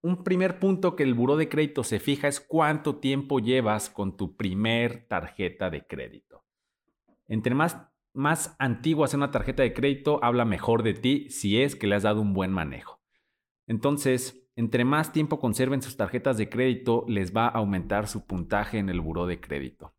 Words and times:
un 0.00 0.22
primer 0.22 0.58
punto 0.58 0.94
que 0.94 1.02
el 1.02 1.14
buró 1.14 1.36
de 1.36 1.48
crédito 1.48 1.82
se 1.84 1.98
fija 1.98 2.28
es 2.28 2.40
cuánto 2.40 2.96
tiempo 2.96 3.40
llevas 3.40 3.90
con 3.90 4.16
tu 4.16 4.36
primer 4.36 5.06
tarjeta 5.08 5.70
de 5.70 5.86
crédito. 5.86 6.44
Entre 7.26 7.54
más, 7.54 7.76
más 8.12 8.54
antigua 8.58 9.08
sea 9.08 9.18
una 9.18 9.30
tarjeta 9.30 9.62
de 9.62 9.74
crédito, 9.74 10.22
habla 10.22 10.44
mejor 10.44 10.82
de 10.82 10.94
ti 10.94 11.30
si 11.30 11.60
es 11.60 11.76
que 11.76 11.86
le 11.86 11.96
has 11.96 12.04
dado 12.04 12.20
un 12.20 12.32
buen 12.32 12.52
manejo. 12.52 13.00
Entonces, 13.66 14.48
entre 14.56 14.84
más 14.84 15.12
tiempo 15.12 15.38
conserven 15.38 15.82
sus 15.82 15.96
tarjetas 15.96 16.38
de 16.38 16.48
crédito, 16.48 17.04
les 17.06 17.36
va 17.36 17.46
a 17.46 17.58
aumentar 17.58 18.08
su 18.08 18.26
puntaje 18.26 18.78
en 18.78 18.88
el 18.88 19.00
buró 19.00 19.26
de 19.26 19.40
crédito. 19.40 19.94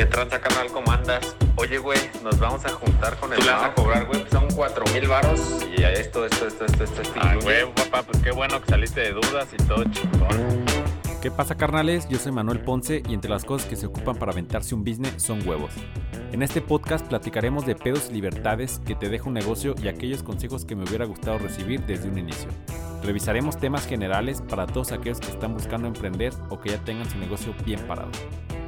¿Qué 0.00 0.06
tranza, 0.06 0.40
canal? 0.40 0.68
¿Cómo 0.72 0.90
andas? 0.92 1.36
Oye, 1.56 1.76
güey, 1.76 1.98
nos 2.24 2.38
vamos 2.38 2.64
a 2.64 2.70
juntar 2.70 3.18
con 3.18 3.34
el... 3.34 3.38
¿Tú 3.38 3.44
le 3.44 3.50
vas 3.50 3.64
a 3.64 3.74
cobrar, 3.74 4.06
güey? 4.06 4.24
Son 4.30 4.48
cuatro 4.56 4.82
mil 4.94 5.06
varos 5.06 5.58
y 5.76 5.82
esto, 5.82 6.24
esto, 6.24 6.46
esto, 6.46 6.64
esto, 6.64 6.84
esto, 6.84 7.02
esto. 7.02 7.20
Ah, 7.20 7.36
güey, 7.42 7.70
papá, 7.74 8.02
pues 8.04 8.16
qué 8.22 8.30
bueno 8.30 8.62
que 8.62 8.70
saliste 8.70 9.02
de 9.02 9.12
dudas 9.12 9.48
y 9.52 9.58
todo 9.64 9.84
chingón. 9.84 10.64
¿Qué 11.20 11.30
pasa, 11.30 11.54
carnales? 11.54 12.08
Yo 12.08 12.18
soy 12.18 12.32
Manuel 12.32 12.60
Ponce 12.60 13.02
y 13.06 13.12
entre 13.12 13.28
las 13.28 13.44
cosas 13.44 13.68
que 13.68 13.76
se 13.76 13.84
ocupan 13.84 14.16
para 14.16 14.32
aventarse 14.32 14.74
un 14.74 14.84
business 14.84 15.22
son 15.22 15.46
huevos. 15.46 15.72
En 16.32 16.42
este 16.42 16.62
podcast 16.62 17.06
platicaremos 17.06 17.66
de 17.66 17.74
pedos 17.74 18.08
y 18.08 18.14
libertades 18.14 18.80
que 18.86 18.94
te 18.94 19.10
deja 19.10 19.26
un 19.26 19.34
negocio 19.34 19.74
y 19.82 19.88
aquellos 19.88 20.22
consejos 20.22 20.64
que 20.64 20.76
me 20.76 20.84
hubiera 20.84 21.04
gustado 21.04 21.36
recibir 21.36 21.84
desde 21.84 22.08
un 22.08 22.16
inicio. 22.16 22.48
Revisaremos 23.02 23.58
temas 23.58 23.86
generales 23.86 24.40
para 24.48 24.66
todos 24.66 24.92
aquellos 24.92 25.20
que 25.20 25.28
están 25.28 25.52
buscando 25.52 25.88
emprender 25.88 26.32
o 26.48 26.58
que 26.58 26.70
ya 26.70 26.78
tengan 26.78 27.10
su 27.10 27.18
negocio 27.18 27.54
bien 27.66 27.80
parado. 27.80 28.08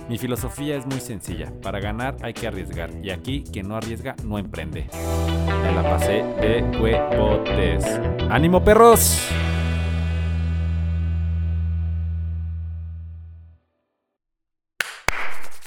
Mi 0.09 0.19
filosofía 0.19 0.77
es 0.77 0.85
muy 0.85 1.01
sencilla, 1.01 1.53
para 1.63 1.81
ganar 1.81 2.17
hay 2.23 2.35
que 2.35 2.47
arriesgar 2.47 2.91
y 3.03 3.11
aquí 3.11 3.45
quien 3.51 3.69
no 3.69 3.77
arriesga 3.77 4.17
no 4.25 4.37
emprende. 4.37 4.89
Me 5.63 5.73
la 5.73 5.83
pasé 5.83 6.25
de 6.41 6.63
huevotes. 6.79 7.85
¡Ánimo 8.29 8.63
perros! 8.65 9.29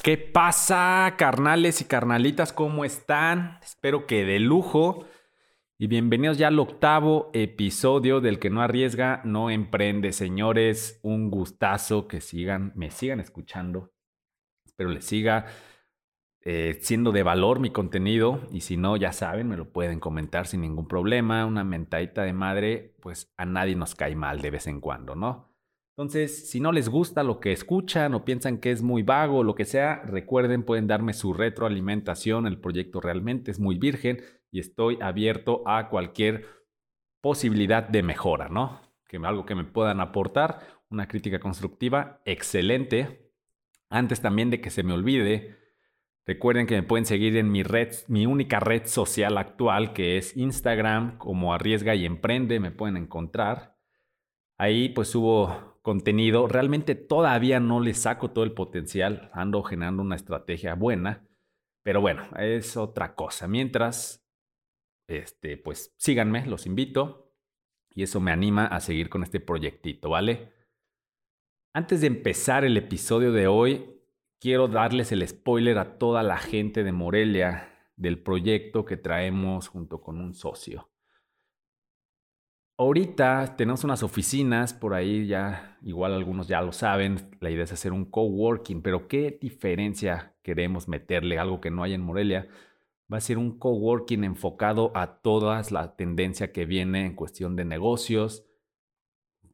¿Qué 0.04 0.18
pasa, 0.18 1.16
carnales 1.18 1.82
y 1.82 1.86
carnalitas? 1.86 2.54
¿Cómo 2.54 2.86
están? 2.86 3.58
Espero 3.64 4.06
que 4.06 4.26
de 4.26 4.40
lujo. 4.40 5.06
Y 5.80 5.88
bienvenidos 5.88 6.38
ya 6.38 6.50
al 6.50 6.60
octavo 6.60 7.32
episodio 7.34 8.22
del 8.22 8.38
que 8.38 8.52
no 8.52 8.62
arriesga, 8.62 9.22
no 9.24 9.50
emprende. 9.50 10.12
Señores, 10.12 11.00
un 11.02 11.32
gustazo 11.32 12.08
que 12.08 12.22
sigan, 12.22 12.72
me 12.76 12.92
sigan 12.92 13.20
escuchando 13.20 13.95
Espero 14.76 14.90
les 14.90 15.06
siga 15.06 15.46
eh, 16.42 16.80
siendo 16.82 17.14
de 17.14 17.24
valor 17.24 17.62
mi 17.62 17.70
contenido 17.70 18.42
y 18.52 18.60
si 18.60 18.76
no, 18.76 18.98
ya 18.98 19.14
saben, 19.14 19.48
me 19.48 19.56
lo 19.56 19.72
pueden 19.72 20.02
comentar 20.02 20.48
sin 20.48 20.60
ningún 20.60 20.86
problema. 20.86 21.46
Una 21.46 21.64
mentadita 21.64 22.24
de 22.24 22.34
madre, 22.34 22.94
pues 23.00 23.34
a 23.38 23.46
nadie 23.46 23.78
nos 23.78 23.96
cae 23.96 24.18
mal 24.18 24.42
de 24.42 24.52
vez 24.52 24.68
en 24.68 24.82
cuando, 24.82 25.16
¿no? 25.16 25.56
Entonces, 25.98 26.50
si 26.50 26.60
no 26.60 26.74
les 26.74 26.90
gusta 26.90 27.24
lo 27.24 27.40
que 27.40 27.54
escuchan 27.54 28.14
o 28.16 28.26
piensan 28.26 28.58
que 28.58 28.72
es 28.72 28.82
muy 28.82 29.02
vago 29.02 29.38
o 29.38 29.44
lo 29.46 29.56
que 29.56 29.64
sea, 29.64 30.04
recuerden, 30.04 30.64
pueden 30.64 30.88
darme 30.88 31.14
su 31.14 31.32
retroalimentación. 31.32 32.46
El 32.46 32.60
proyecto 32.60 33.00
realmente 33.00 33.50
es 33.52 33.62
muy 33.62 33.78
virgen 33.78 34.22
y 34.52 34.60
estoy 34.60 34.98
abierto 35.02 35.64
a 35.66 35.88
cualquier 35.88 36.48
posibilidad 37.22 37.88
de 37.88 38.04
mejora, 38.04 38.50
¿no? 38.50 38.82
Que 39.08 39.16
algo 39.24 39.46
que 39.46 39.56
me 39.56 39.64
puedan 39.64 40.02
aportar, 40.02 40.60
una 40.90 41.08
crítica 41.08 41.40
constructiva, 41.40 42.22
excelente. 42.26 43.25
Antes 43.96 44.20
también 44.20 44.50
de 44.50 44.60
que 44.60 44.72
se 44.72 44.84
me 44.84 44.92
olvide, 44.92 45.56
recuerden 46.26 46.68
que 46.68 46.76
me 46.76 46.84
pueden 46.84 47.06
seguir 47.06 47.38
en 47.38 47.50
mi 47.50 47.64
red, 47.64 47.94
mi 48.10 48.26
única 48.26 48.60
red 48.60 48.88
social 48.88 49.38
actual, 49.38 49.94
que 49.94 50.18
es 50.18 50.36
Instagram, 50.36 51.18
como 51.18 51.54
Arriesga 51.54 51.96
y 51.96 52.06
Emprende, 52.06 52.60
me 52.60 52.72
pueden 52.72 52.98
encontrar. 52.98 53.78
Ahí 54.58 54.90
pues 54.90 55.08
subo 55.08 55.80
contenido. 55.82 56.50
Realmente 56.50 56.96
todavía 56.96 57.62
no 57.62 57.80
le 57.80 57.94
saco 57.94 58.32
todo 58.32 58.44
el 58.44 58.52
potencial, 58.52 59.30
ando 59.32 59.64
generando 59.64 60.02
una 60.02 60.18
estrategia 60.18 60.76
buena, 60.76 61.26
pero 61.82 62.02
bueno, 62.02 62.24
es 62.38 62.76
otra 62.76 63.16
cosa. 63.16 63.48
Mientras, 63.48 64.28
este, 65.08 65.56
pues 65.56 65.96
síganme, 65.98 66.46
los 66.48 66.66
invito 66.66 67.34
y 67.92 68.04
eso 68.04 68.20
me 68.20 68.34
anima 68.34 68.66
a 68.66 68.82
seguir 68.82 69.08
con 69.08 69.24
este 69.24 69.40
proyectito, 69.40 70.10
¿vale? 70.10 70.52
Antes 71.76 72.00
de 72.00 72.08
empezar 72.08 72.64
el 72.64 72.78
episodio 72.78 73.34
de 73.34 73.48
hoy, 73.48 74.00
quiero 74.40 74.70
darles 74.70 75.12
el 75.12 75.28
spoiler 75.28 75.78
a 75.78 75.98
toda 75.98 76.24
la 76.24 76.38
gente 76.38 76.86
de 76.86 76.94
Morelia 76.94 77.68
del 77.98 78.18
proyecto 78.18 78.86
que 78.86 78.96
traemos 78.96 79.68
junto 79.68 80.02
con 80.02 80.22
un 80.22 80.34
socio. 80.34 80.90
Ahorita 82.78 83.58
tenemos 83.58 83.84
unas 83.84 84.04
oficinas 84.04 84.74
por 84.74 84.94
ahí, 84.94 85.28
ya 85.28 85.78
igual 85.82 86.14
algunos 86.14 86.48
ya 86.48 86.62
lo 86.62 86.72
saben, 86.72 87.30
la 87.42 87.50
idea 87.50 87.66
es 87.66 87.74
hacer 87.74 87.92
un 87.92 88.06
coworking, 88.06 88.82
pero 88.82 89.10
¿qué 89.10 89.38
diferencia 89.42 90.34
queremos 90.44 90.88
meterle? 90.88 91.40
Algo 91.40 91.60
que 91.60 91.72
no 91.72 91.84
hay 91.84 91.92
en 91.92 92.04
Morelia. 92.04 92.48
Va 93.12 93.18
a 93.18 93.20
ser 93.20 93.38
un 93.38 93.60
coworking 93.60 94.24
enfocado 94.24 94.94
a 94.96 95.18
toda 95.18 95.62
la 95.72 95.98
tendencia 95.98 96.54
que 96.54 96.66
viene 96.66 97.06
en 97.06 97.16
cuestión 97.16 97.58
de 97.58 97.66
negocios, 97.66 98.46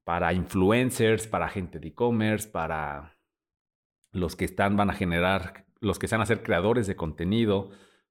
para 0.04 0.34
influencers, 0.34 1.28
para 1.28 1.50
gente 1.50 1.80
de 1.80 1.90
e-commerce, 1.90 2.50
para 2.50 3.18
los 4.12 4.36
que 4.36 4.46
están, 4.46 4.76
van 4.76 4.90
a 4.90 4.94
generar, 4.94 5.66
los 5.80 6.00
que 6.00 6.06
están 6.06 6.22
a 6.22 6.26
ser 6.26 6.44
creadores 6.44 6.88
de 6.88 6.96
contenido. 6.96 7.70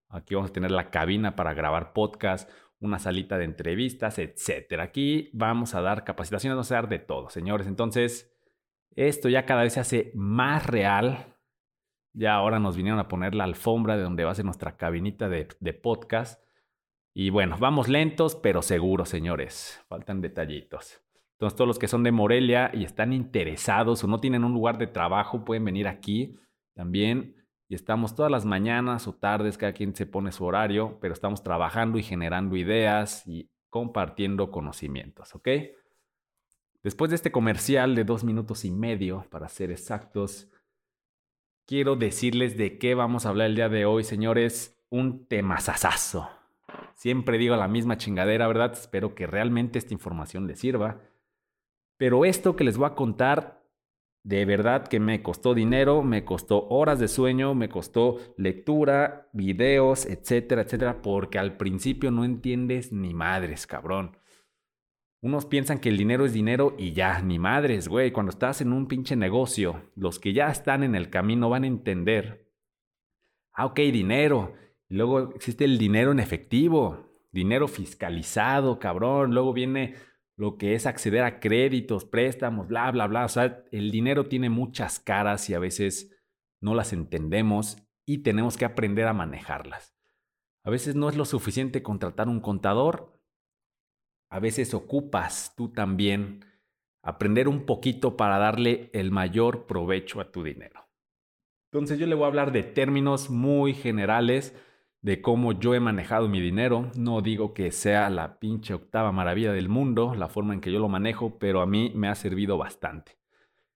Aquí 0.09 0.35
vamos 0.35 0.51
a 0.51 0.55
tener 0.55 0.71
la 0.71 0.91
cabina 0.91 1.37
para 1.37 1.55
grabar 1.55 1.93
podcast, 1.93 2.51
una 2.81 2.99
salita 2.99 3.39
de 3.39 3.45
entrevistas, 3.45 4.19
etc. 4.19 4.81
Aquí 4.81 5.31
vamos 5.33 5.75
a 5.75 5.83
dar 5.83 6.05
capacitaciones, 6.05 6.57
vamos 6.57 6.73
a 6.73 6.77
dar 6.77 6.89
de 6.89 6.99
todo, 6.99 7.29
señores. 7.31 7.67
Entonces, 7.67 8.35
esto 8.97 9.29
ya 9.29 9.47
cada 9.47 9.63
vez 9.63 9.75
se 9.75 9.81
hace 9.81 10.13
más 10.15 10.67
real. 10.67 11.37
Ya 12.13 12.35
ahora 12.35 12.59
nos 12.59 12.77
vinieron 12.77 12.99
a 12.99 13.09
poner 13.09 13.35
la 13.35 13.45
alfombra 13.45 13.97
de 13.97 14.03
donde 14.03 14.25
va 14.25 14.33
a 14.33 14.35
ser 14.35 14.45
nuestra 14.45 14.77
cabinita 14.77 15.29
de, 15.29 15.49
de 15.61 15.75
podcast. 15.75 16.43
Y 17.15 17.31
bueno, 17.31 17.57
vamos 17.59 17.89
lentos, 17.89 18.37
pero 18.37 18.63
seguros, 18.63 19.09
señores. 19.09 19.85
Faltan 19.89 20.21
detallitos. 20.21 21.03
Entonces, 21.41 21.57
todos 21.57 21.69
los 21.69 21.79
que 21.79 21.89
son 21.89 22.03
de 22.03 22.13
Morelia 22.13 22.71
y 22.75 22.85
están 22.85 23.15
interesados 23.15 24.05
o 24.05 24.07
no 24.07 24.21
tienen 24.21 24.45
un 24.45 24.53
lugar 24.53 24.77
de 24.77 24.87
trabajo, 24.87 25.43
pueden 25.43 25.65
venir 25.65 25.89
aquí 25.89 26.37
también. 26.75 27.35
Y 27.67 27.75
estamos 27.75 28.15
todas 28.15 28.31
las 28.31 28.45
mañanas 28.45 29.09
o 29.09 29.15
tardes, 29.15 29.57
cada 29.57 29.73
quien 29.73 29.95
se 29.97 30.05
pone 30.05 30.33
su 30.33 30.45
horario, 30.45 30.99
pero 31.01 31.15
estamos 31.15 31.43
trabajando 31.43 31.97
y 31.97 32.03
generando 32.03 32.57
ideas 32.57 33.27
y 33.27 33.49
compartiendo 33.71 34.51
conocimientos, 34.51 35.35
¿ok? 35.35 35.49
Después 36.83 37.09
de 37.09 37.17
este 37.17 37.33
comercial 37.33 37.95
de 37.95 38.05
dos 38.05 38.23
minutos 38.23 38.67
y 38.67 38.71
medio, 38.71 39.25
para 39.31 39.49
ser 39.49 39.71
exactos, 39.71 40.51
quiero 41.67 41.97
decirles 41.97 42.59
de 42.59 42.77
qué 42.77 42.95
vamos 42.95 43.25
a 43.25 43.31
hablar 43.31 43.47
el 43.47 43.57
día 43.57 43.71
de 43.71 43.87
hoy, 43.87 44.05
señores. 44.05 44.79
Un 44.91 45.27
temazazazo. 45.27 46.29
Siempre 46.97 47.39
digo 47.39 47.57
la 47.57 47.69
misma 47.69 47.97
chingadera, 47.97 48.47
¿verdad? 48.47 48.73
Espero 48.75 49.15
que 49.15 49.27
realmente 49.27 49.79
esta 49.79 49.95
información 49.95 50.47
les 50.47 50.59
sirva. 50.59 51.01
Pero 52.01 52.25
esto 52.25 52.57
que 52.57 52.65
les 52.65 52.79
voy 52.79 52.87
a 52.87 52.95
contar, 52.95 53.63
de 54.25 54.47
verdad 54.47 54.89
que 54.89 54.99
me 54.99 55.23
costó 55.23 55.53
dinero, 55.53 56.03
me 56.03 56.25
costó 56.25 56.67
horas 56.69 56.99
de 56.99 57.09
sueño, 57.09 57.55
me 57.55 57.69
costó 57.69 58.17
lectura, 58.39 59.29
videos, 59.35 60.07
etcétera, 60.07 60.63
etcétera, 60.63 61.03
porque 61.03 61.39
al 61.39 61.59
principio 61.59 62.11
no 62.11 62.25
entiendes 62.25 62.91
ni 62.91 63.13
madres, 63.13 63.67
cabrón. 63.67 64.17
Unos 65.21 65.45
piensan 65.45 65.79
que 65.79 65.91
el 65.91 65.99
dinero 65.99 66.25
es 66.25 66.33
dinero 66.33 66.75
y 66.79 66.95
ya, 66.95 67.21
ni 67.21 67.39
madres, 67.39 67.87
güey. 67.87 68.13
Cuando 68.13 68.31
estás 68.31 68.63
en 68.63 68.73
un 68.73 68.87
pinche 68.87 69.15
negocio, 69.15 69.91
los 69.95 70.19
que 70.19 70.33
ya 70.33 70.49
están 70.49 70.83
en 70.83 70.95
el 70.95 71.11
camino 71.11 71.51
van 71.51 71.65
a 71.65 71.67
entender. 71.67 72.51
Ah, 73.53 73.67
ok, 73.67 73.79
dinero. 73.93 74.55
Luego 74.89 75.35
existe 75.35 75.67
el 75.67 75.77
dinero 75.77 76.13
en 76.13 76.19
efectivo, 76.19 77.11
dinero 77.31 77.69
fiscalizado, 77.69 78.79
cabrón. 78.79 79.35
Luego 79.35 79.53
viene 79.53 79.97
lo 80.41 80.57
que 80.57 80.75
es 80.75 80.87
acceder 80.87 81.23
a 81.23 81.39
créditos, 81.39 82.07
préstamos, 82.07 82.67
bla, 82.67 82.91
bla, 82.91 83.07
bla. 83.07 83.27
O 83.27 83.29
sea, 83.29 83.63
el 83.73 83.91
dinero 83.91 84.25
tiene 84.25 84.49
muchas 84.49 84.99
caras 84.99 85.51
y 85.51 85.55
a 85.55 85.59
veces 85.59 86.17
no 86.63 86.75
las 86.75 86.95
entendemos 86.95 87.77
y 88.07 88.23
tenemos 88.23 88.57
que 88.57 88.65
aprender 88.65 89.07
a 89.07 89.13
manejarlas. 89.13 89.95
A 90.65 90.71
veces 90.71 90.97
no 90.97 91.11
es 91.11 91.17
lo 91.19 91.27
suficiente 91.27 91.83
contratar 91.83 92.27
un 92.31 92.41
contador. 92.41 93.21
A 94.31 94.41
veces 94.41 94.73
ocupas 94.73 95.53
tú 95.59 95.75
también 95.75 96.47
aprender 97.03 97.47
un 97.47 97.67
poquito 97.67 98.17
para 98.17 98.39
darle 98.39 98.89
el 98.95 99.11
mayor 99.11 99.67
provecho 99.67 100.23
a 100.23 100.33
tu 100.33 100.43
dinero. 100.43 100.89
Entonces 101.71 101.99
yo 101.99 102.07
le 102.07 102.15
voy 102.15 102.25
a 102.25 102.29
hablar 102.29 102.51
de 102.53 102.63
términos 102.63 103.29
muy 103.29 103.75
generales 103.75 104.57
de 105.03 105.23
cómo 105.23 105.53
yo 105.53 105.75
he 105.75 105.81
manejado 105.81 106.29
mi 106.29 106.41
dinero. 106.41 106.91
No 106.97 107.23
digo 107.23 107.55
que 107.55 107.73
sea 107.73 108.11
la 108.11 108.39
pinche 108.39 108.75
octava 108.75 109.13
maravilla 109.13 109.53
del 109.53 109.69
mundo, 109.69 110.15
la 110.15 110.29
forma 110.29 110.55
en 110.55 110.61
que 110.61 110.73
yo 110.73 110.79
lo 110.79 110.89
manejo, 110.89 111.39
pero 111.39 111.63
a 111.63 111.67
mí 111.67 111.93
me 111.95 112.09
ha 112.09 112.15
servido 112.15 112.59
bastante. 112.59 113.19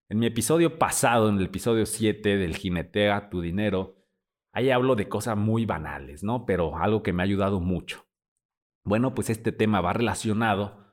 En 0.08 0.18
mi 0.18 0.26
episodio 0.26 0.78
pasado, 0.78 1.28
en 1.28 1.38
el 1.38 1.46
episodio 1.46 1.86
7 1.86 2.36
del 2.36 2.56
Jinetea 2.56 3.30
tu 3.30 3.40
dinero, 3.40 3.96
ahí 4.52 4.70
hablo 4.70 4.96
de 4.96 5.08
cosas 5.08 5.36
muy 5.36 5.64
banales, 5.64 6.22
¿no? 6.22 6.44
Pero 6.44 6.76
algo 6.76 7.02
que 7.02 7.12
me 7.12 7.22
ha 7.22 7.24
ayudado 7.24 7.60
mucho. 7.60 8.06
Bueno, 8.84 9.14
pues 9.14 9.30
este 9.30 9.50
tema 9.50 9.80
va 9.80 9.94
relacionado 9.94 10.84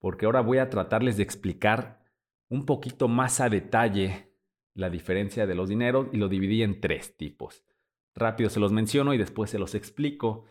porque 0.00 0.26
ahora 0.26 0.40
voy 0.40 0.58
a 0.58 0.68
tratarles 0.68 1.16
de 1.16 1.22
explicar 1.22 2.02
un 2.48 2.66
poquito 2.66 3.06
más 3.06 3.40
a 3.40 3.48
detalle 3.48 4.34
la 4.74 4.90
diferencia 4.90 5.46
de 5.46 5.54
los 5.54 5.68
dineros 5.68 6.08
y 6.12 6.16
lo 6.16 6.28
dividí 6.28 6.64
en 6.64 6.80
tres 6.80 7.16
tipos. 7.16 7.64
Rápido 8.14 8.50
se 8.50 8.60
los 8.60 8.72
menciono 8.72 9.14
y 9.14 9.18
después 9.18 9.50
se 9.50 9.58
los 9.58 9.74
explico. 9.74 10.44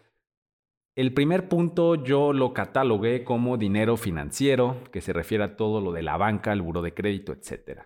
El 0.96 1.14
primer 1.14 1.48
punto 1.48 1.96
yo 1.96 2.34
lo 2.34 2.54
catalogué 2.54 3.24
como 3.24 3.58
dinero 3.58 3.96
financiero, 3.96 4.84
que 4.92 5.02
se 5.02 5.14
refiere 5.14 5.44
a 5.44 5.56
todo 5.56 5.80
lo 5.80 5.92
de 5.92 6.04
la 6.04 6.18
banca, 6.18 6.52
el 6.52 6.62
buro 6.62 6.82
de 6.82 6.94
crédito, 6.94 7.32
etc. 7.32 7.84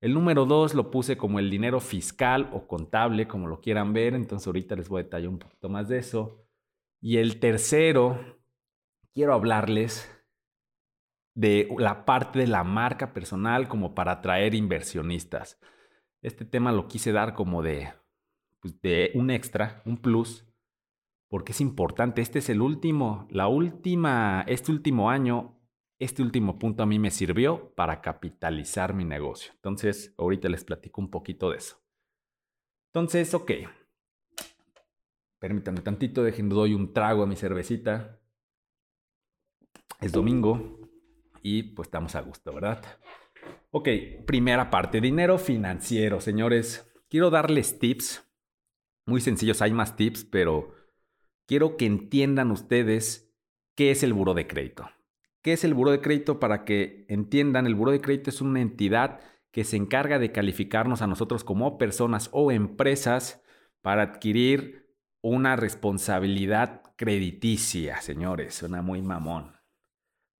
El 0.00 0.14
número 0.14 0.46
dos 0.46 0.74
lo 0.74 0.90
puse 0.90 1.16
como 1.16 1.38
el 1.38 1.50
dinero 1.50 1.80
fiscal 1.80 2.48
o 2.52 2.68
contable, 2.68 3.26
como 3.26 3.48
lo 3.48 3.60
quieran 3.60 3.92
ver, 3.92 4.14
entonces 4.14 4.46
ahorita 4.46 4.76
les 4.76 4.88
voy 4.88 5.00
a 5.00 5.04
detallar 5.04 5.28
un 5.28 5.38
poquito 5.38 5.68
más 5.68 5.88
de 5.88 5.98
eso. 5.98 6.46
Y 7.00 7.16
el 7.16 7.40
tercero, 7.40 8.18
quiero 9.12 9.34
hablarles 9.34 10.12
de 11.34 11.68
la 11.78 12.04
parte 12.04 12.38
de 12.38 12.46
la 12.46 12.64
marca 12.64 13.12
personal 13.12 13.68
como 13.68 13.94
para 13.94 14.12
atraer 14.12 14.54
inversionistas. 14.54 15.60
Este 16.22 16.44
tema 16.44 16.72
lo 16.72 16.88
quise 16.88 17.12
dar 17.12 17.34
como 17.34 17.62
de, 17.62 17.92
pues, 18.60 18.80
de 18.80 19.10
un 19.14 19.30
extra, 19.30 19.82
un 19.84 19.98
plus, 19.98 20.46
porque 21.28 21.52
es 21.52 21.60
importante. 21.60 22.22
Este 22.22 22.38
es 22.38 22.48
el 22.48 22.60
último, 22.60 23.26
la 23.30 23.48
última, 23.48 24.44
este 24.46 24.72
último 24.72 25.10
año, 25.10 25.58
este 25.98 26.22
último 26.22 26.58
punto 26.58 26.82
a 26.82 26.86
mí 26.86 26.98
me 26.98 27.10
sirvió 27.10 27.74
para 27.74 28.00
capitalizar 28.00 28.94
mi 28.94 29.04
negocio. 29.04 29.52
Entonces, 29.54 30.14
ahorita 30.18 30.48
les 30.48 30.64
platico 30.64 31.00
un 31.00 31.10
poquito 31.10 31.50
de 31.50 31.58
eso. 31.58 31.82
Entonces, 32.92 33.34
ok. 33.34 33.52
Permítanme 35.38 35.80
tantito, 35.80 36.22
dejen, 36.22 36.48
doy 36.48 36.74
un 36.74 36.92
trago 36.92 37.22
a 37.22 37.26
mi 37.26 37.36
cervecita. 37.36 38.20
Es 40.00 40.12
domingo 40.12 40.80
y 41.42 41.62
pues 41.62 41.86
estamos 41.86 42.14
a 42.14 42.20
gusto, 42.20 42.52
¿verdad? 42.52 42.82
Ok, 43.70 43.88
primera 44.26 44.70
parte, 44.70 45.00
dinero 45.00 45.38
financiero, 45.38 46.20
señores. 46.20 46.92
Quiero 47.08 47.30
darles 47.30 47.78
tips 47.78 48.25
muy 49.06 49.20
sencillos, 49.20 49.62
hay 49.62 49.72
más 49.72 49.96
tips, 49.96 50.24
pero 50.24 50.74
quiero 51.46 51.76
que 51.76 51.86
entiendan 51.86 52.50
ustedes 52.50 53.32
qué 53.76 53.90
es 53.90 54.02
el 54.02 54.12
buro 54.12 54.34
de 54.34 54.46
crédito. 54.46 54.90
¿Qué 55.42 55.52
es 55.52 55.62
el 55.62 55.74
buro 55.74 55.92
de 55.92 56.00
crédito? 56.00 56.40
Para 56.40 56.64
que 56.64 57.06
entiendan, 57.08 57.66
el 57.66 57.76
buro 57.76 57.92
de 57.92 58.00
crédito 58.00 58.30
es 58.30 58.40
una 58.40 58.60
entidad 58.60 59.20
que 59.52 59.62
se 59.64 59.76
encarga 59.76 60.18
de 60.18 60.32
calificarnos 60.32 61.02
a 61.02 61.06
nosotros 61.06 61.44
como 61.44 61.78
personas 61.78 62.28
o 62.32 62.50
empresas 62.50 63.42
para 63.80 64.02
adquirir 64.02 64.92
una 65.22 65.54
responsabilidad 65.54 66.82
crediticia, 66.96 68.00
señores. 68.00 68.54
Suena 68.54 68.82
muy 68.82 69.02
mamón. 69.02 69.56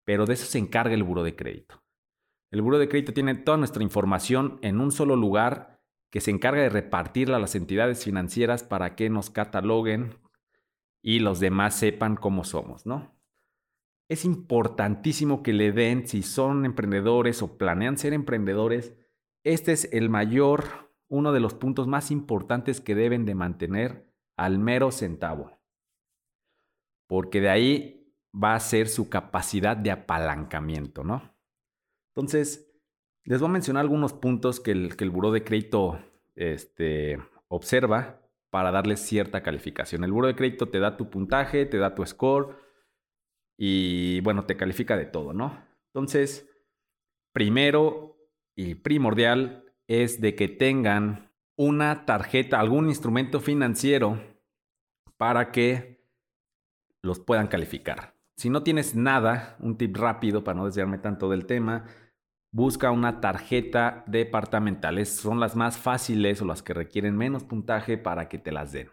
Pero 0.04 0.26
de 0.26 0.34
eso 0.34 0.46
se 0.46 0.58
encarga 0.58 0.94
el 0.94 1.04
buro 1.04 1.22
de 1.22 1.36
crédito. 1.36 1.82
El 2.50 2.62
buro 2.62 2.78
de 2.78 2.88
crédito 2.88 3.12
tiene 3.12 3.34
toda 3.36 3.58
nuestra 3.58 3.82
información 3.82 4.58
en 4.62 4.80
un 4.80 4.90
solo 4.90 5.14
lugar 5.14 5.75
que 6.16 6.22
se 6.22 6.30
encarga 6.30 6.62
de 6.62 6.70
repartirla 6.70 7.36
a 7.36 7.40
las 7.40 7.54
entidades 7.56 8.02
financieras 8.02 8.64
para 8.64 8.96
que 8.96 9.10
nos 9.10 9.28
cataloguen 9.28 10.14
y 11.02 11.18
los 11.18 11.40
demás 11.40 11.74
sepan 11.74 12.16
cómo 12.16 12.42
somos, 12.42 12.86
¿no? 12.86 13.14
Es 14.08 14.24
importantísimo 14.24 15.42
que 15.42 15.52
le 15.52 15.72
den, 15.72 16.08
si 16.08 16.22
son 16.22 16.64
emprendedores 16.64 17.42
o 17.42 17.58
planean 17.58 17.98
ser 17.98 18.14
emprendedores, 18.14 18.96
este 19.44 19.72
es 19.72 19.92
el 19.92 20.08
mayor, 20.08 20.90
uno 21.08 21.32
de 21.32 21.40
los 21.40 21.52
puntos 21.52 21.86
más 21.86 22.10
importantes 22.10 22.80
que 22.80 22.94
deben 22.94 23.26
de 23.26 23.34
mantener 23.34 24.10
al 24.38 24.58
mero 24.58 24.92
centavo. 24.92 25.60
Porque 27.06 27.42
de 27.42 27.50
ahí 27.50 28.10
va 28.34 28.54
a 28.54 28.60
ser 28.60 28.88
su 28.88 29.10
capacidad 29.10 29.76
de 29.76 29.90
apalancamiento, 29.90 31.04
¿no? 31.04 31.36
Entonces, 32.14 32.72
les 33.26 33.40
voy 33.40 33.50
a 33.50 33.52
mencionar 33.52 33.82
algunos 33.82 34.12
puntos 34.14 34.60
que 34.60 34.70
el, 34.70 34.96
que 34.96 35.02
el 35.04 35.10
buró 35.10 35.32
de 35.32 35.42
crédito 35.42 35.98
este, 36.36 37.18
observa 37.48 38.20
para 38.50 38.70
darle 38.70 38.96
cierta 38.96 39.42
calificación. 39.42 40.04
El 40.04 40.12
buró 40.12 40.28
de 40.28 40.36
crédito 40.36 40.68
te 40.68 40.78
da 40.78 40.96
tu 40.96 41.10
puntaje, 41.10 41.66
te 41.66 41.78
da 41.78 41.94
tu 41.94 42.06
score 42.06 42.56
y 43.58 44.20
bueno, 44.20 44.44
te 44.44 44.56
califica 44.56 44.96
de 44.96 45.06
todo, 45.06 45.32
¿no? 45.32 45.66
Entonces, 45.88 46.48
primero 47.32 48.16
y 48.54 48.76
primordial 48.76 49.64
es 49.88 50.20
de 50.20 50.34
que 50.34 50.48
tengan 50.48 51.32
una 51.56 52.04
tarjeta, 52.04 52.60
algún 52.60 52.88
instrumento 52.88 53.40
financiero 53.40 54.20
para 55.16 55.52
que 55.52 56.04
los 57.02 57.20
puedan 57.20 57.46
calificar. 57.46 58.14
Si 58.36 58.50
no 58.50 58.62
tienes 58.62 58.94
nada, 58.94 59.56
un 59.60 59.78
tip 59.78 59.96
rápido 59.96 60.44
para 60.44 60.58
no 60.58 60.66
desviarme 60.66 60.98
tanto 60.98 61.30
del 61.30 61.46
tema, 61.46 61.86
busca 62.56 62.90
una 62.90 63.20
tarjeta 63.20 64.02
departamental. 64.06 65.04
son 65.04 65.40
las 65.40 65.56
más 65.56 65.76
fáciles 65.76 66.40
o 66.40 66.46
las 66.46 66.62
que 66.62 66.72
requieren 66.72 67.14
menos 67.14 67.44
puntaje 67.44 67.98
para 67.98 68.30
que 68.30 68.38
te 68.38 68.50
las 68.50 68.72
den. 68.72 68.88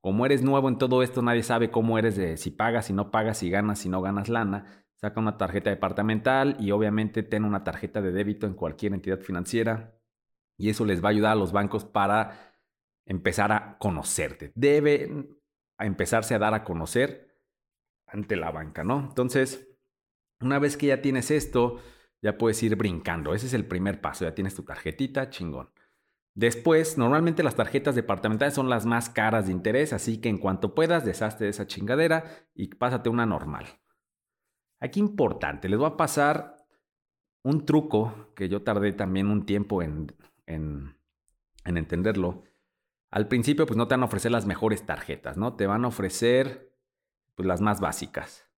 Como 0.00 0.26
eres 0.26 0.42
nuevo 0.42 0.68
en 0.68 0.76
todo 0.76 1.04
esto, 1.04 1.22
nadie 1.22 1.44
sabe 1.44 1.70
cómo 1.70 1.98
eres 1.98 2.16
de 2.16 2.36
si 2.36 2.50
pagas, 2.50 2.86
si 2.86 2.92
no 2.92 3.12
pagas, 3.12 3.38
si 3.38 3.48
ganas, 3.48 3.78
si 3.78 3.88
no 3.88 4.02
ganas 4.02 4.28
lana. 4.28 4.84
Saca 4.96 5.20
una 5.20 5.38
tarjeta 5.38 5.70
departamental 5.70 6.56
y 6.58 6.72
obviamente 6.72 7.22
ten 7.22 7.44
una 7.44 7.62
tarjeta 7.62 8.02
de 8.02 8.10
débito 8.10 8.48
en 8.48 8.54
cualquier 8.54 8.92
entidad 8.92 9.20
financiera. 9.20 9.96
Y 10.58 10.68
eso 10.68 10.84
les 10.84 11.00
va 11.00 11.10
a 11.10 11.12
ayudar 11.12 11.32
a 11.32 11.36
los 11.36 11.52
bancos 11.52 11.84
para 11.84 12.56
empezar 13.06 13.52
a 13.52 13.78
conocerte. 13.78 14.50
Debe 14.56 15.28
empezarse 15.78 16.34
a 16.34 16.40
dar 16.40 16.54
a 16.54 16.64
conocer 16.64 17.36
ante 18.08 18.34
la 18.34 18.50
banca, 18.50 18.82
¿no? 18.82 18.98
Entonces, 18.98 19.78
una 20.40 20.58
vez 20.58 20.76
que 20.76 20.88
ya 20.88 21.00
tienes 21.00 21.30
esto, 21.30 21.80
ya 22.22 22.38
puedes 22.38 22.62
ir 22.62 22.76
brincando. 22.76 23.34
Ese 23.34 23.46
es 23.46 23.54
el 23.54 23.66
primer 23.66 24.00
paso, 24.00 24.24
ya 24.24 24.34
tienes 24.34 24.54
tu 24.54 24.62
tarjetita, 24.62 25.30
chingón. 25.30 25.70
Después, 26.34 26.96
normalmente 26.96 27.42
las 27.42 27.56
tarjetas 27.56 27.94
departamentales 27.94 28.54
son 28.54 28.70
las 28.70 28.86
más 28.86 29.10
caras 29.10 29.46
de 29.46 29.52
interés, 29.52 29.92
así 29.92 30.18
que 30.18 30.28
en 30.28 30.38
cuanto 30.38 30.74
puedas, 30.74 31.04
deshazte 31.04 31.44
de 31.44 31.50
esa 31.50 31.66
chingadera 31.66 32.24
y 32.54 32.68
pásate 32.68 33.08
una 33.08 33.26
normal. 33.26 33.66
Aquí 34.78 35.00
importante, 35.00 35.68
les 35.68 35.78
voy 35.78 35.88
a 35.88 35.96
pasar 35.96 36.56
un 37.42 37.66
truco 37.66 38.32
que 38.34 38.48
yo 38.48 38.62
tardé 38.62 38.92
también 38.92 39.26
un 39.28 39.44
tiempo 39.44 39.82
en, 39.82 40.14
en, 40.46 40.96
en 41.64 41.76
entenderlo. 41.76 42.44
Al 43.10 43.28
principio, 43.28 43.66
pues 43.66 43.76
no 43.76 43.88
te 43.88 43.94
van 43.94 44.02
a 44.02 44.06
ofrecer 44.06 44.30
las 44.30 44.46
mejores 44.46 44.86
tarjetas, 44.86 45.36
¿no? 45.36 45.56
Te 45.56 45.66
van 45.66 45.84
a 45.84 45.88
ofrecer 45.88 46.72
pues, 47.34 47.46
las 47.46 47.60
más 47.60 47.80
básicas. 47.80 48.49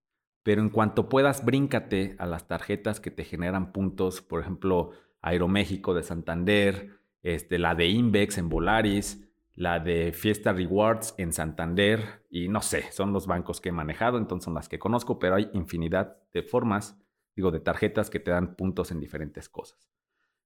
Pero 0.43 0.61
en 0.61 0.71
cuanto 0.71 1.09
puedas, 1.09 1.45
bríncate 1.45 2.17
a 2.19 2.27
las 2.27 2.49
tarjetas 2.49 3.01
que 3.01 3.11
te 3.11 3.25
generan 3.25 3.73
puntos, 3.73 4.23
por 4.23 4.41
ejemplo, 4.41 4.93
Aeroméxico 5.21 5.95
de 5.95 6.03
Santander, 6.03 6.99
este, 7.23 7.59
la 7.59 7.75
de 7.75 7.87
Invex 7.87 8.39
en 8.39 8.49
Volaris, 8.49 9.29
la 9.55 9.79
de 9.79 10.13
Fiesta 10.13 10.53
Rewards 10.53 11.15
en 11.19 11.33
Santander, 11.33 12.25
y 12.31 12.49
no 12.49 12.63
sé, 12.63 12.91
son 12.91 13.13
los 13.13 13.27
bancos 13.27 13.61
que 13.61 13.69
he 13.69 13.73
manejado, 13.73 14.19
entonces 14.19 14.47
son 14.47 14.55
las 14.55 14.69
que 14.69 14.79
conozco, 14.79 15.19
pero 15.19 15.37
hay 15.37 15.51
infinidad 15.53 16.17
de 16.33 16.43
formas, 16.43 16.99
digo, 17.37 17.51
de 17.51 17.61
tarjetas 17.61 18.11
que 18.11 18.19
te 18.19 18.31
dan 18.31 18.57
puntos 18.57 18.91
en 18.91 18.99
diferentes 18.99 19.49
cosas. 19.49 19.91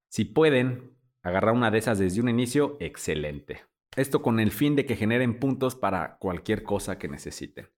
Si 0.08 0.24
pueden 0.24 0.96
agarrar 1.22 1.54
una 1.54 1.70
de 1.70 1.78
esas 1.78 1.98
desde 1.98 2.20
un 2.20 2.28
inicio, 2.28 2.76
excelente. 2.80 3.64
Esto 3.96 4.22
con 4.22 4.40
el 4.40 4.50
fin 4.50 4.76
de 4.76 4.84
que 4.84 4.96
generen 4.96 5.38
puntos 5.38 5.74
para 5.74 6.18
cualquier 6.18 6.62
cosa 6.62 6.98
que 6.98 7.08
necesiten. 7.08 7.68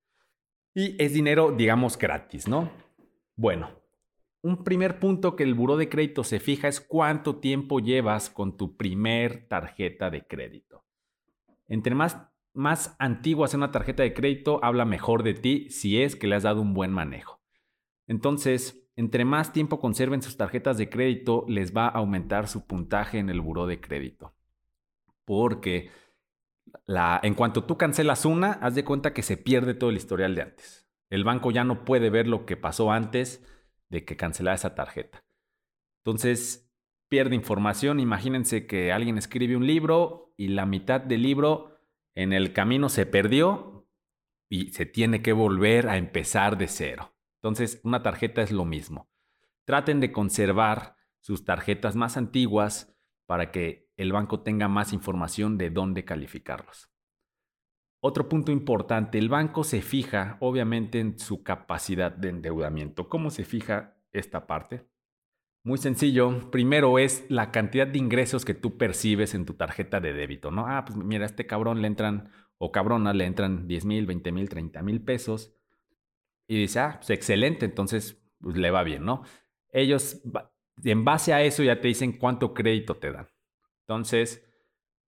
Y 0.78 0.94
es 1.02 1.12
dinero, 1.12 1.50
digamos, 1.50 1.99
gratis, 1.99 2.47
¿no? 2.47 2.70
Bueno, 3.35 3.68
un 4.42 4.62
primer 4.62 5.00
punto 5.00 5.35
que 5.35 5.42
el 5.42 5.54
buró 5.54 5.76
de 5.76 5.88
crédito 5.88 6.23
se 6.23 6.38
fija 6.38 6.68
es 6.68 6.80
cuánto 6.80 7.40
tiempo 7.40 7.80
llevas 7.80 8.30
con 8.30 8.56
tu 8.56 8.76
primer 8.76 9.49
tarjeta 9.49 10.08
de 10.08 10.25
crédito. 10.25 10.85
Entre 11.66 11.97
más, 11.97 12.18
más 12.52 12.94
antigua 13.00 13.49
sea 13.49 13.58
una 13.58 13.73
tarjeta 13.73 14.04
de 14.04 14.14
crédito, 14.14 14.61
habla 14.62 14.85
mejor 14.85 15.25
de 15.25 15.35
ti 15.35 15.68
si 15.68 16.00
es 16.00 16.14
que 16.14 16.28
le 16.28 16.37
has 16.37 16.44
dado 16.44 16.61
un 16.61 16.75
buen 16.75 16.92
manejo. 16.92 17.40
Entonces, 18.06 18.88
entre 18.94 19.25
más 19.25 19.52
tiempo 19.52 19.80
conserven 19.80 20.23
sus 20.23 20.37
tarjetas 20.37 20.78
de 20.78 20.88
crédito, 20.88 21.44
les 21.49 21.76
va 21.76 21.87
a 21.87 21.99
aumentar 21.99 22.47
su 22.47 22.68
puntaje 22.68 23.18
en 23.18 23.30
el 23.30 23.40
buró 23.40 23.66
de 23.66 23.80
crédito. 23.80 24.32
Porque 25.25 25.90
en 27.23 27.35
cuanto 27.35 27.65
tú 27.65 27.77
cancelas 27.77 28.25
una, 28.25 28.53
haz 28.53 28.75
de 28.75 28.85
cuenta 28.85 29.13
que 29.13 29.23
se 29.23 29.37
pierde 29.37 29.75
todo 29.75 29.91
el 29.91 29.97
historial 29.97 30.35
de 30.35 30.43
antes. 30.43 30.89
El 31.11 31.25
banco 31.25 31.51
ya 31.51 31.65
no 31.65 31.85
puede 31.85 32.11
ver 32.11 32.27
lo 32.27 32.47
que 32.47 32.57
pasó 32.57 32.93
antes 32.93 33.45
de 33.89 34.05
que 34.05 34.17
cancelara 34.17 34.55
esa 34.55 34.75
tarjeta. 34.75 35.25
Entonces, 36.05 36.71
pierde 37.09 37.35
información. 37.35 38.01
Imagínense 38.01 38.67
que 38.67 38.93
alguien 38.93 39.19
escribe 39.19 39.57
un 39.57 39.67
libro 39.67 40.35
y 40.37 40.49
la 40.49 40.67
mitad 40.67 41.01
del 41.01 41.23
libro 41.23 41.79
en 42.15 42.33
el 42.33 42.53
camino 42.53 42.89
se 42.89 43.07
perdió 43.07 43.89
y 44.51 44.71
se 44.71 44.87
tiene 44.87 45.23
que 45.23 45.33
volver 45.33 45.89
a 45.89 45.97
empezar 45.97 46.59
de 46.59 46.69
cero. 46.69 47.15
Entonces, 47.37 47.81
una 47.85 48.03
tarjeta 48.03 48.43
es 48.43 48.51
lo 48.51 48.65
mismo. 48.65 49.09
Traten 49.65 50.01
de 50.01 50.13
conservar 50.13 50.97
sus 51.21 51.45
tarjetas 51.45 51.97
más 51.97 52.17
antiguas 52.17 52.98
para 53.28 53.50
que 53.50 53.90
el 53.99 54.11
banco 54.11 54.40
tenga 54.40 54.68
más 54.68 54.94
información 54.94 55.58
de 55.58 55.68
dónde 55.68 56.06
calificarlos. 56.06 56.88
Otro 58.00 58.26
punto 58.26 58.50
importante, 58.52 59.18
el 59.18 59.28
banco 59.28 59.64
se 59.64 59.82
fija 59.82 60.38
obviamente 60.40 60.99
en 60.99 61.18
su 61.18 61.42
capacidad 61.42 62.11
de 62.11 62.30
endeudamiento. 62.30 63.11
¿Cómo 63.11 63.28
se 63.28 63.44
fija 63.44 63.99
esta 64.12 64.47
parte? 64.47 64.87
Muy 65.62 65.76
sencillo. 65.76 66.50
Primero 66.50 66.99
es 66.99 67.26
la 67.28 67.50
cantidad 67.50 67.87
de 67.87 67.99
ingresos 67.99 68.47
que 68.47 68.54
tú 68.54 68.78
percibes 68.78 69.35
en 69.35 69.44
tu 69.44 69.52
tarjeta 69.54 70.00
de 70.00 70.14
débito, 70.14 70.50
¿no? 70.50 70.66
Ah, 70.66 70.87
pues 70.87 70.97
mira, 70.97 71.25
a 71.25 71.26
este 71.26 71.47
cabrón 71.47 71.82
le 71.82 71.88
entran, 71.88 72.30
o 72.56 72.73
cabrona 72.73 73.12
le 73.12 73.26
entran 73.26 73.68
10 73.68 73.85
mil, 73.85 74.06
20 74.06 74.32
mil, 74.32 74.49
30 74.49 74.80
mil 74.82 75.02
pesos. 75.02 75.52
Y 76.47 76.58
dice, 76.58 76.80
ah, 76.80 76.94
pues 76.97 77.11
excelente, 77.11 77.66
entonces 77.66 78.23
pues, 78.40 78.56
le 78.56 78.70
va 78.70 78.85
bien, 78.85 79.04
¿no? 79.04 79.23
Ellos, 79.70 80.23
en 80.85 81.04
base 81.04 81.32
a 81.32 81.42
eso, 81.42 81.62
ya 81.62 81.80
te 81.80 81.88
dicen 81.88 82.12
cuánto 82.12 82.54
crédito 82.54 82.97
te 82.97 83.12
dan. 83.12 83.28
Entonces, 83.87 84.44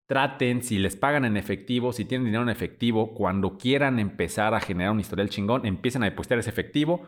traten, 0.07 0.63
si 0.63 0.77
les 0.77 0.95
pagan 0.95 1.25
en 1.25 1.37
efectivo, 1.37 1.93
si 1.93 2.05
tienen 2.05 2.25
dinero 2.25 2.43
en 2.43 2.49
efectivo, 2.49 3.13
cuando 3.13 3.57
quieran 3.57 3.99
empezar 3.99 4.53
a 4.53 4.59
generar 4.59 4.91
un 4.91 4.99
historial 4.99 5.29
chingón, 5.29 5.65
empiecen 5.65 6.03
a 6.03 6.09
depositar 6.09 6.39
ese 6.39 6.49
efectivo. 6.49 7.07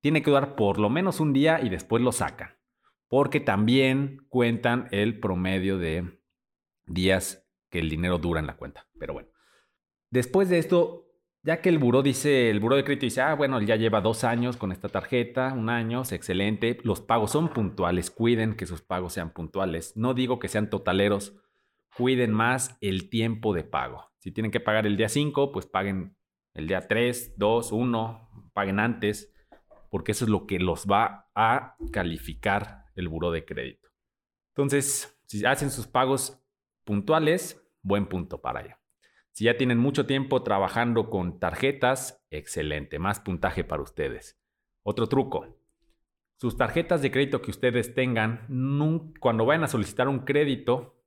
Tiene 0.00 0.22
que 0.22 0.30
durar 0.30 0.56
por 0.56 0.78
lo 0.78 0.90
menos 0.90 1.20
un 1.20 1.32
día 1.32 1.60
y 1.62 1.68
después 1.68 2.02
lo 2.02 2.12
sacan. 2.12 2.56
Porque 3.08 3.40
también 3.40 4.26
cuentan 4.28 4.88
el 4.90 5.20
promedio 5.20 5.78
de 5.78 6.18
días 6.86 7.46
que 7.70 7.78
el 7.78 7.90
dinero 7.90 8.18
dura 8.18 8.40
en 8.40 8.46
la 8.46 8.56
cuenta. 8.56 8.88
Pero 8.98 9.12
bueno. 9.12 9.28
Después 10.10 10.48
de 10.48 10.58
esto, 10.58 11.11
ya 11.44 11.60
que 11.60 11.68
el 11.68 11.78
buró 11.78 12.02
dice, 12.02 12.50
el 12.50 12.60
buró 12.60 12.76
de 12.76 12.84
crédito 12.84 13.06
dice, 13.06 13.20
ah, 13.20 13.34
bueno, 13.34 13.60
ya 13.60 13.76
lleva 13.76 14.00
dos 14.00 14.22
años 14.22 14.56
con 14.56 14.70
esta 14.70 14.88
tarjeta, 14.88 15.52
un 15.52 15.70
año, 15.70 16.02
es 16.02 16.12
excelente. 16.12 16.78
Los 16.84 17.00
pagos 17.00 17.32
son 17.32 17.48
puntuales, 17.48 18.10
cuiden 18.10 18.54
que 18.54 18.66
sus 18.66 18.82
pagos 18.82 19.14
sean 19.14 19.32
puntuales. 19.32 19.96
No 19.96 20.14
digo 20.14 20.38
que 20.38 20.48
sean 20.48 20.70
totaleros, 20.70 21.36
cuiden 21.96 22.32
más 22.32 22.76
el 22.80 23.10
tiempo 23.10 23.54
de 23.54 23.64
pago. 23.64 24.12
Si 24.18 24.30
tienen 24.30 24.52
que 24.52 24.60
pagar 24.60 24.86
el 24.86 24.96
día 24.96 25.08
5, 25.08 25.50
pues 25.50 25.66
paguen 25.66 26.16
el 26.54 26.68
día 26.68 26.86
3, 26.86 27.34
2, 27.36 27.72
1, 27.72 28.50
paguen 28.52 28.78
antes, 28.78 29.34
porque 29.90 30.12
eso 30.12 30.24
es 30.24 30.30
lo 30.30 30.46
que 30.46 30.60
los 30.60 30.86
va 30.86 31.28
a 31.34 31.76
calificar 31.90 32.84
el 32.94 33.08
buro 33.08 33.32
de 33.32 33.44
crédito. 33.44 33.88
Entonces, 34.54 35.18
si 35.26 35.44
hacen 35.44 35.70
sus 35.70 35.88
pagos 35.88 36.40
puntuales, 36.84 37.60
buen 37.82 38.06
punto 38.06 38.40
para 38.40 38.60
ello. 38.60 38.81
Si 39.32 39.44
ya 39.44 39.56
tienen 39.56 39.78
mucho 39.78 40.06
tiempo 40.06 40.42
trabajando 40.42 41.08
con 41.08 41.38
tarjetas, 41.38 42.24
excelente, 42.30 42.98
más 42.98 43.20
puntaje 43.20 43.64
para 43.64 43.82
ustedes. 43.82 44.38
Otro 44.82 45.08
truco, 45.08 45.58
sus 46.36 46.56
tarjetas 46.56 47.02
de 47.02 47.10
crédito 47.10 47.40
que 47.40 47.50
ustedes 47.50 47.94
tengan, 47.94 48.46
cuando 49.20 49.46
vayan 49.46 49.64
a 49.64 49.68
solicitar 49.68 50.08
un 50.08 50.20
crédito, 50.20 51.02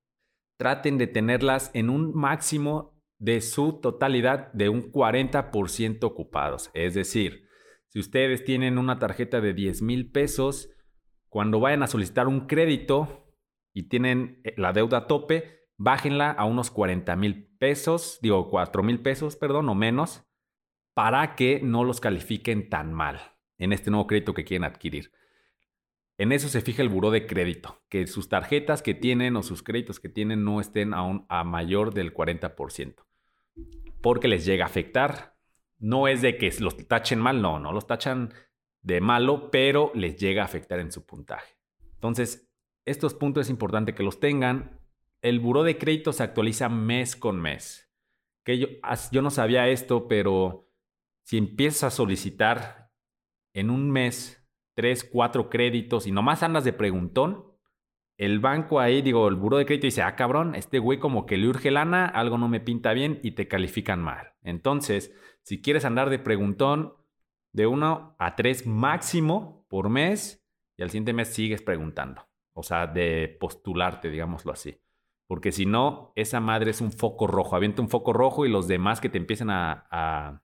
traten 0.58 0.98
de 0.98 1.08
tenerlas 1.08 1.72
en 1.74 1.90
un 1.90 2.16
máximo 2.16 2.96
de 3.20 3.42
su 3.42 3.80
totalidad 3.82 4.52
de 4.54 4.70
un 4.70 4.92
40% 4.92 6.04
ocupados. 6.04 6.72
Es 6.74 6.94
decir, 6.94 7.48
si 7.88 8.00
ustedes 8.00 8.44
tienen 8.44 8.78
una 8.78 8.98
tarjeta 8.98 9.42
de 9.42 9.54
10 9.54 9.82
mil 9.82 10.12
pesos, 10.12 10.70
cuando 11.30 11.60
vayan 11.60 11.84
a 11.84 11.88
solicitar 11.88 12.28
un 12.28 12.48
crédito 12.48 13.28
y 13.74 13.90
tienen 13.90 14.42
eh, 14.46 14.54
la 14.58 14.74
deuda 14.74 15.00
a 15.00 15.08
tope, 15.08 15.66
bájenla 15.78 16.32
a 16.32 16.46
unos 16.46 16.72
40 16.72 17.16
mil 17.18 17.55
pesos, 17.66 18.20
digo 18.22 18.48
4 18.52 18.84
mil 18.84 19.00
pesos, 19.00 19.36
perdón, 19.36 19.68
o 19.70 19.74
menos, 19.74 20.24
para 20.94 21.36
que 21.36 21.60
no 21.64 21.84
los 21.84 22.00
califiquen 22.00 22.70
tan 22.70 22.94
mal 22.94 23.20
en 23.58 23.74
este 23.74 23.90
nuevo 23.90 24.06
crédito 24.06 24.36
que 24.36 24.44
quieren 24.44 24.66
adquirir. 24.66 25.12
En 26.20 26.32
eso 26.32 26.48
se 26.48 26.62
fija 26.62 26.84
el 26.84 26.90
buró 26.90 27.10
de 27.10 27.26
crédito, 27.26 27.82
que 27.90 28.06
sus 28.06 28.30
tarjetas 28.30 28.84
que 28.84 28.94
tienen 28.94 29.36
o 29.36 29.42
sus 29.42 29.64
créditos 29.64 30.00
que 30.00 30.10
tienen 30.10 30.44
no 30.44 30.62
estén 30.62 30.94
aún 30.94 31.26
a 31.28 31.44
mayor 31.44 31.92
del 31.92 32.14
40%, 32.14 33.04
porque 34.00 34.28
les 34.28 34.46
llega 34.46 34.66
a 34.66 34.68
afectar. 34.68 35.36
No 35.80 36.08
es 36.08 36.22
de 36.22 36.38
que 36.38 36.54
los 36.60 36.78
tachen 36.88 37.20
mal, 37.20 37.42
no, 37.42 37.58
no 37.58 37.72
los 37.72 37.88
tachan 37.88 38.32
de 38.84 39.02
malo, 39.02 39.50
pero 39.50 39.92
les 39.96 40.18
llega 40.18 40.44
a 40.44 40.46
afectar 40.46 40.80
en 40.80 40.92
su 40.92 41.04
puntaje. 41.04 41.58
Entonces, 41.96 42.48
estos 42.86 43.16
puntos 43.16 43.48
es 43.48 43.50
importante 43.50 43.96
que 43.96 44.04
los 44.04 44.20
tengan. 44.20 44.85
El 45.26 45.40
buró 45.40 45.64
de 45.64 45.80
crédito 45.80 46.14
se 46.14 46.22
actualiza 46.22 46.70
mes 46.70 47.16
con 47.16 47.42
mes. 47.42 47.92
Que 48.46 48.60
yo, 48.60 48.68
yo 49.12 49.24
no 49.24 49.32
sabía 49.32 49.68
esto, 49.70 50.08
pero 50.08 50.70
si 51.24 51.40
empiezas 51.40 51.86
a 51.86 51.90
solicitar 51.90 52.92
en 53.56 53.72
un 53.72 53.90
mes 53.90 54.48
tres, 54.76 55.04
cuatro 55.04 55.50
créditos 55.50 56.06
y 56.06 56.12
nomás 56.12 56.44
andas 56.44 56.64
de 56.64 56.74
preguntón, 56.74 57.44
el 58.20 58.40
banco 58.40 58.80
ahí, 58.80 59.02
digo, 59.02 59.28
el 59.28 59.34
buro 59.34 59.58
de 59.58 59.66
crédito 59.66 59.88
dice, 59.88 60.04
ah, 60.04 60.16
cabrón, 60.16 60.54
este 60.54 60.78
güey 60.78 61.00
como 61.00 61.26
que 61.26 61.38
le 61.38 61.48
urge 61.48 61.72
lana, 61.72 62.06
algo 62.06 62.38
no 62.38 62.48
me 62.48 62.60
pinta 62.60 62.94
bien 62.94 63.20
y 63.24 63.32
te 63.32 63.48
califican 63.48 64.04
mal. 64.04 64.36
Entonces, 64.44 65.12
si 65.42 65.60
quieres 65.60 65.86
andar 65.86 66.12
de 66.12 66.20
preguntón, 66.20 66.94
de 67.52 67.66
uno 67.66 68.16
a 68.20 68.36
tres 68.36 68.68
máximo 68.68 69.66
por 69.70 69.90
mes 69.90 70.46
y 70.78 70.84
al 70.84 70.92
siguiente 70.92 71.14
mes 71.14 71.34
sigues 71.34 71.64
preguntando. 71.64 72.28
O 72.54 72.62
sea, 72.62 72.86
de 72.86 73.36
postularte, 73.40 74.12
digámoslo 74.12 74.52
así. 74.52 74.85
Porque 75.28 75.52
si 75.52 75.66
no, 75.66 76.14
esa 76.16 76.40
madre 76.40 76.72
es 76.72 76.82
un 76.82 76.92
foco 76.92 77.28
rojo. 77.28 77.56
Avienta 77.56 77.82
un 77.82 77.90
foco 77.90 78.14
rojo 78.14 78.46
y 78.46 78.50
los 78.50 78.68
demás 78.68 79.02
que 79.02 79.10
te 79.10 79.18
empiecen 79.18 79.50
a, 79.50 79.88
a, 79.90 80.44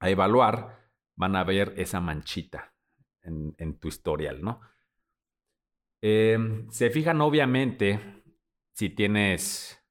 a 0.00 0.10
evaluar 0.10 0.90
van 1.16 1.34
a 1.34 1.44
ver 1.44 1.74
esa 1.76 2.00
manchita 2.00 2.74
en, 3.22 3.78
tu 3.78 3.88
historial, 3.88 4.42
¿no? 4.42 4.60
Em, 6.00 6.70
se 6.70 6.90
fijan 6.90 7.20
obviamente 7.20 7.98
si 8.72 8.90
tienes 8.90 9.82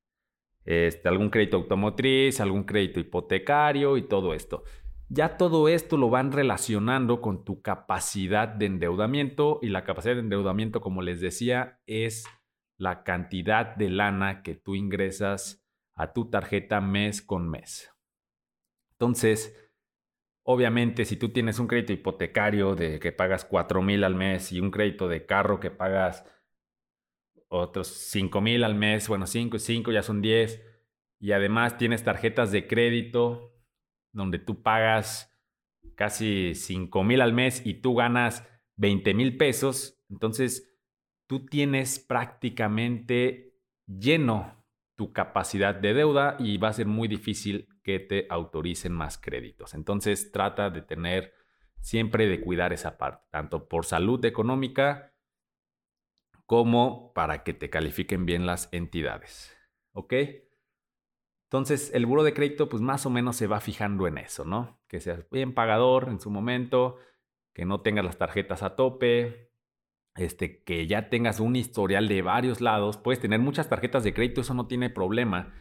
este, 0.64 1.10
algún 1.10 1.30
crédito 1.30 1.58
automotriz, 1.58 2.40
algún 2.40 2.64
crédito 2.64 3.00
hipotecario 3.00 3.98
y 3.98 4.04
todo 4.08 4.34
esto. 4.34 4.64
Ya 5.10 5.38
todo 5.38 5.68
esto 5.68 5.98
lo 5.98 6.10
van 6.10 6.32
relacionando 6.32 7.22
con 7.22 7.44
tu 7.44 7.62
capacidad 7.62 8.48
de 8.48 8.66
endeudamiento 8.68 9.60
y 9.62 9.70
la 9.70 9.84
capacidad 9.84 10.16
de 10.16 10.22
endeudamiento, 10.22 10.82
como 10.82 11.02
les 11.02 11.22
decía, 11.22 11.80
es 11.86 12.26
la 12.78 13.04
cantidad 13.04 13.76
de 13.76 13.90
lana 13.90 14.44
que 14.44 14.56
tú 14.56 14.76
ingresas 14.76 15.66
a 15.96 16.14
tu 16.14 16.30
tarjeta 16.30 16.82
mes 16.82 17.22
con 17.22 17.50
mes. 17.50 17.94
Entonces, 18.94 19.66
Obviamente, 20.48 21.06
si 21.06 21.18
tú 21.18 21.30
tienes 21.30 21.58
un 21.58 21.66
crédito 21.66 21.92
hipotecario 21.92 22.76
de 22.76 23.00
que 23.00 23.12
pagas 23.12 23.46
4 23.46 23.82
mil 23.82 24.04
al 24.04 24.14
mes 24.14 24.52
y 24.52 24.60
un 24.60 24.70
crédito 24.70 25.08
de 25.08 25.26
carro 25.26 25.60
que 25.60 25.72
pagas 25.72 26.24
otros 27.48 27.88
5 27.88 28.42
mil 28.42 28.64
al 28.64 28.76
mes, 28.76 29.08
bueno, 29.08 29.26
5 29.26 29.58
y 29.58 29.60
5 29.60 29.92
ya 29.92 30.04
son 30.04 30.22
10, 30.22 30.64
y 31.20 31.32
además 31.32 31.80
tienes 31.80 32.04
tarjetas 32.04 32.52
de 32.52 32.68
crédito 32.68 33.56
donde 34.14 34.38
tú 34.38 34.62
pagas 34.62 35.36
casi 35.96 36.54
5 36.54 37.04
mil 37.04 37.22
al 37.22 37.34
mes 37.34 37.66
y 37.66 37.82
tú 37.82 37.96
ganas 37.96 38.48
20 38.76 39.16
mil 39.16 39.38
pesos, 39.38 40.00
entonces 40.12 40.75
tú 41.28 41.46
tienes 41.46 42.00
prácticamente 42.00 43.56
lleno 43.88 44.64
tu 44.96 45.12
capacidad 45.12 45.76
de 45.76 45.94
deuda 45.94 46.38
y 46.40 46.58
va 46.58 46.70
a 46.70 46.74
ser 46.74 46.88
muy 46.88 47.08
difícil 47.08 47.68
que 47.84 48.00
te 48.00 48.28
autoricen 48.30 48.94
más 48.94 49.18
créditos. 49.18 49.74
Entonces 49.74 50.32
trata 50.32 50.70
de 50.70 50.82
tener 50.82 51.34
siempre 51.82 52.28
de 52.28 52.42
cuidar 52.42 52.74
esa 52.74 52.98
parte, 52.98 53.26
tanto 53.30 53.68
por 53.68 53.86
salud 53.86 54.24
económica 54.26 55.14
como 56.46 57.12
para 57.14 57.44
que 57.44 57.54
te 57.54 57.70
califiquen 57.70 58.26
bien 58.26 58.46
las 58.46 58.70
entidades. 58.72 59.56
¿Ok? 59.92 60.14
Entonces 61.50 61.94
el 61.94 62.06
buro 62.06 62.24
de 62.24 62.34
crédito 62.34 62.70
pues 62.70 62.82
más 62.82 63.06
o 63.06 63.10
menos 63.10 63.36
se 63.36 63.48
va 63.48 63.60
fijando 63.60 64.08
en 64.08 64.18
eso, 64.18 64.46
¿no? 64.46 64.80
Que 64.88 65.00
seas 65.00 65.30
bien 65.30 65.54
pagador 65.54 66.08
en 66.10 66.20
su 66.20 66.30
momento, 66.30 66.98
que 67.54 67.66
no 67.66 67.82
tengas 67.82 68.06
las 68.06 68.18
tarjetas 68.18 68.64
a 68.64 68.76
tope, 68.76 69.52
este, 70.16 70.64
que 70.64 70.88
ya 70.88 71.10
tengas 71.10 71.40
un 71.40 71.56
historial 71.56 72.08
de 72.08 72.22
varios 72.22 72.62
lados. 72.62 72.98
Puedes 72.98 73.20
tener 73.20 73.40
muchas 73.40 73.70
tarjetas 73.70 74.04
de 74.04 74.14
crédito, 74.14 74.42
eso 74.42 74.54
no 74.54 74.68
tiene 74.68 74.90
problema 74.90 75.54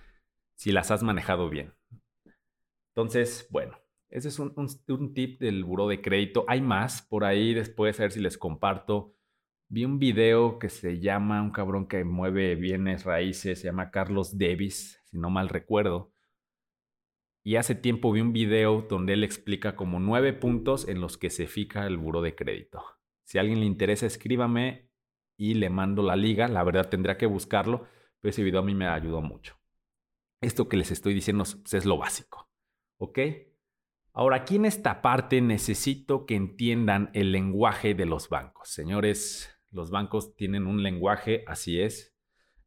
si 0.56 0.73
las 0.73 0.90
has 0.90 1.02
manejado 1.02 1.50
bien. 1.50 1.75
Entonces, 2.94 3.49
bueno, 3.50 3.76
ese 4.08 4.28
es 4.28 4.38
un, 4.38 5.14
tip 5.14 5.40
del 5.40 5.64
buro 5.64 5.88
de 5.88 6.00
crédito. 6.00 6.44
Hay 6.46 6.61
más 6.61 7.02
por 7.02 7.25
ahí 7.25 7.52
después, 7.52 7.99
a 7.99 8.04
ver 8.04 8.12
si 8.12 8.20
les 8.20 8.38
comparto. 8.38 9.16
Vi 9.68 9.84
un 9.84 9.99
video 9.99 10.61
que 10.61 10.68
se 10.68 11.00
llama, 11.00 11.42
un 11.42 11.50
cabrón 11.50 11.88
que 11.88 12.04
mueve 12.04 12.54
bienes 12.54 13.04
raíces, 13.04 13.61
se 13.61 13.66
llama 13.66 13.90
Carlos 13.90 14.38
Davis, 14.38 15.02
si 15.06 15.18
no 15.18 15.30
mal 15.30 15.49
recuerdo. 15.49 16.12
Y 17.42 17.56
hace 17.56 17.75
tiempo 17.75 18.12
vi 18.12 18.20
un 18.20 18.32
video 18.32 18.82
donde 18.82 19.14
él 19.14 19.25
explica 19.25 19.75
como 19.75 19.99
nueve 19.99 20.32
puntos 20.32 20.87
en 20.87 21.00
los 21.00 21.18
que 21.18 21.30
se 21.30 21.49
fija 21.49 21.87
el 21.87 21.96
buro 21.96 22.23
de 22.23 22.37
crédito. 22.37 22.84
Si 23.24 23.38
a 23.38 23.40
alguien 23.40 23.60
le 23.60 23.66
interesa, 23.66 24.06
escríbame 24.06 24.90
y 25.36 25.54
le 25.54 25.70
mando 25.70 26.02
la 26.02 26.16
liga. 26.16 26.48
La 26.48 26.62
verdad 26.62 26.88
tendría 26.88 27.16
que 27.16 27.26
buscarlo, 27.26 27.86
pero 28.20 28.30
ese 28.30 28.42
video 28.42 28.60
a 28.60 28.64
mí 28.64 28.74
me 28.74 28.86
ayudó 28.86 29.20
mucho. 29.22 29.58
Esto 30.40 30.68
que 30.68 30.76
les 30.76 30.90
estoy 30.90 31.14
diciendo 31.14 31.44
es 31.44 31.84
lo 31.84 31.98
básico. 31.98 32.50
¿Ok? 32.98 33.18
Ahora, 34.12 34.36
aquí 34.36 34.56
en 34.56 34.66
esta 34.66 35.02
parte 35.02 35.40
necesito 35.40 36.26
que 36.26 36.36
entiendan 36.36 37.10
el 37.14 37.32
lenguaje 37.32 37.94
de 37.94 38.06
los 38.06 38.28
bancos. 38.28 38.68
Señores, 38.68 39.58
los 39.70 39.90
bancos 39.90 40.36
tienen 40.36 40.66
un 40.66 40.82
lenguaje, 40.82 41.44
así 41.48 41.80
es. 41.80 42.14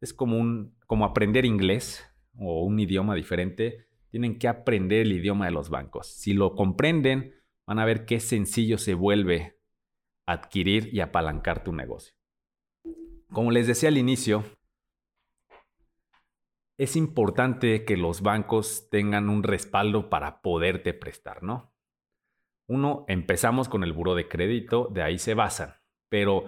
Es 0.02 0.14
como, 0.14 0.38
un, 0.38 0.76
como 0.88 1.06
aprender 1.06 1.46
inglés 1.46 2.04
o 2.36 2.64
un 2.64 2.80
idioma 2.80 3.16
diferente. 3.16 3.88
Tienen 4.10 4.40
que 4.40 4.48
aprender 4.48 5.02
el 5.02 5.14
idioma 5.14 5.46
de 5.46 5.52
los 5.52 5.70
bancos. 5.70 6.08
Si 6.08 6.34
lo 6.34 6.54
comprenden, 6.56 7.36
van 7.66 7.80
a 7.80 7.86
ver 7.86 8.06
qué 8.06 8.20
sencillo 8.20 8.78
se 8.78 8.94
vuelve 8.94 9.57
adquirir 10.28 10.94
y 10.94 11.00
apalancar 11.00 11.64
tu 11.64 11.74
negocio. 11.74 12.14
Como 13.32 13.52
les 13.52 13.66
decía 13.66 13.90
al 13.90 13.98
inicio, 13.98 14.44
es 16.78 16.96
importante 16.96 17.86
que 17.86 17.98
los 17.98 18.22
bancos 18.22 18.90
tengan 18.92 19.30
un 19.30 19.42
respaldo 19.42 20.10
para 20.10 20.42
poderte 20.42 20.94
prestar, 20.94 21.42
¿no? 21.42 21.74
Uno, 22.68 23.06
empezamos 23.08 23.70
con 23.70 23.84
el 23.84 23.94
buro 23.94 24.14
de 24.14 24.28
crédito, 24.28 24.90
de 24.94 25.02
ahí 25.02 25.18
se 25.18 25.34
basan, 25.34 25.74
pero 26.10 26.46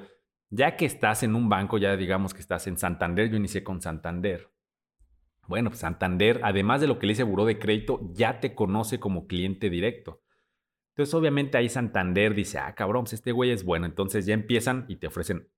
ya 0.49 0.75
que 0.75 0.85
estás 0.85 1.23
en 1.23 1.33
un 1.33 1.49
banco, 1.49 1.77
ya 1.77 1.95
digamos 1.95 2.33
que 2.33 2.41
estás 2.41 2.67
en 2.67 2.77
Santander, 2.77 3.29
yo 3.29 3.37
inicié 3.37 3.63
con 3.63 3.81
Santander. 3.81 4.51
Bueno, 5.47 5.69
pues 5.69 5.79
Santander, 5.79 6.41
además 6.43 6.81
de 6.81 6.87
lo 6.87 6.99
que 6.99 7.07
le 7.07 7.13
dice 7.13 7.23
buró 7.23 7.45
de 7.45 7.57
crédito, 7.57 8.01
ya 8.13 8.39
te 8.39 8.53
conoce 8.53 8.99
como 8.99 9.25
cliente 9.25 9.69
directo. 9.69 10.21
Entonces, 10.99 11.13
obviamente 11.13 11.57
ahí 11.57 11.69
Santander 11.69 12.35
dice, 12.35 12.59
ah, 12.59 12.75
cabrón, 12.75 13.05
pues 13.05 13.13
este 13.13 13.31
güey 13.31 13.51
es 13.51 13.63
bueno. 13.63 13.85
Entonces 13.85 14.25
ya 14.25 14.33
empiezan 14.33 14.83
y 14.89 14.97
te 14.97 15.07
ofrecen 15.07 15.49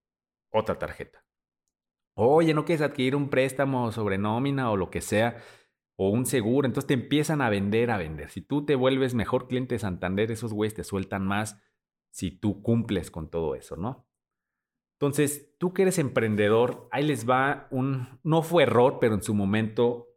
otra 0.52 0.78
tarjeta. 0.78 1.26
Oye, 2.14 2.54
¿no 2.54 2.64
quieres 2.64 2.84
adquirir 2.84 3.16
un 3.16 3.28
préstamo 3.32 3.92
sobre 3.92 4.20
nómina 4.20 4.70
o 4.70 4.78
lo 4.78 4.92
que 4.92 5.02
sea? 5.02 5.38
O 5.96 6.10
un 6.10 6.28
seguro. 6.28 6.68
Entonces 6.68 6.86
te 6.86 6.94
empiezan 6.94 7.42
a 7.42 7.50
vender, 7.50 7.90
a 7.90 7.98
vender. 7.98 8.30
Si 8.30 8.42
tú 8.42 8.68
te 8.68 8.76
vuelves 8.76 9.16
mejor 9.16 9.48
cliente 9.48 9.74
de 9.74 9.80
Santander, 9.80 10.30
esos 10.30 10.54
güeyes 10.54 10.76
te 10.76 10.84
sueltan 10.84 11.26
más 11.26 11.60
si 12.12 12.30
tú 12.30 12.62
cumples 12.62 13.10
con 13.10 13.32
todo 13.32 13.56
eso, 13.56 13.78
¿no? 13.78 14.08
Entonces, 15.00 15.58
tú 15.58 15.74
que 15.74 15.82
eres 15.82 15.98
emprendedor, 15.98 16.88
ahí 16.92 17.04
les 17.04 17.28
va 17.28 17.68
un, 17.72 18.20
no 18.22 18.44
fue 18.44 18.62
error, 18.62 19.00
pero 19.02 19.16
en 19.16 19.24
su 19.24 19.34
momento 19.34 20.11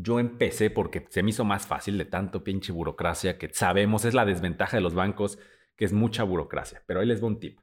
yo 0.00 0.20
empecé 0.20 0.70
porque 0.70 1.06
se 1.10 1.24
me 1.24 1.30
hizo 1.30 1.44
más 1.44 1.66
fácil 1.66 1.98
de 1.98 2.04
tanto 2.04 2.44
pinche 2.44 2.72
burocracia 2.72 3.36
que 3.36 3.48
sabemos 3.52 4.04
es 4.04 4.14
la 4.14 4.24
desventaja 4.24 4.76
de 4.76 4.80
los 4.80 4.94
bancos, 4.94 5.40
que 5.76 5.84
es 5.84 5.92
mucha 5.92 6.22
burocracia. 6.22 6.84
Pero 6.86 7.00
ahí 7.00 7.06
les 7.06 7.22
va 7.22 7.26
un 7.26 7.40
tip. 7.40 7.58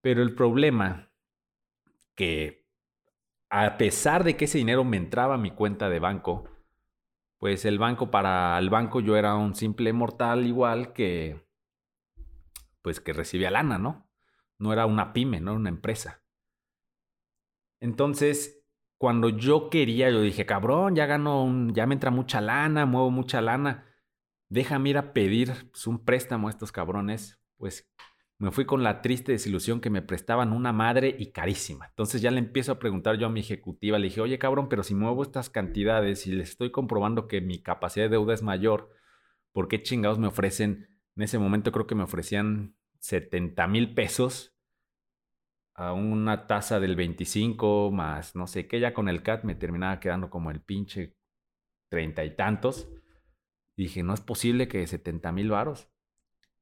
Pero 0.00 0.22
el 0.22 0.34
problema 0.34 1.10
que 2.14 2.66
a 3.50 3.76
pesar 3.76 4.24
de 4.24 4.36
que 4.36 4.46
ese 4.46 4.58
dinero 4.58 4.84
me 4.84 4.96
entraba 4.96 5.34
a 5.34 5.38
mi 5.38 5.52
cuenta 5.52 5.88
de 5.88 6.00
banco, 6.00 6.48
pues 7.38 7.64
el 7.64 7.78
banco 7.78 8.10
para 8.10 8.58
el 8.58 8.70
banco 8.70 9.00
yo 9.00 9.16
era 9.16 9.34
un 9.34 9.54
simple 9.54 9.92
mortal 9.92 10.46
igual 10.46 10.92
que 10.92 11.46
pues 12.82 13.00
que 13.00 13.12
recibía 13.12 13.50
lana, 13.50 13.78
¿no? 13.78 14.08
No 14.58 14.72
era 14.72 14.86
una 14.86 15.12
pyme, 15.12 15.40
no 15.40 15.50
era 15.50 15.60
una 15.60 15.68
empresa. 15.70 16.22
Entonces, 17.80 18.64
cuando 18.98 19.28
yo 19.28 19.70
quería, 19.70 20.10
yo 20.10 20.22
dije, 20.22 20.46
cabrón, 20.46 20.94
ya 20.94 21.06
gano, 21.06 21.42
un, 21.42 21.74
ya 21.74 21.86
me 21.86 21.94
entra 21.94 22.10
mucha 22.10 22.40
lana, 22.40 22.86
muevo 22.86 23.10
mucha 23.10 23.40
lana, 23.40 23.86
déjame 24.48 24.90
ir 24.90 24.98
a 24.98 25.12
pedir 25.12 25.70
un 25.86 26.04
préstamo 26.04 26.48
a 26.48 26.50
estos 26.50 26.72
cabrones. 26.72 27.40
Pues 27.56 27.90
me 28.38 28.50
fui 28.50 28.66
con 28.66 28.82
la 28.82 29.00
triste 29.00 29.32
desilusión 29.32 29.80
que 29.80 29.88
me 29.88 30.02
prestaban 30.02 30.52
una 30.52 30.72
madre 30.72 31.14
y 31.18 31.32
carísima. 31.32 31.86
Entonces 31.86 32.20
ya 32.20 32.30
le 32.30 32.38
empiezo 32.38 32.72
a 32.72 32.78
preguntar 32.78 33.16
yo 33.16 33.26
a 33.26 33.30
mi 33.30 33.40
ejecutiva, 33.40 33.98
le 33.98 34.08
dije, 34.08 34.20
oye 34.20 34.38
cabrón, 34.38 34.68
pero 34.68 34.82
si 34.82 34.94
muevo 34.94 35.22
estas 35.22 35.48
cantidades 35.48 36.26
y 36.26 36.32
les 36.32 36.50
estoy 36.50 36.70
comprobando 36.70 37.28
que 37.28 37.40
mi 37.40 37.62
capacidad 37.62 38.06
de 38.06 38.10
deuda 38.10 38.34
es 38.34 38.42
mayor, 38.42 38.90
¿por 39.52 39.68
qué 39.68 39.82
chingados 39.82 40.18
me 40.18 40.26
ofrecen? 40.26 41.00
En 41.16 41.22
ese 41.22 41.38
momento 41.38 41.72
creo 41.72 41.86
que 41.86 41.94
me 41.94 42.02
ofrecían 42.02 42.76
70 42.98 43.66
mil 43.68 43.94
pesos 43.94 44.54
a 45.74 45.92
una 45.92 46.46
tasa 46.46 46.80
del 46.80 46.96
25 46.96 47.90
más 47.90 48.34
no 48.34 48.46
sé 48.46 48.66
qué, 48.66 48.80
ya 48.80 48.92
con 48.92 49.08
el 49.08 49.22
CAT 49.22 49.44
me 49.44 49.54
terminaba 49.54 50.00
quedando 50.00 50.28
como 50.30 50.50
el 50.50 50.60
pinche 50.60 51.16
treinta 51.88 52.24
y 52.24 52.36
tantos. 52.36 52.88
dije, 53.76 54.02
no 54.02 54.14
es 54.14 54.20
posible 54.20 54.68
que 54.68 54.86
70 54.86 55.32
mil 55.32 55.50
varos. 55.50 55.88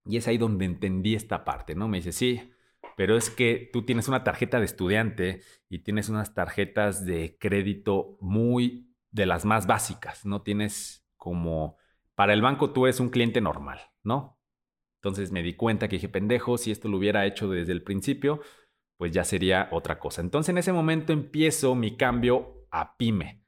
Y 0.04 0.16
es 0.16 0.28
ahí 0.28 0.38
donde 0.38 0.64
entendí 0.64 1.14
esta 1.14 1.44
parte, 1.44 1.74
¿no? 1.74 1.88
Me 1.88 1.98
dice, 1.98 2.12
sí, 2.12 2.52
pero 2.96 3.16
es 3.16 3.30
que 3.30 3.70
tú 3.72 3.84
tienes 3.84 4.08
una 4.08 4.24
tarjeta 4.24 4.58
de 4.58 4.66
estudiante 4.66 5.42
y 5.68 5.80
tienes 5.80 6.08
unas 6.08 6.34
tarjetas 6.34 7.04
de 7.04 7.36
crédito 7.38 8.16
muy 8.20 8.94
de 9.10 9.26
las 9.26 9.44
más 9.44 9.66
básicas, 9.66 10.26
no 10.26 10.42
tienes 10.42 11.06
como, 11.16 11.76
para 12.14 12.32
el 12.32 12.42
banco 12.42 12.72
tú 12.72 12.86
eres 12.86 13.00
un 13.00 13.10
cliente 13.10 13.40
normal, 13.40 13.80
¿no? 14.02 14.40
Entonces 14.96 15.32
me 15.32 15.42
di 15.42 15.54
cuenta 15.54 15.88
que 15.88 15.96
dije, 15.96 16.08
pendejo, 16.08 16.58
si 16.58 16.70
esto 16.70 16.88
lo 16.88 16.96
hubiera 16.96 17.26
hecho 17.26 17.48
desde 17.48 17.72
el 17.72 17.82
principio, 17.82 18.40
pues 18.96 19.12
ya 19.12 19.24
sería 19.24 19.68
otra 19.70 19.98
cosa. 19.98 20.20
Entonces 20.20 20.50
en 20.50 20.58
ese 20.58 20.72
momento 20.72 21.12
empiezo 21.12 21.74
mi 21.74 21.96
cambio 21.96 22.66
a 22.70 22.96
pyme. 22.96 23.44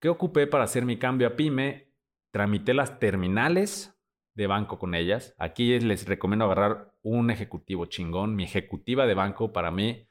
¿Qué 0.00 0.08
ocupé 0.08 0.46
para 0.46 0.64
hacer 0.64 0.84
mi 0.84 0.98
cambio 0.98 1.28
a 1.28 1.36
pyme? 1.36 1.92
Tramité 2.30 2.74
las 2.74 2.98
terminales 2.98 3.99
de 4.40 4.46
banco 4.46 4.78
con 4.78 4.94
ellas. 4.94 5.34
Aquí 5.38 5.78
les 5.78 6.08
recomiendo 6.08 6.46
agarrar 6.46 6.92
un 7.02 7.30
ejecutivo 7.30 7.86
chingón. 7.86 8.34
Mi 8.34 8.44
ejecutiva 8.44 9.06
de 9.06 9.14
banco 9.14 9.52
para 9.52 9.70
mí, 9.70 10.08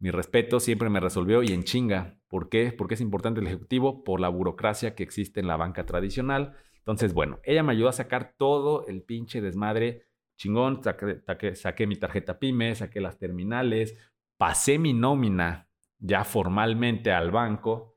mi 0.00 0.10
respeto, 0.10 0.60
siempre 0.60 0.90
me 0.90 1.00
resolvió 1.00 1.42
y 1.42 1.52
en 1.52 1.62
chinga. 1.62 2.18
¿Por 2.28 2.48
qué? 2.48 2.72
Porque 2.72 2.94
es 2.94 3.00
importante 3.00 3.40
el 3.40 3.46
ejecutivo 3.46 4.02
por 4.04 4.20
la 4.20 4.28
burocracia 4.28 4.94
que 4.94 5.04
existe 5.04 5.40
en 5.40 5.46
la 5.46 5.56
banca 5.56 5.86
tradicional. 5.86 6.56
Entonces, 6.78 7.14
bueno, 7.14 7.38
ella 7.44 7.62
me 7.62 7.72
ayudó 7.72 7.88
a 7.88 7.92
sacar 7.92 8.34
todo 8.36 8.86
el 8.88 9.02
pinche 9.02 9.40
desmadre 9.40 10.08
chingón, 10.36 10.82
saqué, 10.82 11.86
mi 11.86 11.96
tarjeta 11.96 12.40
PYME, 12.40 12.74
saqué 12.74 13.00
las 13.00 13.18
terminales, 13.18 13.96
pasé 14.36 14.78
mi 14.78 14.92
nómina 14.92 15.68
ya 15.98 16.24
formalmente 16.24 17.12
al 17.12 17.30
banco 17.30 17.96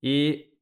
y 0.00 0.60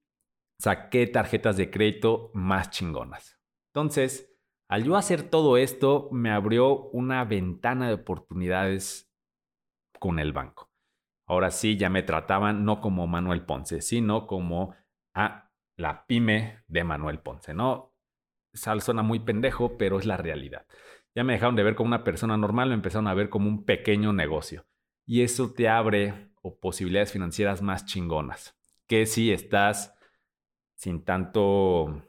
saqué 0.58 1.06
tarjetas 1.06 1.58
de 1.58 1.70
crédito 1.70 2.30
más 2.32 2.70
chingonas. 2.70 3.39
Entonces, 3.72 4.32
al 4.68 4.84
yo 4.84 4.96
hacer 4.96 5.22
todo 5.22 5.56
esto, 5.56 6.08
me 6.12 6.30
abrió 6.30 6.88
una 6.90 7.24
ventana 7.24 7.88
de 7.88 7.94
oportunidades 7.94 9.12
con 9.98 10.18
el 10.18 10.32
banco. 10.32 10.70
Ahora 11.26 11.50
sí, 11.50 11.76
ya 11.76 11.90
me 11.90 12.02
trataban 12.02 12.64
no 12.64 12.80
como 12.80 13.06
Manuel 13.06 13.42
Ponce, 13.42 13.82
sino 13.82 14.26
como 14.26 14.74
a 15.14 15.50
la 15.76 16.06
pyme 16.06 16.64
de 16.66 16.84
Manuel 16.84 17.20
Ponce, 17.20 17.54
¿no? 17.54 17.94
suena 18.52 19.02
muy 19.02 19.20
pendejo, 19.20 19.78
pero 19.78 19.98
es 19.98 20.06
la 20.06 20.16
realidad. 20.16 20.66
Ya 21.14 21.22
me 21.22 21.34
dejaron 21.34 21.56
de 21.56 21.62
ver 21.62 21.74
como 21.76 21.88
una 21.88 22.04
persona 22.04 22.36
normal, 22.36 22.68
me 22.68 22.74
empezaron 22.74 23.06
a 23.06 23.14
ver 23.14 23.28
como 23.28 23.48
un 23.48 23.64
pequeño 23.64 24.12
negocio. 24.12 24.66
Y 25.06 25.22
eso 25.22 25.52
te 25.52 25.68
abre 25.68 26.30
posibilidades 26.60 27.12
financieras 27.12 27.62
más 27.62 27.84
chingonas. 27.84 28.56
Que 28.86 29.06
si 29.06 29.32
estás 29.32 29.94
sin 30.74 31.04
tanto... 31.04 32.02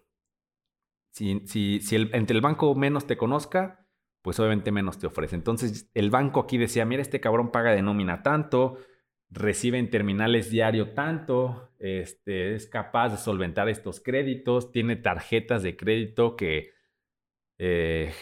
Si, 1.12 1.80
entre 1.92 2.36
el 2.36 2.42
banco 2.42 2.74
menos 2.74 3.06
te 3.06 3.18
conozca, 3.18 3.86
pues 4.22 4.40
obviamente 4.40 4.72
menos 4.72 4.98
te 4.98 5.08
ofrece. 5.08 5.36
Entonces 5.36 5.90
el 5.94 6.10
banco 6.10 6.40
aquí 6.40 6.58
decía, 6.58 6.86
mira, 6.86 7.02
este 7.02 7.20
cabrón 7.20 7.52
paga 7.52 7.72
de 7.72 7.82
nómina 7.82 8.24
tanto, 8.24 8.78
recibe 9.30 9.78
en 9.78 9.90
terminales 9.90 10.50
diario 10.50 10.94
tanto, 10.94 11.74
este, 11.80 12.56
es 12.56 12.68
capaz 12.68 13.10
de 13.10 13.18
solventar 13.18 13.68
estos 13.70 14.00
créditos, 14.00 14.72
tiene 14.72 14.96
tarjetas 14.96 15.64
de 15.64 15.76
crédito 15.76 16.36
que 16.36 16.72
eh, 17.58 18.14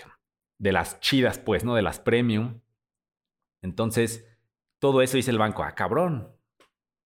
de 0.57 0.71
las 0.71 0.99
chidas, 0.99 1.39
pues, 1.39 1.63
¿no? 1.63 1.75
De 1.75 1.81
las 1.81 1.99
premium. 1.99 2.61
Entonces, 3.61 4.27
todo 4.79 5.01
eso 5.01 5.17
dice 5.17 5.31
el 5.31 5.37
banco, 5.37 5.63
ah, 5.63 5.75
cabrón. 5.75 6.35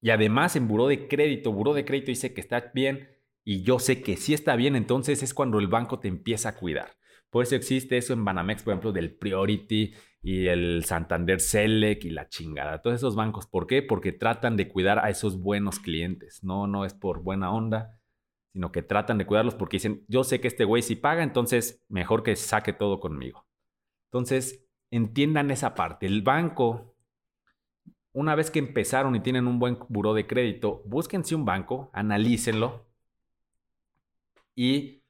Y 0.01 0.09
además 0.09 0.55
en 0.55 0.67
buró 0.67 0.87
de 0.87 1.07
crédito, 1.07 1.51
buró 1.51 1.73
de 1.73 1.85
crédito 1.85 2.07
dice 2.07 2.33
que 2.33 2.41
está 2.41 2.71
bien 2.73 3.12
y 3.43 3.63
yo 3.63 3.79
sé 3.79 4.01
que 4.01 4.17
sí 4.17 4.33
está 4.33 4.55
bien, 4.55 4.75
entonces 4.75 5.23
es 5.23 5.33
cuando 5.33 5.59
el 5.59 5.67
banco 5.67 5.99
te 5.99 6.07
empieza 6.07 6.49
a 6.49 6.55
cuidar. 6.55 6.91
Por 7.29 7.43
eso 7.43 7.55
existe 7.55 7.97
eso 7.97 8.13
en 8.13 8.23
Banamex, 8.23 8.63
por 8.63 8.73
ejemplo, 8.73 8.91
del 8.91 9.15
Priority 9.15 9.93
y 10.21 10.47
el 10.47 10.85
Santander 10.85 11.39
Select 11.39 12.05
y 12.05 12.11
la 12.11 12.29
chingada. 12.29 12.81
Todos 12.81 12.97
esos 12.97 13.15
bancos. 13.15 13.47
¿Por 13.47 13.65
qué? 13.65 13.81
Porque 13.81 14.11
tratan 14.11 14.55
de 14.55 14.67
cuidar 14.67 14.99
a 14.99 15.09
esos 15.09 15.39
buenos 15.39 15.79
clientes. 15.79 16.43
No, 16.43 16.67
no 16.67 16.85
es 16.85 16.93
por 16.93 17.23
buena 17.23 17.51
onda, 17.51 17.99
sino 18.53 18.71
que 18.71 18.83
tratan 18.83 19.17
de 19.17 19.25
cuidarlos 19.25 19.55
porque 19.55 19.77
dicen, 19.77 20.05
yo 20.07 20.23
sé 20.23 20.39
que 20.39 20.47
este 20.47 20.63
güey 20.63 20.83
sí 20.83 20.95
paga, 20.95 21.23
entonces 21.23 21.83
mejor 21.89 22.21
que 22.21 22.35
saque 22.35 22.71
todo 22.71 22.99
conmigo. 22.99 23.47
Entonces, 24.11 24.67
entiendan 24.91 25.49
esa 25.49 25.73
parte. 25.73 26.05
El 26.05 26.21
banco, 26.21 26.95
una 28.11 28.35
vez 28.35 28.51
que 28.51 28.59
empezaron 28.59 29.15
y 29.15 29.21
tienen 29.21 29.47
un 29.47 29.57
buen 29.57 29.79
buró 29.89 30.13
de 30.13 30.27
crédito, 30.27 30.83
búsquense 30.85 31.33
un 31.33 31.45
banco, 31.45 31.89
analícenlo, 31.93 32.92
y 34.55 35.03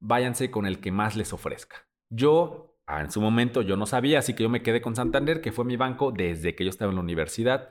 váyanse 0.00 0.50
con 0.50 0.66
el 0.66 0.80
que 0.80 0.92
más 0.92 1.16
les 1.16 1.32
ofrezca. 1.32 1.88
Yo, 2.10 2.78
ah, 2.86 3.00
en 3.00 3.10
su 3.10 3.20
momento, 3.20 3.62
yo 3.62 3.76
no 3.76 3.86
sabía, 3.86 4.18
así 4.18 4.34
que 4.34 4.42
yo 4.42 4.48
me 4.48 4.62
quedé 4.62 4.80
con 4.80 4.96
Santander, 4.96 5.40
que 5.40 5.52
fue 5.52 5.64
mi 5.64 5.76
banco 5.76 6.12
desde 6.12 6.54
que 6.54 6.64
yo 6.64 6.70
estaba 6.70 6.90
en 6.90 6.96
la 6.96 7.02
universidad. 7.02 7.70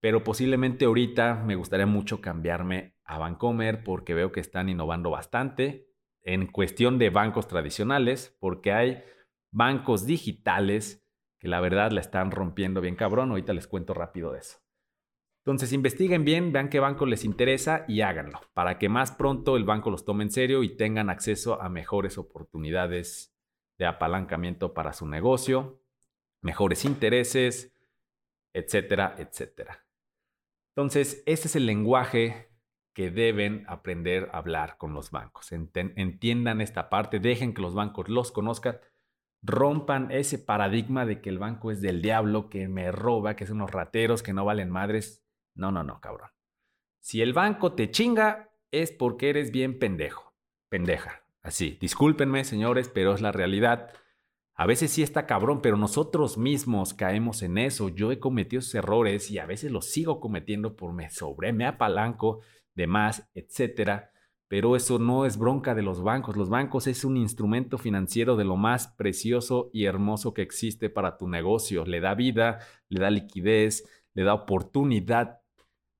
Pero 0.00 0.22
posiblemente 0.22 0.84
ahorita 0.84 1.42
me 1.44 1.56
gustaría 1.56 1.86
mucho 1.86 2.20
cambiarme 2.20 2.96
a 3.04 3.18
Bancomer 3.18 3.82
porque 3.82 4.14
veo 4.14 4.30
que 4.30 4.40
están 4.40 4.68
innovando 4.68 5.10
bastante 5.10 5.88
en 6.22 6.46
cuestión 6.46 6.98
de 6.98 7.10
bancos 7.10 7.48
tradicionales, 7.48 8.36
porque 8.38 8.72
hay 8.72 9.02
bancos 9.50 10.06
digitales 10.06 11.04
que 11.38 11.48
la 11.48 11.60
verdad 11.60 11.90
la 11.90 12.00
están 12.00 12.30
rompiendo 12.30 12.80
bien 12.80 12.96
cabrón. 12.96 13.30
Ahorita 13.30 13.52
les 13.54 13.66
cuento 13.66 13.94
rápido 13.94 14.32
de 14.32 14.40
eso. 14.40 14.58
Entonces 15.48 15.72
investiguen 15.72 16.26
bien, 16.26 16.52
vean 16.52 16.68
qué 16.68 16.78
banco 16.78 17.06
les 17.06 17.24
interesa 17.24 17.86
y 17.88 18.02
háganlo, 18.02 18.38
para 18.52 18.76
que 18.76 18.90
más 18.90 19.12
pronto 19.12 19.56
el 19.56 19.64
banco 19.64 19.90
los 19.90 20.04
tome 20.04 20.24
en 20.24 20.30
serio 20.30 20.62
y 20.62 20.76
tengan 20.76 21.08
acceso 21.08 21.62
a 21.62 21.70
mejores 21.70 22.18
oportunidades 22.18 23.34
de 23.78 23.86
apalancamiento 23.86 24.74
para 24.74 24.92
su 24.92 25.08
negocio, 25.08 25.80
mejores 26.42 26.84
intereses, 26.84 27.74
etcétera, 28.52 29.14
etcétera. 29.16 29.86
Entonces, 30.76 31.22
ese 31.24 31.48
es 31.48 31.56
el 31.56 31.64
lenguaje 31.64 32.50
que 32.92 33.10
deben 33.10 33.64
aprender 33.68 34.28
a 34.34 34.38
hablar 34.40 34.76
con 34.76 34.92
los 34.92 35.10
bancos. 35.10 35.50
Entiendan 35.50 36.60
esta 36.60 36.90
parte, 36.90 37.20
dejen 37.20 37.54
que 37.54 37.62
los 37.62 37.74
bancos 37.74 38.10
los 38.10 38.32
conozcan, 38.32 38.80
rompan 39.40 40.10
ese 40.10 40.38
paradigma 40.38 41.06
de 41.06 41.22
que 41.22 41.30
el 41.30 41.38
banco 41.38 41.70
es 41.70 41.80
del 41.80 42.02
diablo, 42.02 42.50
que 42.50 42.68
me 42.68 42.92
roba, 42.92 43.34
que 43.34 43.46
son 43.46 43.62
unos 43.62 43.70
rateros, 43.70 44.22
que 44.22 44.34
no 44.34 44.44
valen 44.44 44.68
madres. 44.68 45.24
No, 45.58 45.72
no, 45.72 45.82
no, 45.82 46.00
cabrón. 46.00 46.30
Si 47.00 47.20
el 47.20 47.32
banco 47.32 47.72
te 47.72 47.90
chinga, 47.90 48.50
es 48.70 48.92
porque 48.92 49.30
eres 49.30 49.50
bien 49.50 49.78
pendejo, 49.78 50.34
pendeja. 50.68 51.24
Así, 51.42 51.76
discúlpenme, 51.80 52.44
señores, 52.44 52.88
pero 52.88 53.12
es 53.12 53.20
la 53.20 53.32
realidad. 53.32 53.90
A 54.54 54.66
veces 54.66 54.92
sí 54.92 55.02
está 55.02 55.26
cabrón, 55.26 55.60
pero 55.60 55.76
nosotros 55.76 56.38
mismos 56.38 56.94
caemos 56.94 57.42
en 57.42 57.58
eso. 57.58 57.88
Yo 57.88 58.12
he 58.12 58.20
cometido 58.20 58.60
esos 58.60 58.74
errores 58.76 59.30
y 59.30 59.38
a 59.38 59.46
veces 59.46 59.72
los 59.72 59.86
sigo 59.86 60.20
cometiendo 60.20 60.76
por 60.76 60.92
me 60.92 61.10
sobre, 61.10 61.52
me 61.52 61.66
apalanco 61.66 62.40
de 62.74 62.86
más, 62.86 63.28
etcétera. 63.34 64.12
Pero 64.46 64.76
eso 64.76 64.98
no 64.98 65.26
es 65.26 65.38
bronca 65.38 65.74
de 65.74 65.82
los 65.82 66.02
bancos. 66.02 66.36
Los 66.36 66.48
bancos 66.48 66.86
es 66.86 67.04
un 67.04 67.16
instrumento 67.16 67.78
financiero 67.78 68.36
de 68.36 68.44
lo 68.44 68.56
más 68.56 68.88
precioso 68.88 69.70
y 69.72 69.84
hermoso 69.86 70.34
que 70.34 70.42
existe 70.42 70.88
para 70.88 71.18
tu 71.18 71.28
negocio. 71.28 71.84
Le 71.84 72.00
da 72.00 72.14
vida, 72.14 72.60
le 72.88 73.00
da 73.00 73.10
liquidez, 73.10 73.84
le 74.14 74.22
da 74.22 74.34
oportunidad 74.34 75.40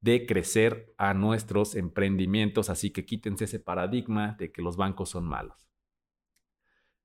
de 0.00 0.26
crecer 0.26 0.94
a 0.96 1.14
nuestros 1.14 1.74
emprendimientos. 1.74 2.70
Así 2.70 2.90
que 2.90 3.04
quítense 3.04 3.44
ese 3.44 3.60
paradigma 3.60 4.36
de 4.38 4.52
que 4.52 4.62
los 4.62 4.76
bancos 4.76 5.10
son 5.10 5.24
malos. 5.24 5.68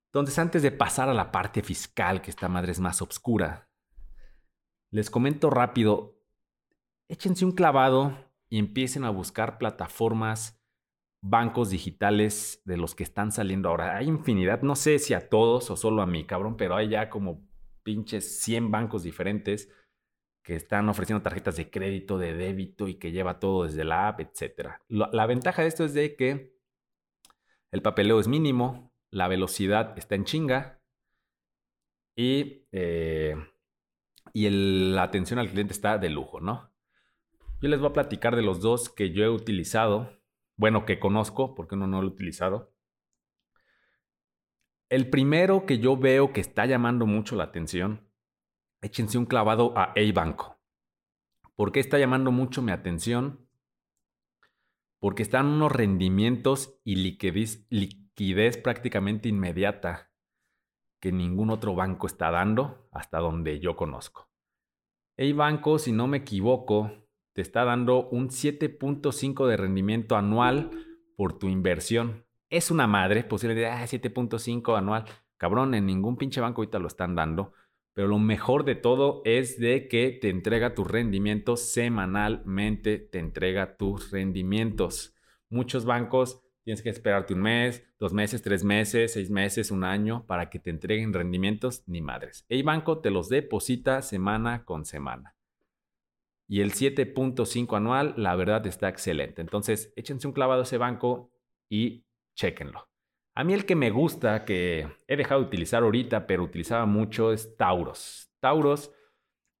Entonces, 0.06 0.38
antes 0.38 0.62
de 0.62 0.70
pasar 0.70 1.08
a 1.08 1.14
la 1.14 1.32
parte 1.32 1.62
fiscal, 1.62 2.22
que 2.22 2.30
esta 2.30 2.48
madre 2.48 2.70
es 2.70 2.78
más 2.78 3.02
oscura, 3.02 3.68
les 4.90 5.10
comento 5.10 5.50
rápido, 5.50 6.20
échense 7.08 7.44
un 7.44 7.50
clavado 7.50 8.16
y 8.48 8.60
empiecen 8.60 9.02
a 9.04 9.10
buscar 9.10 9.58
plataformas, 9.58 10.62
bancos 11.20 11.70
digitales 11.70 12.62
de 12.64 12.76
los 12.76 12.94
que 12.94 13.02
están 13.02 13.32
saliendo 13.32 13.70
ahora. 13.70 13.96
Hay 13.96 14.06
infinidad, 14.06 14.62
no 14.62 14.76
sé 14.76 15.00
si 15.00 15.14
a 15.14 15.28
todos 15.28 15.68
o 15.70 15.76
solo 15.76 16.00
a 16.00 16.06
mí, 16.06 16.24
cabrón, 16.24 16.56
pero 16.56 16.76
hay 16.76 16.90
ya 16.90 17.10
como 17.10 17.44
pinches 17.82 18.42
100 18.42 18.70
bancos 18.70 19.02
diferentes 19.02 19.68
que 20.44 20.54
están 20.54 20.88
ofreciendo 20.90 21.22
tarjetas 21.22 21.56
de 21.56 21.70
crédito, 21.70 22.18
de 22.18 22.34
débito 22.34 22.86
y 22.86 22.96
que 22.96 23.12
lleva 23.12 23.40
todo 23.40 23.64
desde 23.64 23.82
la 23.82 24.08
app, 24.08 24.20
etc. 24.20 24.74
La 24.88 25.26
ventaja 25.26 25.62
de 25.62 25.68
esto 25.68 25.84
es 25.84 25.94
de 25.94 26.16
que 26.16 26.54
el 27.72 27.80
papeleo 27.80 28.20
es 28.20 28.28
mínimo, 28.28 28.92
la 29.10 29.26
velocidad 29.26 29.98
está 29.98 30.14
en 30.14 30.24
chinga 30.24 30.82
y, 32.14 32.66
eh, 32.72 33.34
y 34.34 34.50
la 34.50 35.04
atención 35.04 35.38
al 35.38 35.48
cliente 35.48 35.72
está 35.72 35.96
de 35.96 36.10
lujo, 36.10 36.40
¿no? 36.40 36.70
Yo 37.62 37.68
les 37.70 37.80
voy 37.80 37.88
a 37.88 37.94
platicar 37.94 38.36
de 38.36 38.42
los 38.42 38.60
dos 38.60 38.90
que 38.90 39.12
yo 39.12 39.24
he 39.24 39.30
utilizado, 39.30 40.20
bueno, 40.56 40.84
que 40.84 41.00
conozco, 41.00 41.54
porque 41.54 41.74
uno 41.74 41.86
no 41.86 42.02
lo 42.02 42.08
he 42.08 42.10
utilizado. 42.10 42.74
El 44.90 45.08
primero 45.08 45.64
que 45.64 45.78
yo 45.78 45.96
veo 45.96 46.34
que 46.34 46.42
está 46.42 46.66
llamando 46.66 47.06
mucho 47.06 47.34
la 47.34 47.44
atención, 47.44 48.06
échense 48.84 49.18
un 49.18 49.26
clavado 49.26 49.76
a 49.76 49.94
A-Banco. 49.96 50.58
¿Por 51.56 51.72
qué 51.72 51.80
está 51.80 51.98
llamando 51.98 52.30
mucho 52.30 52.62
mi 52.62 52.72
atención? 52.72 53.48
Porque 54.98 55.22
están 55.22 55.46
unos 55.46 55.72
rendimientos 55.72 56.80
y 56.84 56.96
liquidez, 56.96 57.66
liquidez 57.70 58.58
prácticamente 58.58 59.28
inmediata 59.28 60.10
que 61.00 61.12
ningún 61.12 61.50
otro 61.50 61.74
banco 61.74 62.06
está 62.06 62.30
dando 62.30 62.88
hasta 62.92 63.18
donde 63.18 63.60
yo 63.60 63.76
conozco. 63.76 64.30
El 65.16 65.34
banco, 65.34 65.78
si 65.78 65.92
no 65.92 66.06
me 66.06 66.18
equivoco, 66.18 66.90
te 67.34 67.42
está 67.42 67.64
dando 67.64 68.08
un 68.08 68.30
7.5 68.30 69.46
de 69.46 69.56
rendimiento 69.56 70.16
anual 70.16 70.70
por 71.16 71.38
tu 71.38 71.48
inversión. 71.48 72.24
Es 72.50 72.70
una 72.70 72.86
madre, 72.86 73.24
posiblemente, 73.24 73.68
ah, 73.68 73.86
7.5 73.86 74.76
anual. 74.76 75.04
Cabrón, 75.36 75.74
en 75.74 75.86
ningún 75.86 76.16
pinche 76.16 76.40
banco 76.40 76.62
ahorita 76.62 76.78
lo 76.78 76.86
están 76.86 77.14
dando. 77.14 77.52
Pero 77.94 78.08
lo 78.08 78.18
mejor 78.18 78.64
de 78.64 78.74
todo 78.74 79.22
es 79.24 79.58
de 79.58 79.88
que 79.88 80.10
te 80.10 80.28
entrega 80.28 80.74
tus 80.74 80.86
rendimientos 80.86 81.60
semanalmente, 81.60 82.98
te 82.98 83.18
entrega 83.18 83.76
tus 83.76 84.10
rendimientos. 84.10 85.14
Muchos 85.48 85.84
bancos 85.84 86.44
Tienes 86.64 86.80
que 86.80 86.88
esperarte 86.88 87.34
un 87.34 87.42
mes, 87.42 87.84
dos 87.98 88.14
meses, 88.14 88.40
tres 88.40 88.64
meses, 88.64 89.12
seis 89.12 89.28
meses, 89.28 89.70
un 89.70 89.84
año 89.84 90.24
para 90.26 90.48
que 90.48 90.58
te 90.58 90.70
entreguen 90.70 91.12
rendimientos 91.12 91.84
ni 91.86 92.00
madres. 92.00 92.46
El 92.48 92.62
banco 92.62 93.00
te 93.00 93.10
los 93.10 93.28
deposita 93.28 94.00
semana 94.00 94.64
con 94.64 94.86
semana. 94.86 95.36
Y 96.48 96.62
el 96.62 96.72
7.5 96.72 97.76
anual, 97.76 98.14
la 98.16 98.34
verdad 98.34 98.66
está 98.66 98.88
excelente. 98.88 99.42
Entonces, 99.42 99.92
échense 99.94 100.26
un 100.26 100.32
clavado 100.32 100.60
a 100.60 100.64
ese 100.64 100.78
banco 100.78 101.30
y 101.68 102.06
chequenlo. 102.34 102.88
A 103.36 103.42
mí 103.42 103.52
el 103.52 103.66
que 103.66 103.74
me 103.74 103.90
gusta, 103.90 104.44
que 104.44 104.86
he 105.08 105.16
dejado 105.16 105.40
de 105.40 105.48
utilizar 105.48 105.82
ahorita, 105.82 106.26
pero 106.26 106.44
utilizaba 106.44 106.86
mucho, 106.86 107.32
es 107.32 107.56
Tauros. 107.56 108.30
Tauros 108.40 108.92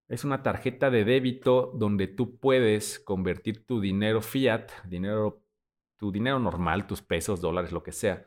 es 0.08 0.24
una 0.24 0.42
tarjeta 0.42 0.90
de 0.90 1.04
débito 1.04 1.72
donde 1.74 2.06
tú 2.06 2.38
puedes 2.38 3.00
convertir 3.00 3.66
tu 3.66 3.80
dinero 3.80 4.20
fiat, 4.20 4.70
dinero 4.84 5.44
tu 5.96 6.12
dinero 6.12 6.38
normal, 6.38 6.86
tus 6.86 7.02
pesos, 7.02 7.40
dólares, 7.40 7.72
lo 7.72 7.82
que 7.82 7.92
sea, 7.92 8.26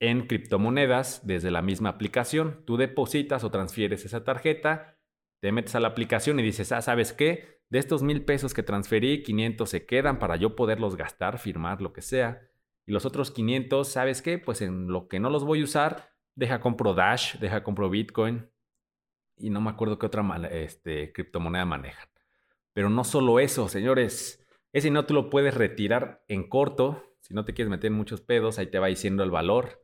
en 0.00 0.26
criptomonedas 0.26 1.26
desde 1.26 1.50
la 1.50 1.62
misma 1.62 1.90
aplicación. 1.90 2.64
Tú 2.66 2.76
depositas 2.76 3.44
o 3.44 3.50
transfieres 3.50 4.04
esa 4.04 4.24
tarjeta, 4.24 4.98
te 5.40 5.52
metes 5.52 5.74
a 5.74 5.80
la 5.80 5.88
aplicación 5.88 6.40
y 6.40 6.42
dices, 6.42 6.72
ah, 6.72 6.82
¿sabes 6.82 7.12
qué? 7.12 7.62
De 7.68 7.78
estos 7.78 8.02
mil 8.02 8.24
pesos 8.24 8.54
que 8.54 8.62
transferí, 8.62 9.22
500 9.22 9.68
se 9.68 9.86
quedan 9.86 10.18
para 10.18 10.36
yo 10.36 10.56
poderlos 10.56 10.96
gastar, 10.96 11.38
firmar, 11.38 11.80
lo 11.80 11.92
que 11.92 12.02
sea. 12.02 12.48
Y 12.88 12.92
los 12.92 13.04
otros 13.04 13.30
500, 13.30 13.86
¿sabes 13.86 14.22
qué? 14.22 14.38
Pues 14.38 14.62
en 14.62 14.88
lo 14.88 15.08
que 15.08 15.20
no 15.20 15.28
los 15.28 15.44
voy 15.44 15.60
a 15.60 15.64
usar, 15.64 16.08
deja 16.34 16.58
compro 16.62 16.94
Dash, 16.94 17.36
deja 17.38 17.62
compro 17.62 17.90
Bitcoin. 17.90 18.50
Y 19.36 19.50
no 19.50 19.60
me 19.60 19.68
acuerdo 19.68 19.98
qué 19.98 20.06
otra 20.06 20.24
este, 20.50 21.12
criptomoneda 21.12 21.66
manejan. 21.66 22.08
Pero 22.72 22.88
no 22.88 23.04
solo 23.04 23.40
eso, 23.40 23.68
señores. 23.68 24.42
Ese 24.72 24.90
no 24.90 25.04
tú 25.04 25.12
lo 25.12 25.28
puedes 25.28 25.52
retirar 25.52 26.24
en 26.28 26.48
corto. 26.48 27.04
Si 27.20 27.34
no 27.34 27.44
te 27.44 27.52
quieres 27.52 27.68
meter 27.68 27.88
en 27.88 27.98
muchos 27.98 28.22
pedos, 28.22 28.58
ahí 28.58 28.68
te 28.68 28.78
va 28.78 28.86
diciendo 28.86 29.22
el 29.22 29.30
valor, 29.30 29.82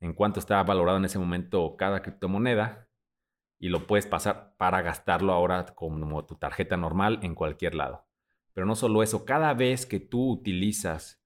en 0.00 0.14
cuánto 0.14 0.40
está 0.40 0.62
valorado 0.62 0.96
en 0.96 1.04
ese 1.04 1.18
momento 1.18 1.76
cada 1.76 2.00
criptomoneda. 2.00 2.88
Y 3.58 3.68
lo 3.68 3.86
puedes 3.86 4.06
pasar 4.06 4.54
para 4.56 4.80
gastarlo 4.80 5.34
ahora 5.34 5.66
como 5.74 6.24
tu 6.24 6.36
tarjeta 6.36 6.78
normal 6.78 7.18
en 7.22 7.34
cualquier 7.34 7.74
lado. 7.74 8.06
Pero 8.54 8.66
no 8.66 8.76
solo 8.76 9.02
eso, 9.02 9.26
cada 9.26 9.52
vez 9.52 9.84
que 9.84 10.00
tú 10.00 10.30
utilizas 10.30 11.19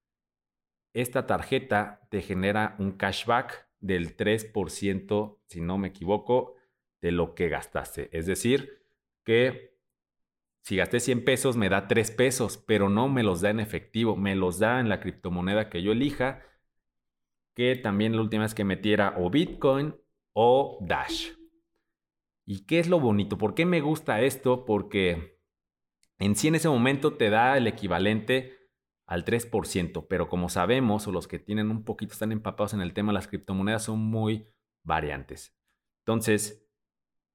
esta 0.95 1.27
tarjeta 1.27 2.07
te 2.11 2.23
genera 2.23 2.77
un 2.79 2.93
cashback 2.93 3.69
del 3.81 4.17
3%, 4.17 5.39
si 5.47 5.61
no 5.61 5.77
me 5.77 5.89
equivoco, 5.89 6.55
de 7.03 7.13
lo 7.13 7.35
que 7.35 7.49
gastaste. 7.49 8.09
Es 8.17 8.25
decir, 8.27 8.83
que 9.25 9.77
si 10.63 10.77
gasté 10.77 11.01
100 11.01 11.25
pesos, 11.25 11.57
me 11.57 11.69
da 11.69 11.89
3 11.89 12.11
pesos, 12.13 12.57
pero 12.57 12.89
no 12.89 13.09
me 13.09 13.23
los 13.23 13.43
da 13.43 13.51
en 13.51 13.61
efectivo, 13.61 14.17
me 14.17 14.35
los 14.35 14.59
da 14.59 14.81
en 14.81 14.89
la 14.89 15.01
criptomoneda 15.01 15.69
que 15.69 15.83
yo 15.83 15.93
elija, 15.93 16.43
que 17.55 17.77
también 17.77 18.17
la 18.17 18.23
última 18.23 18.45
vez 18.45 18.55
que 18.55 18.65
metiera 18.65 19.15
o 19.19 19.29
Bitcoin 19.29 19.95
o 20.33 20.79
Dash. 20.81 21.33
¿Y 22.47 22.67
qué 22.67 22.79
es 22.79 22.89
lo 22.89 23.01
bonito? 23.01 23.37
¿Por 23.37 23.55
qué 23.55 23.67
me 23.67 23.81
gusta 23.81 24.23
esto? 24.23 24.65
Porque 24.65 25.39
en 26.19 26.37
sí 26.37 26.49
en 26.49 26.55
ese 26.55 26.69
momento 26.69 27.15
te 27.15 27.31
da 27.31 27.57
el 27.57 27.67
equivalente 27.67 28.64
al 29.07 29.25
3%, 29.25 30.07
pero 30.09 30.29
como 30.29 30.49
sabemos, 30.49 31.07
o 31.07 31.13
los 31.13 31.29
que 31.29 31.39
tienen 31.39 31.71
un 31.71 31.85
poquito, 31.85 32.13
están 32.13 32.33
empapados 32.33 32.75
en 32.75 32.81
el 32.81 32.95
tema, 32.95 33.13
las 33.13 33.29
criptomonedas 33.29 33.85
son 33.85 34.01
muy 34.01 34.49
variantes. 34.83 35.57
Entonces, 36.01 36.67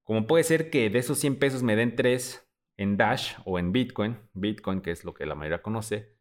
como 0.03 0.25
puede 0.25 0.43
ser 0.43 0.69
que 0.69 0.89
de 0.89 0.99
esos 0.99 1.19
100 1.19 1.38
pesos 1.38 1.63
me 1.63 1.75
den 1.75 1.95
3, 1.95 2.49
en 2.79 2.95
Dash 2.95 3.34
o 3.43 3.60
en 3.60 3.73
Bitcoin, 3.73 4.17
Bitcoin 4.34 4.82
que 4.82 4.91
es 4.91 5.03
lo 5.03 5.13
que 5.13 5.25
la 5.25 5.36
mayoría 5.36 5.62
conoce, 5.62 6.17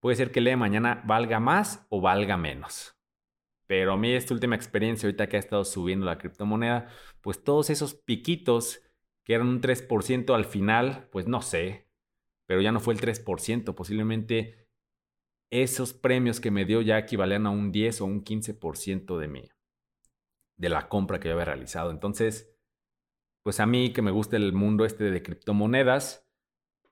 puede 0.00 0.16
ser 0.16 0.32
que 0.32 0.40
el 0.40 0.46
día 0.46 0.52
de 0.52 0.56
mañana 0.56 1.02
valga 1.06 1.38
más 1.38 1.86
o 1.90 2.00
valga 2.00 2.36
menos. 2.36 2.96
Pero 3.68 3.92
a 3.92 3.96
mí 3.96 4.12
esta 4.12 4.34
última 4.34 4.56
experiencia, 4.56 5.06
ahorita 5.06 5.28
que 5.28 5.36
ha 5.36 5.38
estado 5.38 5.64
subiendo 5.64 6.06
la 6.06 6.18
criptomoneda, 6.18 6.88
pues 7.20 7.44
todos 7.44 7.70
esos 7.70 7.94
piquitos 7.94 8.82
que 9.24 9.34
eran 9.34 9.46
un 9.46 9.60
3% 9.60 10.34
al 10.34 10.44
final, 10.44 11.08
pues 11.12 11.28
no 11.28 11.40
sé, 11.40 11.88
pero 12.50 12.62
ya 12.62 12.72
no 12.72 12.80
fue 12.80 12.94
el 12.94 13.00
3%, 13.00 13.76
posiblemente 13.76 14.66
esos 15.52 15.92
premios 15.92 16.40
que 16.40 16.50
me 16.50 16.64
dio 16.64 16.80
ya 16.80 16.98
equivalían 16.98 17.46
a 17.46 17.50
un 17.50 17.70
10 17.70 18.00
o 18.00 18.06
un 18.06 18.24
15% 18.24 19.18
de 19.18 19.28
mí, 19.28 19.48
de 20.56 20.68
la 20.68 20.88
compra 20.88 21.20
que 21.20 21.28
yo 21.28 21.34
había 21.34 21.44
realizado. 21.44 21.92
Entonces, 21.92 22.58
pues 23.44 23.60
a 23.60 23.66
mí 23.66 23.92
que 23.92 24.02
me 24.02 24.10
gusta 24.10 24.36
el 24.36 24.52
mundo 24.52 24.84
este 24.84 25.12
de 25.12 25.22
criptomonedas, 25.22 26.28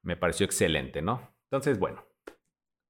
me 0.03 0.17
pareció 0.17 0.47
excelente, 0.47 1.03
¿no? 1.03 1.37
Entonces, 1.51 1.81
bueno, 1.81 2.07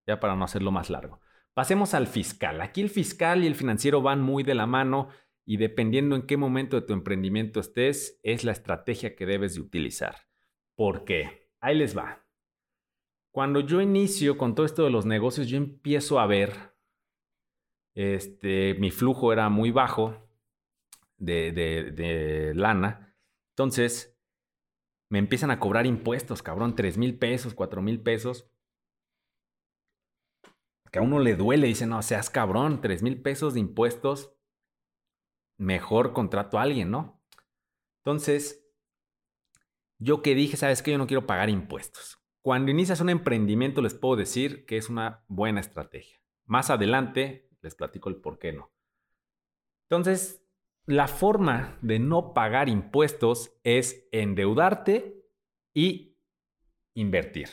ya 0.06 0.20
para 0.20 0.36
no 0.36 0.44
hacerlo 0.44 0.70
más 0.70 0.90
largo. 0.90 1.22
Pasemos 1.54 1.94
al 1.94 2.06
fiscal. 2.06 2.60
Aquí 2.60 2.82
el 2.82 2.90
fiscal 2.90 3.44
y 3.44 3.46
el 3.46 3.54
financiero 3.54 4.02
van 4.02 4.20
muy 4.20 4.42
de 4.42 4.54
la 4.54 4.66
mano 4.66 5.08
y 5.46 5.56
dependiendo 5.56 6.16
en 6.16 6.26
qué 6.26 6.36
momento 6.36 6.78
de 6.78 6.86
tu 6.86 6.92
emprendimiento 6.92 7.60
estés, 7.60 8.20
es 8.22 8.44
la 8.44 8.52
estrategia 8.52 9.16
que 9.16 9.24
debes 9.24 9.54
de 9.54 9.62
utilizar. 9.62 10.28
¿Por 10.76 11.06
qué? 11.06 11.48
Ahí 11.60 11.74
les 11.74 11.96
va. 11.96 12.27
Cuando 13.38 13.60
yo 13.60 13.80
inicio 13.80 14.36
con 14.36 14.56
todo 14.56 14.66
esto 14.66 14.82
de 14.82 14.90
los 14.90 15.06
negocios, 15.06 15.46
yo 15.46 15.58
empiezo 15.58 16.18
a 16.18 16.26
ver, 16.26 16.74
este, 17.94 18.74
mi 18.80 18.90
flujo 18.90 19.32
era 19.32 19.48
muy 19.48 19.70
bajo 19.70 20.28
de, 21.18 22.52
lana. 22.56 23.16
Entonces, 23.52 24.18
me 25.08 25.20
empiezan 25.20 25.52
a 25.52 25.60
cobrar 25.60 25.86
impuestos, 25.86 26.42
cabrón, 26.42 26.74
3 26.74 26.98
mil 26.98 27.16
pesos, 27.16 27.54
4 27.54 27.80
mil 27.80 28.02
pesos. 28.02 28.50
Que 30.90 30.98
a 30.98 31.02
uno 31.02 31.20
le 31.20 31.36
duele, 31.36 31.68
dice, 31.68 31.86
no, 31.86 32.02
seas 32.02 32.30
cabrón, 32.30 32.80
3 32.80 33.04
mil 33.04 33.22
pesos 33.22 33.54
de 33.54 33.60
impuestos 33.60 34.34
mejor 35.60 36.12
contrato 36.12 36.58
a 36.58 36.62
alguien, 36.62 36.90
¿no? 36.90 37.22
Entonces, 38.02 38.68
yo 40.00 40.22
que 40.22 40.34
dije, 40.34 40.56
sabes 40.56 40.82
que 40.82 40.90
yo 40.90 40.98
no 40.98 41.06
quiero 41.06 41.24
pagar 41.24 41.50
impuestos. 41.50 42.18
Cuando 42.42 42.70
inicias 42.70 43.00
un 43.00 43.10
emprendimiento 43.10 43.82
les 43.82 43.94
puedo 43.94 44.16
decir 44.16 44.64
que 44.66 44.76
es 44.76 44.88
una 44.88 45.24
buena 45.28 45.60
estrategia. 45.60 46.20
Más 46.46 46.70
adelante 46.70 47.48
les 47.60 47.74
platico 47.74 48.08
el 48.08 48.16
por 48.16 48.38
qué 48.38 48.52
no. 48.52 48.70
Entonces, 49.90 50.42
la 50.86 51.08
forma 51.08 51.78
de 51.82 51.98
no 51.98 52.32
pagar 52.32 52.68
impuestos 52.68 53.52
es 53.64 54.08
endeudarte 54.12 55.26
y 55.74 56.16
invertir. 56.94 57.48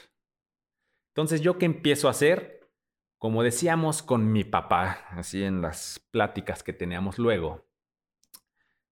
Entonces, 1.09 1.41
¿yo 1.41 1.57
qué 1.57 1.65
empiezo 1.65 2.07
a 2.07 2.11
hacer? 2.11 2.69
Como 3.17 3.43
decíamos 3.43 4.03
con 4.03 4.31
mi 4.31 4.43
papá, 4.43 5.05
así 5.11 5.43
en 5.43 5.61
las 5.61 5.99
pláticas 6.11 6.63
que 6.63 6.73
teníamos 6.73 7.17
luego, 7.17 7.65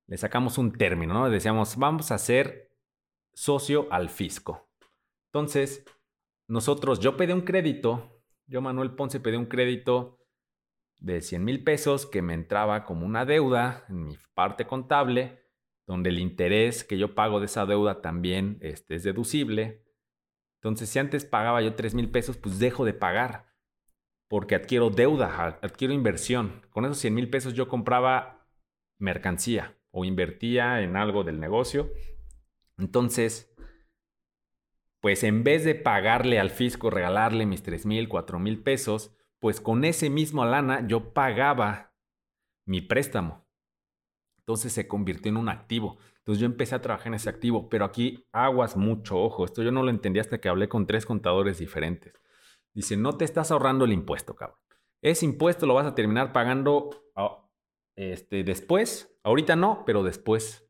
le 0.07 0.17
sacamos 0.17 0.57
un 0.57 0.73
término, 0.73 1.13
¿no? 1.13 1.29
Decíamos, 1.29 1.77
vamos 1.77 2.11
a 2.11 2.17
ser 2.17 2.71
socio 3.33 3.87
al 3.91 4.09
fisco. 4.09 4.69
Entonces, 5.33 5.83
nosotros, 6.47 6.99
yo 6.99 7.17
pedí 7.17 7.33
un 7.33 7.41
crédito, 7.41 8.23
yo 8.45 8.61
Manuel 8.61 8.91
Ponce 8.91 9.19
pedí 9.19 9.35
un 9.35 9.47
crédito 9.47 10.19
de 10.99 11.21
100 11.21 11.43
mil 11.43 11.63
pesos 11.63 12.05
que 12.05 12.21
me 12.21 12.35
entraba 12.35 12.85
como 12.85 13.03
una 13.03 13.25
deuda 13.25 13.83
en 13.89 14.03
mi 14.03 14.17
parte 14.35 14.67
contable, 14.67 15.41
donde 15.87 16.11
el 16.11 16.19
interés 16.19 16.83
que 16.83 16.99
yo 16.99 17.15
pago 17.15 17.39
de 17.39 17.47
esa 17.47 17.65
deuda 17.65 17.99
también 17.99 18.59
este, 18.61 18.93
es 18.93 19.03
deducible. 19.03 19.83
Entonces, 20.61 20.89
si 20.89 20.99
antes 20.99 21.25
pagaba 21.25 21.63
yo 21.63 21.73
3 21.73 21.95
mil 21.95 22.11
pesos, 22.11 22.37
pues 22.37 22.59
dejo 22.59 22.85
de 22.85 22.93
pagar 22.93 23.51
porque 24.29 24.53
adquiero 24.53 24.91
deuda, 24.91 25.59
adquiero 25.61 25.95
inversión. 25.95 26.61
Con 26.69 26.85
esos 26.85 26.99
100 26.99 27.13
mil 27.13 27.29
pesos 27.31 27.53
yo 27.53 27.67
compraba 27.67 28.47
mercancía 28.99 29.77
o 29.89 30.05
invertía 30.05 30.81
en 30.81 30.95
algo 30.95 31.23
del 31.23 31.39
negocio. 31.39 31.91
Entonces, 32.77 33.52
pues 35.03 35.25
en 35.25 35.43
vez 35.43 35.65
de 35.65 35.75
pagarle 35.75 36.39
al 36.39 36.49
fisco, 36.49 36.89
regalarle 36.89 37.45
mis 37.45 37.61
3 37.61 37.85
mil, 37.85 38.07
4 38.07 38.39
mil 38.39 38.63
pesos, 38.63 39.11
pues 39.39 39.59
con 39.59 39.83
ese 39.83 40.09
mismo 40.09 40.45
lana 40.45 40.87
yo 40.87 41.13
pagaba 41.13 41.93
mi 42.65 42.79
préstamo. 42.79 43.45
Entonces 44.37 44.71
se 44.71 44.87
convirtió 44.87 45.29
en 45.29 45.35
un 45.35 45.49
activo. 45.49 45.97
Entonces 46.19 46.39
yo 46.39 46.45
empecé 46.45 46.75
a 46.75 46.81
trabajar 46.81 47.07
en 47.07 47.15
ese 47.15 47.27
activo, 47.27 47.67
pero 47.67 47.83
aquí 47.83 48.29
aguas 48.31 48.77
mucho 48.77 49.21
ojo. 49.21 49.43
Esto 49.43 49.61
yo 49.61 49.73
no 49.73 49.83
lo 49.83 49.89
entendí 49.89 50.21
hasta 50.21 50.39
que 50.39 50.47
hablé 50.47 50.69
con 50.69 50.87
tres 50.87 51.05
contadores 51.05 51.57
diferentes. 51.57 52.13
Dice, 52.73 52.95
no 52.95 53.17
te 53.17 53.25
estás 53.25 53.51
ahorrando 53.51 53.83
el 53.83 53.91
impuesto, 53.91 54.37
cabrón. 54.37 54.59
Ese 55.01 55.25
impuesto 55.25 55.65
lo 55.65 55.73
vas 55.73 55.85
a 55.85 55.95
terminar 55.95 56.31
pagando 56.31 56.91
este, 57.97 58.45
después, 58.45 59.13
ahorita 59.23 59.57
no, 59.57 59.83
pero 59.85 60.01
después 60.01 60.65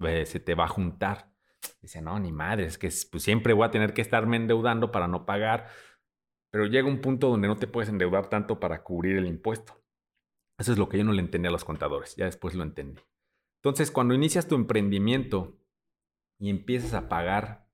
eh, 0.00 0.26
se 0.26 0.40
te 0.40 0.56
va 0.56 0.64
a 0.64 0.68
juntar. 0.68 1.31
Dice, 1.80 2.00
no, 2.02 2.18
ni 2.18 2.32
madre, 2.32 2.64
es 2.64 2.78
que 2.78 2.90
pues, 3.10 3.22
siempre 3.22 3.52
voy 3.52 3.66
a 3.66 3.70
tener 3.70 3.94
que 3.94 4.02
estarme 4.02 4.36
endeudando 4.36 4.92
para 4.92 5.08
no 5.08 5.26
pagar. 5.26 5.68
Pero 6.50 6.66
llega 6.66 6.88
un 6.88 7.00
punto 7.00 7.28
donde 7.28 7.48
no 7.48 7.56
te 7.56 7.66
puedes 7.66 7.88
endeudar 7.88 8.28
tanto 8.28 8.60
para 8.60 8.82
cubrir 8.82 9.16
el 9.16 9.26
impuesto. 9.26 9.82
Eso 10.58 10.72
es 10.72 10.78
lo 10.78 10.88
que 10.88 10.98
yo 10.98 11.04
no 11.04 11.12
le 11.12 11.20
entendía 11.20 11.48
a 11.48 11.52
los 11.52 11.64
contadores, 11.64 12.14
ya 12.16 12.26
después 12.26 12.54
lo 12.54 12.62
entendí. 12.62 13.00
Entonces, 13.62 13.90
cuando 13.90 14.14
inicias 14.14 14.48
tu 14.48 14.54
emprendimiento 14.54 15.58
y 16.38 16.50
empiezas 16.50 16.94
a 16.94 17.08
pagar 17.08 17.68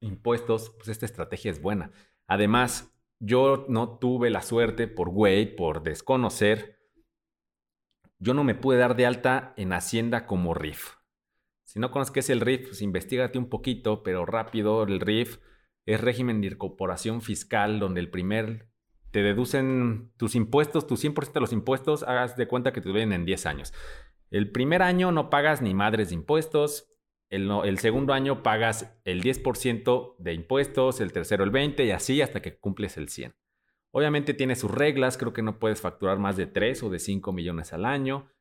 impuestos, 0.00 0.70
pues 0.70 0.88
esta 0.88 1.06
estrategia 1.06 1.50
es 1.50 1.60
buena. 1.60 1.90
Además, 2.26 2.94
yo 3.18 3.66
no 3.68 3.98
tuve 3.98 4.30
la 4.30 4.42
suerte 4.42 4.86
por 4.86 5.10
güey, 5.10 5.56
por 5.56 5.82
desconocer, 5.82 6.78
yo 8.20 8.34
no 8.34 8.44
me 8.44 8.54
pude 8.54 8.78
dar 8.78 8.96
de 8.96 9.06
alta 9.06 9.54
en 9.56 9.72
Hacienda 9.72 10.26
como 10.26 10.54
RIF. 10.54 10.97
Si 11.68 11.78
no 11.78 11.90
conoces 11.90 12.12
qué 12.12 12.20
es 12.20 12.30
el 12.30 12.40
RIF, 12.40 12.68
pues 12.68 12.80
investigate 12.80 13.38
un 13.38 13.50
poquito, 13.50 14.02
pero 14.02 14.24
rápido. 14.24 14.84
El 14.84 15.00
RIF 15.00 15.36
es 15.84 16.00
régimen 16.00 16.40
de 16.40 16.46
incorporación 16.46 17.20
fiscal, 17.20 17.78
donde 17.78 18.00
el 18.00 18.10
primer 18.10 18.70
te 19.10 19.22
deducen 19.22 20.10
tus 20.16 20.34
impuestos, 20.34 20.86
tu 20.86 20.96
100% 20.96 21.34
de 21.34 21.40
los 21.40 21.52
impuestos, 21.52 22.04
hagas 22.04 22.38
de 22.38 22.48
cuenta 22.48 22.72
que 22.72 22.80
te 22.80 22.90
vienen 22.90 23.12
en 23.12 23.26
10 23.26 23.44
años. 23.44 23.74
El 24.30 24.50
primer 24.50 24.80
año 24.80 25.12
no 25.12 25.28
pagas 25.28 25.60
ni 25.60 25.74
madres 25.74 26.08
de 26.08 26.14
impuestos, 26.14 26.90
el, 27.28 27.50
el, 27.62 27.78
segundo 27.78 28.14
año 28.14 28.42
pagas 28.42 28.98
el 29.04 29.22
10% 29.22 30.16
de 30.18 30.32
impuestos, 30.32 31.02
el 31.02 31.12
tercero 31.12 31.44
el 31.44 31.52
20% 31.52 31.84
y 31.84 31.90
así 31.90 32.22
hasta 32.22 32.40
que 32.40 32.58
cumples 32.58 32.96
el 32.96 33.08
100%. 33.08 33.34
Obviamente 33.90 34.32
tiene 34.32 34.56
sus 34.56 34.70
reglas, 34.70 35.18
creo 35.18 35.34
que 35.34 35.42
no 35.42 35.58
puedes 35.58 35.82
facturar 35.82 36.18
más 36.18 36.38
de 36.38 36.46
3 36.46 36.82
o 36.84 36.88
de 36.88 36.98
5 36.98 37.30
millones 37.32 37.74
al 37.74 37.84
año, 37.84 38.32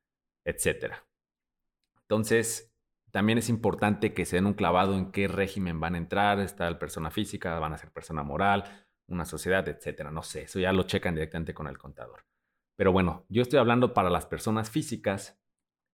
etc. 0.46 0.94
Entonces, 2.04 2.74
también 3.12 3.38
es 3.38 3.50
importante 3.50 4.13
que 4.13 4.26
se 4.26 4.36
den 4.36 4.46
un 4.46 4.54
clavado 4.54 4.96
en 4.96 5.12
qué 5.12 5.28
régimen 5.28 5.80
van 5.80 5.96
a 5.96 5.98
entrar, 5.98 6.39
está 6.39 6.70
la 6.70 6.80
persona 6.80 7.10
física, 7.10 7.58
van 7.60 7.74
a 7.74 7.78
ser 7.78 7.91
persona 7.91 8.24
moral, 8.24 8.63
una 9.08 9.26
sociedad, 9.26 9.67
etc. 9.67 10.10
No 10.12 10.24
sé, 10.24 10.43
eso 10.43 10.60
ya 10.60 10.74
lo 10.74 10.84
checan 10.84 11.15
directamente 11.15 11.54
con 11.54 11.67
el 11.67 11.78
contador. 11.78 12.26
Pero 12.76 12.91
bueno, 12.91 13.26
yo 13.30 13.41
estoy 13.41 13.60
hablando 13.60 13.93
para 13.93 14.10
las 14.10 14.26
personas 14.26 14.70
físicas. 14.70 15.39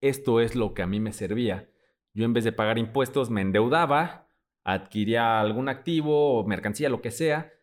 Esto 0.01 0.41
es 0.41 0.55
lo 0.55 0.73
que 0.73 0.81
a 0.81 0.87
mí 0.87 0.99
me 0.99 1.13
servía. 1.13 1.69
Yo 2.13 2.25
en 2.25 2.33
vez 2.33 2.43
de 2.43 2.51
pagar 2.51 2.77
impuestos 2.77 3.29
me 3.29 3.41
endeudaba, 3.41 4.27
adquiría 4.63 5.39
algún 5.39 5.69
activo 5.69 6.43
mercancía, 6.45 6.89
lo 6.89 7.01
que 7.01 7.11
sea, 7.11 7.53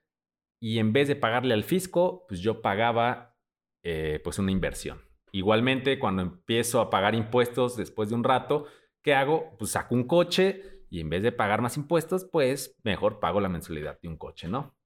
y 0.60 0.78
en 0.78 0.92
vez 0.92 1.08
de 1.08 1.16
pagarle 1.16 1.54
al 1.54 1.64
fisco, 1.64 2.26
pues 2.28 2.40
yo 2.40 2.62
pagaba 2.62 3.36
eh, 3.82 4.20
pues 4.22 4.38
una 4.38 4.52
inversión. 4.52 5.02
Igualmente, 5.32 5.98
cuando 5.98 6.22
empiezo 6.22 6.80
a 6.80 6.90
pagar 6.90 7.14
impuestos 7.14 7.76
después 7.76 8.08
de 8.08 8.14
un 8.14 8.24
rato, 8.24 8.66
¿qué 9.02 9.14
hago? 9.14 9.56
Pues 9.58 9.72
saco 9.72 9.94
un 9.94 10.04
coche 10.04 10.84
y 10.90 11.00
en 11.00 11.10
vez 11.10 11.22
de 11.22 11.32
pagar 11.32 11.62
más 11.62 11.76
impuestos, 11.76 12.24
pues 12.24 12.78
mejor 12.82 13.20
pago 13.20 13.40
la 13.40 13.48
mensualidad 13.48 14.00
de 14.00 14.08
un 14.08 14.16
coche, 14.16 14.48
¿no? 14.48 14.76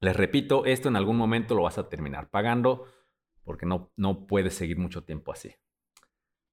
Les 0.00 0.16
repito, 0.16 0.64
esto 0.64 0.88
en 0.88 0.96
algún 0.96 1.16
momento 1.16 1.54
lo 1.54 1.62
vas 1.62 1.78
a 1.78 1.88
terminar 1.88 2.30
pagando 2.30 2.86
porque 3.44 3.66
no, 3.66 3.92
no 3.96 4.26
puedes 4.26 4.54
seguir 4.54 4.78
mucho 4.78 5.04
tiempo 5.04 5.32
así. 5.32 5.54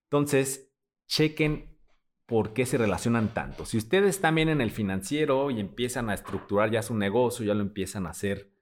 Entonces, 0.10 0.74
chequen 1.08 1.78
por 2.26 2.54
qué 2.54 2.66
se 2.66 2.78
relacionan 2.78 3.34
tanto. 3.34 3.66
Si 3.66 3.78
ustedes 3.78 4.22
bien 4.34 4.50
en 4.50 4.62
el 4.62 4.72
financiero 4.72 5.52
y 5.52 5.60
empiezan 5.60 6.10
a 6.10 6.14
estructurar 6.14 6.72
ya 6.72 6.82
su 6.82 6.96
negocio, 6.96 7.46
ya 7.46 7.54
lo 7.54 7.62
empiezan 7.62 8.08
a 8.08 8.12
hacer 8.12 8.54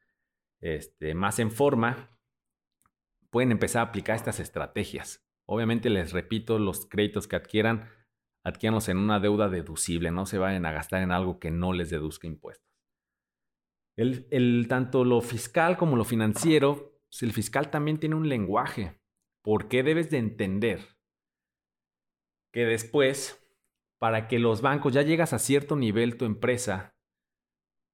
este, 0.59 1.13
más 1.13 1.39
en 1.39 1.51
forma, 1.51 2.17
pueden 3.29 3.51
empezar 3.51 3.81
a 3.81 3.89
aplicar 3.89 4.15
estas 4.15 4.39
estrategias. 4.39 5.23
Obviamente 5.45 5.89
les 5.89 6.13
repito, 6.13 6.57
los 6.59 6.87
créditos 6.87 7.27
que 7.27 7.35
adquieran, 7.35 7.89
adquiéranlos 8.43 8.89
en 8.89 8.97
una 8.97 9.19
deuda 9.19 9.49
deducible, 9.49 10.11
no 10.11 10.25
se 10.25 10.37
vayan 10.37 10.65
a 10.65 10.71
gastar 10.71 11.01
en 11.01 11.11
algo 11.11 11.39
que 11.39 11.51
no 11.51 11.73
les 11.73 11.89
deduzca 11.89 12.27
impuestos. 12.27 12.69
El, 13.97 14.67
tanto 14.69 15.03
lo 15.03 15.19
fiscal 15.19 15.75
como 15.75 15.97
lo 15.97 16.05
financiero, 16.05 17.01
el 17.19 17.33
fiscal 17.33 17.69
también 17.69 17.99
tiene 17.99 18.15
un 18.15 18.29
lenguaje. 18.29 19.01
¿Por 19.43 19.67
qué 19.67 19.83
debes 19.83 20.09
de 20.09 20.19
entender 20.19 20.79
que 22.53 22.65
después, 22.65 23.45
para 23.99 24.29
que 24.29 24.39
los 24.39 24.61
bancos 24.61 24.93
ya 24.93 25.01
llegas 25.01 25.33
a 25.33 25.39
cierto 25.39 25.75
nivel 25.75 26.17
tu 26.17 26.23
empresa, 26.23 26.95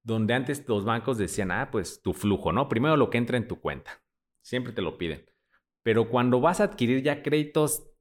donde 0.04 0.36
antes 0.36 0.68
los 0.68 0.86
bancos 0.86 1.18
decían, 1.18 1.50
ah, 1.50 1.70
pues 1.72 2.04
tu 2.04 2.14
flujo, 2.14 2.52
¿no? 2.52 2.70
Primero 2.70 2.98
lo 2.98 3.10
que 3.10 3.18
entra 3.18 3.38
en 3.38 3.48
tu 3.48 3.60
cuenta. 3.60 4.04
Siempre 4.44 4.74
te 4.74 4.84
lo 4.84 5.00
piden. 5.00 5.26
Pero 5.82 6.10
cuando 6.10 6.40
vas 6.40 6.62
a 6.62 6.66
adquirir 6.66 7.02
ya 7.02 7.24
créditos 7.24 7.95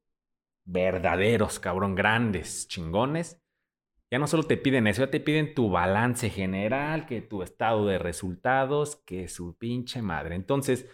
verdaderos, 0.64 1.60
cabrón, 1.60 1.94
grandes, 1.94 2.68
chingones, 2.68 3.40
ya 4.10 4.18
no 4.18 4.26
solo 4.26 4.44
te 4.44 4.56
piden 4.56 4.86
eso, 4.86 5.04
ya 5.04 5.10
te 5.10 5.20
piden 5.20 5.54
tu 5.54 5.70
balance 5.70 6.30
general, 6.30 7.06
que 7.06 7.20
tu 7.20 7.42
estado 7.42 7.86
de 7.86 7.98
resultados, 7.98 8.96
que 9.04 9.28
su 9.28 9.56
pinche 9.58 10.02
madre. 10.02 10.36
Entonces, 10.36 10.88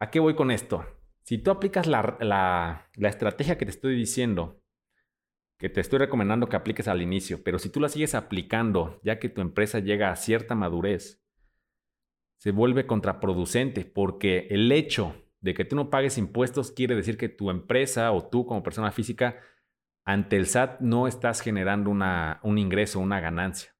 ¿a 0.00 0.10
qué 0.10 0.18
voy 0.18 0.34
con 0.34 0.50
esto? 0.50 0.86
Si 1.24 1.38
tú 1.38 1.50
aplicas 1.50 1.86
la, 1.86 2.16
la, 2.20 3.08
estrategia 3.08 3.58
que 3.58 3.66
te 3.66 3.70
estoy 3.70 3.94
diciendo, 3.96 4.62
que 5.58 5.68
te 5.68 5.80
estoy 5.80 5.98
recomendando 5.98 6.48
que 6.48 6.56
apliques 6.56 6.88
al 6.88 7.02
inicio, 7.02 7.44
pero 7.44 7.58
si 7.58 7.68
tú 7.68 7.80
la 7.80 7.88
sigues 7.88 8.14
aplicando 8.14 8.98
ya 9.04 9.18
que 9.18 9.28
tu 9.28 9.40
empresa 9.40 9.78
llega 9.78 10.10
a 10.10 10.16
cierta 10.16 10.54
madurez, 10.54 11.22
se 12.38 12.50
vuelve 12.50 12.86
contraproducente 12.86 13.84
porque 13.84 14.48
el 14.50 14.72
hecho 14.72 15.21
de 15.42 15.54
que 15.54 15.64
tú 15.64 15.76
no 15.76 15.90
pagues 15.90 16.16
impuestos 16.16 16.70
quiere 16.70 16.94
decir 16.94 17.18
que 17.18 17.28
tu 17.28 17.50
empresa 17.50 18.12
o 18.12 18.26
tú 18.26 18.46
como 18.46 18.62
persona 18.62 18.92
física 18.92 19.40
ante 20.04 20.36
el 20.36 20.46
SAT 20.46 20.80
no 20.80 21.06
estás 21.06 21.40
generando 21.40 21.90
una, 21.90 22.40
un 22.42 22.58
ingreso, 22.58 23.00
una 23.00 23.20
ganancia. 23.20 23.74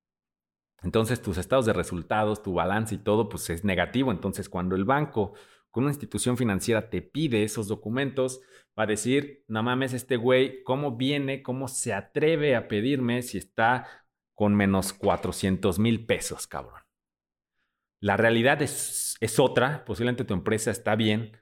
Entonces 0.83 1.23
tus 1.23 1.39
estados 1.39 1.65
de 1.65 1.73
resultados, 1.73 2.43
tu 2.43 2.55
balance 2.55 2.95
y 2.95 2.99
todo, 2.99 3.29
pues 3.29 3.49
es 3.51 3.65
negativo. 3.65 4.11
Entonces 4.11 4.49
cuando 4.49 4.75
el 4.75 4.85
banco 4.85 5.35
con 5.71 5.85
una 5.85 5.93
institución 5.93 6.37
financiera 6.37 6.91
te 6.91 7.01
pide 7.01 7.45
esos 7.45 7.69
documentos, 7.69 8.41
va 8.79 8.83
a 8.83 8.87
decir, 8.87 9.45
no 9.47 9.63
mames, 9.63 9.93
este 9.93 10.17
güey, 10.17 10.63
¿cómo 10.65 10.97
viene? 10.97 11.43
¿Cómo 11.43 11.69
se 11.69 11.95
atreve 11.95 12.57
a 12.57 12.69
pedirme 12.69 13.23
si 13.23 13.39
está 13.39 13.87
con 14.35 14.55
menos 14.55 14.93
400 14.93 15.79
mil 15.79 16.05
pesos, 16.05 16.47
cabrón? 16.47 16.83
La 18.01 18.17
realidad 18.17 18.61
es, 18.63 19.17
es 19.21 19.39
otra, 19.39 19.85
posiblemente 19.85 20.25
tu 20.25 20.35
empresa 20.35 20.73
está 20.73 20.97
bien, 20.97 21.33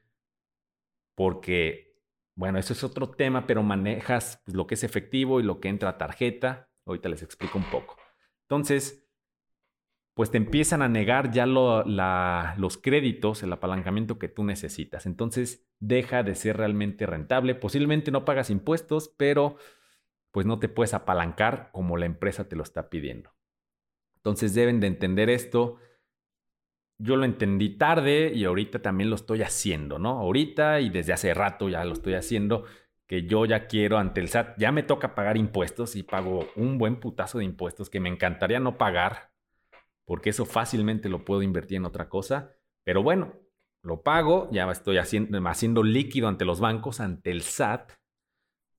porque, 1.20 1.98
bueno, 2.34 2.58
eso 2.58 2.72
es 2.72 2.82
otro 2.82 3.10
tema, 3.10 3.46
pero 3.46 3.62
manejas 3.62 4.40
pues, 4.46 4.56
lo 4.56 4.66
que 4.66 4.72
es 4.72 4.84
efectivo 4.84 5.38
y 5.38 5.42
lo 5.42 5.60
que 5.60 5.68
entra 5.68 5.90
a 5.90 5.98
tarjeta. 5.98 6.70
Ahorita 6.86 7.10
les 7.10 7.22
explico 7.22 7.58
un 7.58 7.70
poco. 7.70 7.98
Entonces, 8.48 9.06
pues 10.14 10.30
te 10.30 10.38
empiezan 10.38 10.80
a 10.80 10.88
negar 10.88 11.30
ya 11.30 11.44
los 11.44 12.78
créditos, 12.78 13.42
el 13.42 13.52
apalancamiento 13.52 14.18
que 14.18 14.28
tú 14.28 14.44
necesitas. 14.44 15.04
Entonces 15.04 15.68
deja 15.78 16.22
de 16.22 16.34
ser 16.34 16.56
realmente 16.56 17.04
rentable. 17.04 17.54
Posiblemente 17.54 18.10
no 18.10 18.24
pagas 18.24 18.48
impuestos, 18.48 19.14
pero 19.18 19.56
pues 20.30 20.46
no 20.46 20.58
te 20.58 20.70
puedes 20.70 20.94
apalancar 20.94 21.68
como 21.70 21.98
la 21.98 22.06
empresa 22.06 22.48
te 22.48 22.56
lo 22.56 22.62
está 22.62 22.88
pidiendo. 22.88 23.30
Entonces 24.16 24.54
deben 24.54 24.80
de 24.80 24.86
entender 24.86 25.28
esto. 25.28 25.76
Yo 27.00 27.16
lo 27.16 27.24
entendí 27.24 27.70
tarde 27.70 28.32
y 28.34 28.44
ahorita 28.44 28.80
también 28.80 29.10
lo 29.10 29.16
estoy 29.16 29.42
haciendo, 29.42 29.98
¿no? 29.98 30.18
Ahorita 30.18 30.80
y 30.80 30.90
desde 30.90 31.12
hace 31.12 31.34
rato 31.34 31.68
ya 31.68 31.84
lo 31.84 31.92
estoy 31.94 32.14
haciendo, 32.14 32.64
que 33.06 33.26
yo 33.26 33.46
ya 33.46 33.66
quiero 33.66 33.98
ante 33.98 34.20
el 34.20 34.28
SAT, 34.28 34.58
ya 34.58 34.70
me 34.70 34.82
toca 34.82 35.14
pagar 35.14 35.36
impuestos 35.36 35.96
y 35.96 36.02
pago 36.02 36.48
un 36.56 36.78
buen 36.78 37.00
putazo 37.00 37.38
de 37.38 37.44
impuestos 37.44 37.90
que 37.90 38.00
me 38.00 38.08
encantaría 38.08 38.60
no 38.60 38.78
pagar 38.78 39.30
porque 40.10 40.30
eso 40.30 40.44
fácilmente 40.44 41.08
lo 41.08 41.24
puedo 41.24 41.40
invertir 41.40 41.76
en 41.76 41.84
otra 41.84 42.08
cosa. 42.08 42.56
Pero 42.82 43.00
bueno, 43.00 43.32
lo 43.84 44.02
pago, 44.02 44.48
ya 44.50 44.68
estoy 44.68 44.98
haciendo, 44.98 45.84
líquido 45.84 46.26
ante 46.26 46.44
los 46.44 46.58
bancos, 46.58 46.98
ante 46.98 47.30
el 47.30 47.42
SAT, 47.42 47.92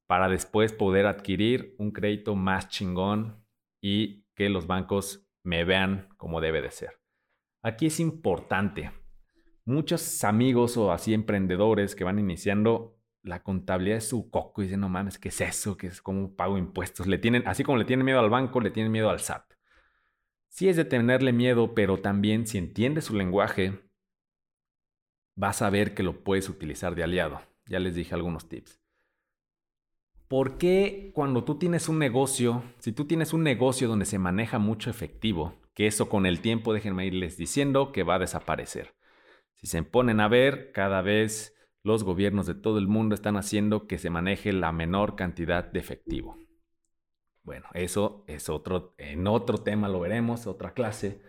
para 0.07 0.27
después 0.27 0.73
poder 0.73 1.05
adquirir 1.05 1.73
un 1.77 1.91
crédito 1.91 2.35
más 2.35 2.67
chingón 2.67 3.45
y 3.81 4.25
que 4.35 4.49
los 4.49 4.67
bancos 4.67 5.25
me 5.41 5.63
vean 5.63 6.09
como 6.17 6.41
debe 6.41 6.61
de 6.61 6.71
ser. 6.71 7.00
Aquí 7.63 7.87
es 7.87 7.99
importante. 7.99 8.91
Muchos 9.65 10.23
amigos 10.23 10.77
o 10.77 10.91
así 10.91 11.13
emprendedores 11.13 11.95
que 11.95 12.03
van 12.03 12.17
iniciando 12.17 12.97
la 13.23 13.43
contabilidad 13.43 13.97
de 13.97 14.01
su 14.01 14.31
coco 14.31 14.61
y 14.61 14.65
dicen, 14.65 14.79
no 14.79 14.89
mames, 14.89 15.19
¿qué 15.19 15.29
es 15.29 15.41
eso? 15.41 15.77
¿Qué 15.77 15.87
es 15.87 16.01
cómo 16.01 16.35
pago 16.35 16.57
impuestos? 16.57 17.05
Le 17.05 17.19
tienen, 17.19 17.43
así 17.45 17.63
como 17.63 17.77
le 17.77 17.85
tienen 17.85 18.05
miedo 18.05 18.19
al 18.19 18.31
banco, 18.31 18.61
le 18.61 18.71
tienen 18.71 18.91
miedo 18.91 19.09
al 19.09 19.19
SAT. 19.19 19.53
Sí 20.47 20.67
es 20.67 20.75
de 20.75 20.85
tenerle 20.85 21.31
miedo, 21.31 21.75
pero 21.75 21.99
también 22.01 22.47
si 22.47 22.57
entiendes 22.57 23.05
su 23.05 23.15
lenguaje, 23.15 23.79
vas 25.35 25.61
a 25.61 25.69
ver 25.69 25.93
que 25.93 26.03
lo 26.03 26.23
puedes 26.23 26.49
utilizar 26.49 26.95
de 26.95 27.03
aliado. 27.03 27.41
Ya 27.67 27.79
les 27.79 27.95
dije 27.95 28.15
algunos 28.15 28.49
tips. 28.49 28.81
¿Por 30.27 30.57
qué 30.57 31.11
cuando 31.13 31.43
tú 31.43 31.55
tienes 31.55 31.89
un 31.89 31.99
negocio, 31.99 32.63
si 32.79 32.91
tú 32.91 33.05
tienes 33.05 33.33
un 33.33 33.43
negocio 33.43 33.87
donde 33.87 34.05
se 34.05 34.17
maneja 34.17 34.59
mucho 34.59 34.89
efectivo, 34.89 35.60
que 35.73 35.87
eso 35.87 36.09
con 36.09 36.25
el 36.25 36.41
tiempo 36.41 36.73
déjenme 36.73 37.05
irles 37.05 37.37
diciendo 37.37 37.91
que 37.91 38.03
va 38.03 38.15
a 38.15 38.19
desaparecer? 38.19 38.95
Si 39.55 39.67
se 39.67 39.83
ponen 39.83 40.19
a 40.19 40.27
ver, 40.27 40.71
cada 40.71 41.01
vez 41.01 41.55
los 41.83 42.03
gobiernos 42.03 42.45
de 42.45 42.55
todo 42.55 42.77
el 42.77 42.87
mundo 42.87 43.15
están 43.15 43.37
haciendo 43.37 43.87
que 43.87 43.97
se 43.97 44.09
maneje 44.09 44.53
la 44.53 44.71
menor 44.71 45.15
cantidad 45.15 45.63
de 45.63 45.79
efectivo. 45.79 46.37
Bueno, 47.43 47.67
eso 47.73 48.23
es 48.27 48.49
otro, 48.49 48.93
en 48.97 49.27
otro 49.27 49.57
tema 49.57 49.89
lo 49.89 49.99
veremos, 49.99 50.45
otra 50.45 50.73
clase. 50.73 51.21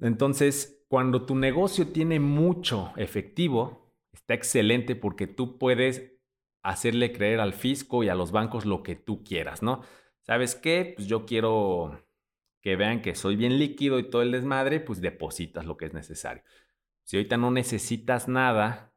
Entonces, 0.00 0.84
cuando 0.88 1.24
tu 1.24 1.34
negocio 1.34 1.88
tiene 1.88 2.20
mucho 2.20 2.92
efectivo, 2.96 3.94
está 4.12 4.34
excelente 4.34 4.94
porque 4.94 5.26
tú 5.26 5.58
puedes 5.58 6.12
hacerle 6.62 7.12
creer 7.12 7.40
al 7.40 7.54
fisco 7.54 8.04
y 8.04 8.08
a 8.08 8.14
los 8.14 8.32
bancos 8.32 8.66
lo 8.66 8.82
que 8.82 8.96
tú 8.96 9.24
quieras, 9.24 9.62
¿no? 9.62 9.82
¿Sabes 10.22 10.54
qué? 10.54 10.94
Pues 10.96 11.08
yo 11.08 11.24
quiero 11.24 12.05
que 12.66 12.74
vean 12.74 13.00
que 13.00 13.14
soy 13.14 13.36
bien 13.36 13.60
líquido 13.60 14.00
y 14.00 14.10
todo 14.10 14.22
el 14.22 14.32
desmadre, 14.32 14.80
pues 14.80 15.00
depositas 15.00 15.66
lo 15.66 15.76
que 15.76 15.84
es 15.84 15.94
necesario. 15.94 16.42
Si 17.04 17.16
ahorita 17.16 17.36
no 17.36 17.52
necesitas 17.52 18.26
nada, 18.26 18.92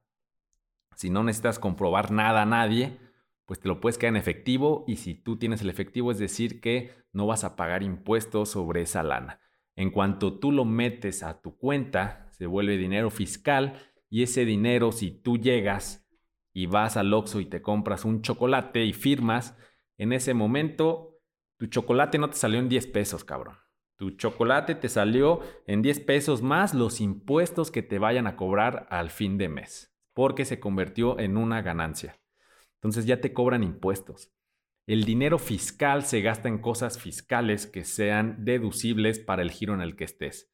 si 0.95 1.11
no 1.11 1.23
necesitas 1.23 1.59
comprobar 1.59 2.09
nada 2.09 2.41
a 2.41 2.45
nadie, 2.47 2.97
pues 3.45 3.59
te 3.59 3.67
lo 3.67 3.79
puedes 3.79 3.99
quedar 3.99 4.13
en 4.13 4.17
efectivo 4.17 4.85
y 4.87 4.95
si 4.95 5.13
tú 5.13 5.37
tienes 5.37 5.61
el 5.61 5.69
efectivo 5.69 6.09
es 6.09 6.17
decir 6.17 6.61
que 6.61 6.95
no 7.13 7.27
vas 7.27 7.43
a 7.43 7.55
pagar 7.55 7.83
impuestos 7.83 8.49
sobre 8.49 8.81
esa 8.81 9.03
lana. 9.03 9.39
En 9.75 9.91
cuanto 9.91 10.39
tú 10.39 10.51
lo 10.51 10.65
metes 10.65 11.21
a 11.21 11.39
tu 11.39 11.55
cuenta, 11.55 12.27
se 12.31 12.47
vuelve 12.47 12.75
dinero 12.75 13.11
fiscal 13.11 13.73
y 14.09 14.23
ese 14.23 14.45
dinero 14.45 14.91
si 14.91 15.11
tú 15.11 15.37
llegas 15.37 16.09
y 16.53 16.65
vas 16.65 16.97
al 16.97 17.13
Oxxo 17.13 17.39
y 17.39 17.45
te 17.45 17.61
compras 17.61 18.03
un 18.03 18.23
chocolate 18.23 18.83
y 18.83 18.93
firmas, 18.93 19.55
en 19.99 20.11
ese 20.11 20.33
momento 20.33 21.08
tu 21.59 21.67
chocolate 21.67 22.17
no 22.17 22.29
te 22.29 22.37
salió 22.37 22.57
en 22.57 22.69
10 22.69 22.87
pesos, 22.87 23.25
cabrón. 23.25 23.57
Tu 23.97 24.11
chocolate 24.11 24.75
te 24.75 24.87
salió 24.87 25.41
en 25.67 25.81
10 25.81 25.99
pesos 25.99 26.41
más 26.41 26.73
los 26.73 27.01
impuestos 27.01 27.69
que 27.69 27.83
te 27.83 27.99
vayan 27.99 28.27
a 28.27 28.37
cobrar 28.37 28.87
al 28.89 29.09
fin 29.09 29.37
de 29.37 29.49
mes, 29.49 29.93
porque 30.13 30.45
se 30.45 30.61
convirtió 30.61 31.19
en 31.19 31.35
una 31.35 31.61
ganancia. 31.61 32.17
Entonces 32.75 33.05
ya 33.05 33.19
te 33.19 33.33
cobran 33.33 33.61
impuestos. 33.61 34.31
El 34.87 35.03
dinero 35.03 35.37
fiscal 35.37 36.05
se 36.05 36.21
gasta 36.21 36.47
en 36.47 36.59
cosas 36.59 36.97
fiscales 36.97 37.67
que 37.67 37.83
sean 37.83 38.45
deducibles 38.45 39.19
para 39.19 39.41
el 39.41 39.51
giro 39.51 39.73
en 39.73 39.81
el 39.81 39.97
que 39.97 40.05
estés. 40.05 40.49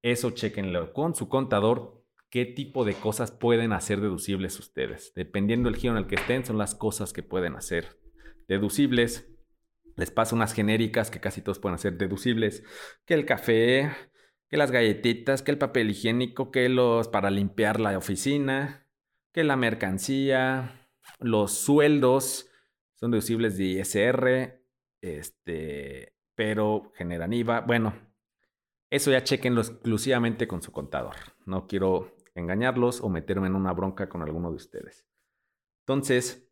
Eso 0.00 0.30
chequenlo 0.30 0.94
con 0.94 1.14
su 1.14 1.28
contador 1.28 2.02
qué 2.30 2.46
tipo 2.46 2.86
de 2.86 2.94
cosas 2.94 3.30
pueden 3.30 3.74
hacer 3.74 4.00
deducibles 4.00 4.58
ustedes. 4.58 5.12
Dependiendo 5.14 5.68
del 5.68 5.78
giro 5.78 5.92
en 5.92 5.98
el 5.98 6.06
que 6.06 6.14
estén, 6.14 6.46
son 6.46 6.56
las 6.56 6.74
cosas 6.74 7.12
que 7.12 7.22
pueden 7.22 7.56
hacer 7.56 8.00
deducibles. 8.48 9.30
Les 10.00 10.10
paso 10.10 10.34
unas 10.34 10.54
genéricas 10.54 11.10
que 11.10 11.20
casi 11.20 11.42
todos 11.42 11.58
pueden 11.58 11.74
hacer 11.74 11.98
deducibles. 11.98 12.64
Que 13.04 13.12
el 13.12 13.26
café, 13.26 13.90
que 14.48 14.56
las 14.56 14.70
galletitas, 14.70 15.42
que 15.42 15.50
el 15.50 15.58
papel 15.58 15.90
higiénico, 15.90 16.50
que 16.50 16.70
los 16.70 17.08
para 17.08 17.30
limpiar 17.30 17.78
la 17.80 17.98
oficina, 17.98 18.88
que 19.34 19.44
la 19.44 19.56
mercancía, 19.56 20.88
los 21.18 21.52
sueldos 21.52 22.50
son 22.94 23.10
deducibles 23.10 23.58
de 23.58 23.64
ISR, 23.64 24.64
este, 25.02 26.16
pero 26.34 26.92
generan 26.94 27.34
IVA. 27.34 27.60
Bueno, 27.60 27.94
eso 28.88 29.10
ya 29.10 29.22
chequenlo 29.22 29.60
exclusivamente 29.60 30.48
con 30.48 30.62
su 30.62 30.72
contador. 30.72 31.16
No 31.44 31.66
quiero 31.66 32.16
engañarlos 32.34 33.02
o 33.02 33.10
meterme 33.10 33.48
en 33.48 33.54
una 33.54 33.74
bronca 33.74 34.08
con 34.08 34.22
alguno 34.22 34.48
de 34.48 34.56
ustedes. 34.56 35.06
Entonces, 35.80 36.49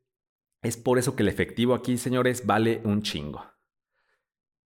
es 0.62 0.76
por 0.76 0.98
eso 0.98 1.14
que 1.14 1.22
el 1.22 1.28
efectivo 1.28 1.74
aquí, 1.74 1.98
señores, 1.98 2.46
vale 2.46 2.80
un 2.84 3.02
chingo. 3.02 3.44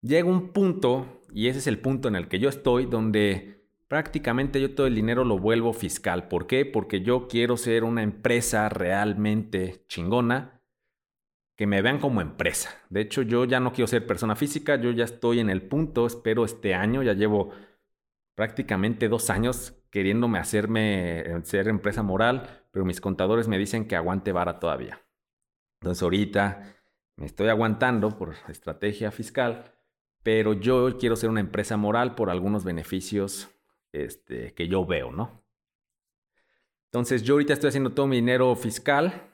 Llega 0.00 0.28
un 0.28 0.52
punto, 0.52 1.22
y 1.32 1.48
ese 1.48 1.58
es 1.58 1.66
el 1.66 1.80
punto 1.80 2.08
en 2.08 2.16
el 2.16 2.28
que 2.28 2.38
yo 2.38 2.48
estoy, 2.48 2.86
donde 2.86 3.66
prácticamente 3.88 4.60
yo 4.60 4.74
todo 4.74 4.86
el 4.86 4.94
dinero 4.94 5.24
lo 5.24 5.38
vuelvo 5.38 5.72
fiscal. 5.72 6.28
¿Por 6.28 6.46
qué? 6.46 6.66
Porque 6.66 7.00
yo 7.00 7.26
quiero 7.26 7.56
ser 7.56 7.84
una 7.84 8.02
empresa 8.02 8.68
realmente 8.68 9.84
chingona, 9.88 10.62
que 11.56 11.66
me 11.66 11.82
vean 11.82 11.98
como 11.98 12.20
empresa. 12.20 12.70
De 12.88 13.00
hecho, 13.00 13.22
yo 13.22 13.44
ya 13.44 13.58
no 13.58 13.72
quiero 13.72 13.88
ser 13.88 14.06
persona 14.06 14.36
física, 14.36 14.76
yo 14.76 14.92
ya 14.92 15.04
estoy 15.04 15.40
en 15.40 15.50
el 15.50 15.62
punto, 15.62 16.06
espero 16.06 16.44
este 16.44 16.74
año, 16.74 17.02
ya 17.02 17.14
llevo 17.14 17.50
prácticamente 18.36 19.08
dos 19.08 19.28
años 19.30 19.74
queriéndome 19.90 20.38
hacerme 20.38 21.20
eh, 21.20 21.40
ser 21.42 21.66
empresa 21.66 22.04
moral, 22.04 22.64
pero 22.70 22.84
mis 22.84 23.00
contadores 23.00 23.48
me 23.48 23.58
dicen 23.58 23.88
que 23.88 23.96
aguante 23.96 24.30
vara 24.30 24.60
todavía. 24.60 25.02
Entonces 25.80 26.02
ahorita 26.02 26.76
me 27.16 27.26
estoy 27.26 27.48
aguantando 27.48 28.16
por 28.16 28.34
estrategia 28.48 29.10
fiscal 29.10 29.74
pero 30.22 30.52
yo 30.52 30.98
quiero 30.98 31.16
ser 31.16 31.30
una 31.30 31.40
empresa 31.40 31.78
moral 31.78 32.14
por 32.14 32.28
algunos 32.28 32.62
beneficios 32.62 33.48
este, 33.92 34.52
que 34.52 34.68
yo 34.68 34.84
veo, 34.84 35.10
¿no? 35.10 35.42
Entonces 36.86 37.22
yo 37.22 37.34
ahorita 37.34 37.52
estoy 37.54 37.68
haciendo 37.68 37.92
todo 37.92 38.06
mi 38.06 38.16
dinero 38.16 38.54
fiscal 38.54 39.30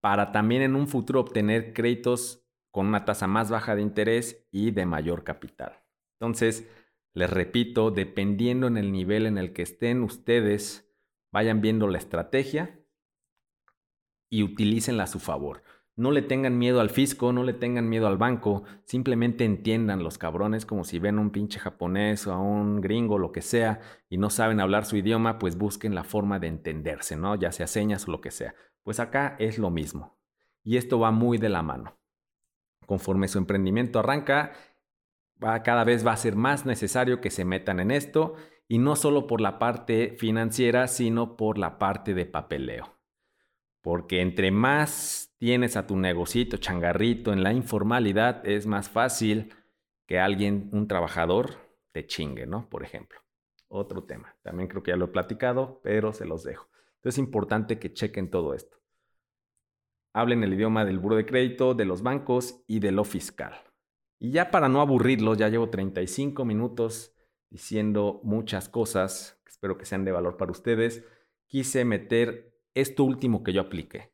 para 0.00 0.32
también 0.32 0.62
en 0.62 0.74
un 0.74 0.88
futuro 0.88 1.20
obtener 1.20 1.72
créditos 1.72 2.46
con 2.70 2.86
una 2.86 3.04
tasa 3.04 3.26
más 3.26 3.50
baja 3.50 3.74
de 3.74 3.82
interés 3.82 4.46
y 4.50 4.70
de 4.70 4.84
mayor 4.84 5.22
capital. 5.24 5.82
Entonces, 6.18 6.66
les 7.12 7.28
repito, 7.28 7.90
dependiendo 7.90 8.66
en 8.66 8.76
el 8.76 8.90
nivel 8.90 9.26
en 9.26 9.38
el 9.38 9.52
que 9.52 9.62
estén 9.62 10.02
ustedes, 10.02 10.90
vayan 11.30 11.60
viendo 11.60 11.88
la 11.88 11.98
estrategia 11.98 12.78
y 14.28 14.42
utilícenla 14.42 15.04
a 15.04 15.08
su 15.08 15.18
favor. 15.18 15.62
No 15.96 16.10
le 16.10 16.22
tengan 16.22 16.58
miedo 16.58 16.80
al 16.80 16.90
fisco, 16.90 17.32
no 17.32 17.44
le 17.44 17.52
tengan 17.52 17.88
miedo 17.88 18.08
al 18.08 18.16
banco, 18.16 18.64
simplemente 18.84 19.44
entiendan 19.44 20.02
los 20.02 20.18
cabrones 20.18 20.66
como 20.66 20.82
si 20.82 20.98
ven 20.98 21.18
a 21.18 21.20
un 21.20 21.30
pinche 21.30 21.60
japonés 21.60 22.26
o 22.26 22.32
a 22.32 22.40
un 22.40 22.80
gringo, 22.80 23.16
lo 23.16 23.30
que 23.30 23.42
sea, 23.42 23.80
y 24.08 24.18
no 24.18 24.28
saben 24.28 24.58
hablar 24.58 24.86
su 24.86 24.96
idioma, 24.96 25.38
pues 25.38 25.56
busquen 25.56 25.94
la 25.94 26.02
forma 26.02 26.40
de 26.40 26.48
entenderse, 26.48 27.16
¿no? 27.16 27.36
Ya 27.36 27.52
sea 27.52 27.68
señas 27.68 28.08
o 28.08 28.10
lo 28.10 28.20
que 28.20 28.32
sea. 28.32 28.56
Pues 28.82 28.98
acá 28.98 29.36
es 29.38 29.56
lo 29.56 29.70
mismo. 29.70 30.18
Y 30.64 30.78
esto 30.78 30.98
va 30.98 31.12
muy 31.12 31.38
de 31.38 31.48
la 31.48 31.62
mano. 31.62 31.96
Conforme 32.86 33.28
su 33.28 33.38
emprendimiento 33.38 34.00
arranca, 34.00 34.52
va, 35.42 35.62
cada 35.62 35.84
vez 35.84 36.04
va 36.04 36.12
a 36.12 36.16
ser 36.16 36.34
más 36.34 36.66
necesario 36.66 37.20
que 37.20 37.30
se 37.30 37.44
metan 37.44 37.78
en 37.78 37.92
esto, 37.92 38.34
y 38.66 38.78
no 38.78 38.96
solo 38.96 39.28
por 39.28 39.40
la 39.40 39.60
parte 39.60 40.16
financiera, 40.18 40.88
sino 40.88 41.36
por 41.36 41.56
la 41.56 41.78
parte 41.78 42.14
de 42.14 42.26
papeleo. 42.26 42.94
Porque 43.84 44.22
entre 44.22 44.50
más 44.50 45.34
tienes 45.36 45.76
a 45.76 45.86
tu 45.86 45.98
negocito, 45.98 46.56
changarrito 46.56 47.34
en 47.34 47.42
la 47.42 47.52
informalidad, 47.52 48.40
es 48.48 48.66
más 48.66 48.88
fácil 48.88 49.52
que 50.06 50.18
alguien, 50.18 50.70
un 50.72 50.88
trabajador, 50.88 51.56
te 51.92 52.06
chingue, 52.06 52.46
¿no? 52.46 52.66
Por 52.70 52.82
ejemplo. 52.82 53.20
Otro 53.68 54.04
tema. 54.04 54.38
También 54.40 54.70
creo 54.70 54.82
que 54.82 54.92
ya 54.92 54.96
lo 54.96 55.04
he 55.04 55.08
platicado, 55.08 55.82
pero 55.82 56.14
se 56.14 56.24
los 56.24 56.44
dejo. 56.44 56.66
Entonces 56.96 57.16
es 57.16 57.18
importante 57.18 57.78
que 57.78 57.92
chequen 57.92 58.30
todo 58.30 58.54
esto. 58.54 58.78
Hablen 60.14 60.42
el 60.44 60.54
idioma 60.54 60.86
del 60.86 60.98
buro 60.98 61.16
de 61.16 61.26
crédito, 61.26 61.74
de 61.74 61.84
los 61.84 62.02
bancos 62.02 62.64
y 62.66 62.78
de 62.78 62.90
lo 62.90 63.04
fiscal. 63.04 63.52
Y 64.18 64.30
ya 64.30 64.50
para 64.50 64.70
no 64.70 64.80
aburrirlos, 64.80 65.36
ya 65.36 65.50
llevo 65.50 65.68
35 65.68 66.46
minutos 66.46 67.14
diciendo 67.50 68.22
muchas 68.22 68.70
cosas, 68.70 69.42
espero 69.46 69.76
que 69.76 69.84
sean 69.84 70.06
de 70.06 70.12
valor 70.12 70.38
para 70.38 70.52
ustedes. 70.52 71.04
Quise 71.48 71.84
meter 71.84 72.53
esto 72.74 73.04
último 73.04 73.42
que 73.42 73.52
yo 73.52 73.62
apliqué 73.62 74.12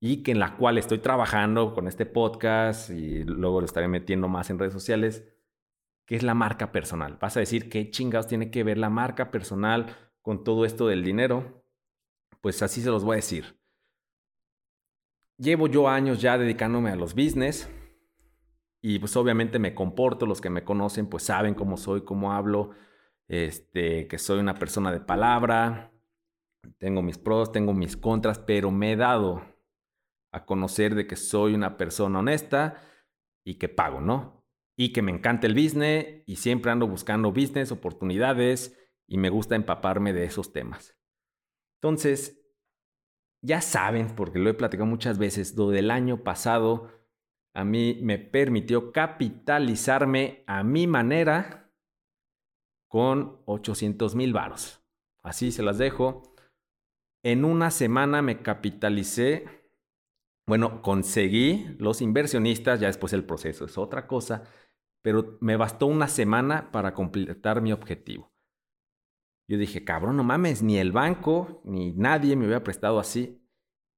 y 0.00 0.22
que 0.22 0.32
en 0.32 0.38
la 0.38 0.56
cual 0.56 0.78
estoy 0.78 0.98
trabajando 0.98 1.74
con 1.74 1.88
este 1.88 2.06
podcast 2.06 2.90
y 2.90 3.24
luego 3.24 3.60
lo 3.60 3.66
estaré 3.66 3.88
metiendo 3.88 4.28
más 4.28 4.50
en 4.50 4.58
redes 4.58 4.72
sociales, 4.72 5.24
que 6.04 6.16
es 6.16 6.22
la 6.22 6.34
marca 6.34 6.70
personal. 6.70 7.18
Vas 7.20 7.36
a 7.36 7.40
decir 7.40 7.68
qué 7.68 7.90
chingados 7.90 8.26
tiene 8.26 8.50
que 8.50 8.62
ver 8.62 8.78
la 8.78 8.90
marca 8.90 9.30
personal 9.30 9.96
con 10.20 10.44
todo 10.44 10.64
esto 10.64 10.86
del 10.86 11.02
dinero. 11.02 11.64
Pues 12.40 12.62
así 12.62 12.82
se 12.82 12.90
los 12.90 13.04
voy 13.04 13.14
a 13.14 13.16
decir. 13.16 13.58
Llevo 15.38 15.66
yo 15.66 15.88
años 15.88 16.20
ya 16.20 16.38
dedicándome 16.38 16.90
a 16.90 16.96
los 16.96 17.14
business 17.14 17.68
y 18.80 18.98
pues 18.98 19.16
obviamente 19.16 19.58
me 19.58 19.74
comporto, 19.74 20.26
los 20.26 20.40
que 20.40 20.50
me 20.50 20.64
conocen 20.64 21.08
pues 21.08 21.24
saben 21.24 21.54
cómo 21.54 21.76
soy, 21.76 22.04
cómo 22.04 22.32
hablo, 22.32 22.70
este, 23.28 24.06
que 24.06 24.18
soy 24.18 24.38
una 24.38 24.54
persona 24.54 24.92
de 24.92 25.00
palabra, 25.00 25.92
tengo 26.78 27.02
mis 27.02 27.18
pros, 27.18 27.52
tengo 27.52 27.72
mis 27.74 27.96
contras, 27.96 28.38
pero 28.38 28.70
me 28.70 28.92
he 28.92 28.96
dado 28.96 29.42
a 30.32 30.44
conocer 30.44 30.94
de 30.94 31.06
que 31.06 31.16
soy 31.16 31.54
una 31.54 31.76
persona 31.76 32.18
honesta 32.18 32.82
y 33.44 33.54
que 33.54 33.68
pago, 33.68 34.00
¿no? 34.00 34.44
Y 34.76 34.92
que 34.92 35.02
me 35.02 35.12
encanta 35.12 35.46
el 35.46 35.54
business 35.54 36.22
y 36.26 36.36
siempre 36.36 36.70
ando 36.70 36.86
buscando 36.86 37.32
business, 37.32 37.72
oportunidades 37.72 38.78
y 39.06 39.18
me 39.18 39.30
gusta 39.30 39.54
empaparme 39.54 40.12
de 40.12 40.24
esos 40.24 40.52
temas. 40.52 40.96
Entonces, 41.80 42.42
ya 43.42 43.60
saben, 43.60 44.14
porque 44.16 44.38
lo 44.38 44.50
he 44.50 44.54
platicado 44.54 44.86
muchas 44.86 45.18
veces, 45.18 45.56
lo 45.56 45.70
del 45.70 45.90
año 45.90 46.24
pasado 46.24 46.90
a 47.54 47.64
mí 47.64 47.98
me 48.02 48.18
permitió 48.18 48.92
capitalizarme 48.92 50.44
a 50.46 50.62
mi 50.62 50.86
manera 50.86 51.72
con 52.86 53.40
800 53.46 54.14
mil 54.14 54.34
varos. 54.34 54.82
Así 55.22 55.50
se 55.52 55.62
las 55.62 55.78
dejo. 55.78 56.34
En 57.26 57.44
una 57.44 57.72
semana 57.72 58.22
me 58.22 58.40
capitalicé, 58.40 59.48
bueno, 60.46 60.80
conseguí 60.80 61.74
los 61.76 62.00
inversionistas, 62.00 62.78
ya 62.78 62.86
después 62.86 63.12
el 63.14 63.24
proceso 63.24 63.64
es 63.64 63.76
otra 63.78 64.06
cosa, 64.06 64.44
pero 65.02 65.36
me 65.40 65.56
bastó 65.56 65.86
una 65.86 66.06
semana 66.06 66.70
para 66.70 66.94
completar 66.94 67.62
mi 67.62 67.72
objetivo. 67.72 68.32
Yo 69.48 69.58
dije, 69.58 69.82
cabrón, 69.82 70.16
no 70.16 70.22
mames, 70.22 70.62
ni 70.62 70.78
el 70.78 70.92
banco, 70.92 71.62
ni 71.64 71.90
nadie 71.94 72.36
me 72.36 72.44
había 72.44 72.62
prestado 72.62 73.00
así. 73.00 73.44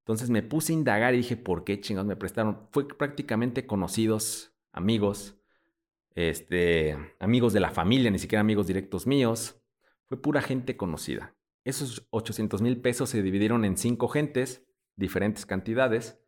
Entonces 0.07 0.31
me 0.31 0.43
puse 0.43 0.73
a 0.73 0.77
indagar 0.77 1.13
y 1.13 1.19
dije, 1.19 1.37
¿por 1.37 1.65
qué 1.65 1.83
chingados 1.83 2.09
me 2.09 2.17
prestaron? 2.17 2.67
Fue 2.73 2.89
prácticamente 2.89 3.67
conocidos, 3.67 4.55
amigos, 4.73 5.39
este, 6.15 6.97
amigos 7.21 7.53
de 7.53 7.61
la 7.61 7.73
familia, 7.73 8.11
ni 8.11 8.21
siquiera 8.21 8.41
amigos 8.41 8.69
directos 8.69 9.07
míos. 9.07 9.61
Fue 10.07 10.17
pura 10.17 10.41
gente 10.41 10.79
conocida. 10.79 11.38
Esos 11.69 12.09
800 12.09 12.63
mil 12.63 12.81
pesos 12.81 13.11
se 13.11 13.23
dividieron 13.23 13.67
en 13.67 13.77
cinco 13.77 14.09
gentes, 14.09 14.67
diferentes 14.97 15.45
cantidades. 15.45 16.19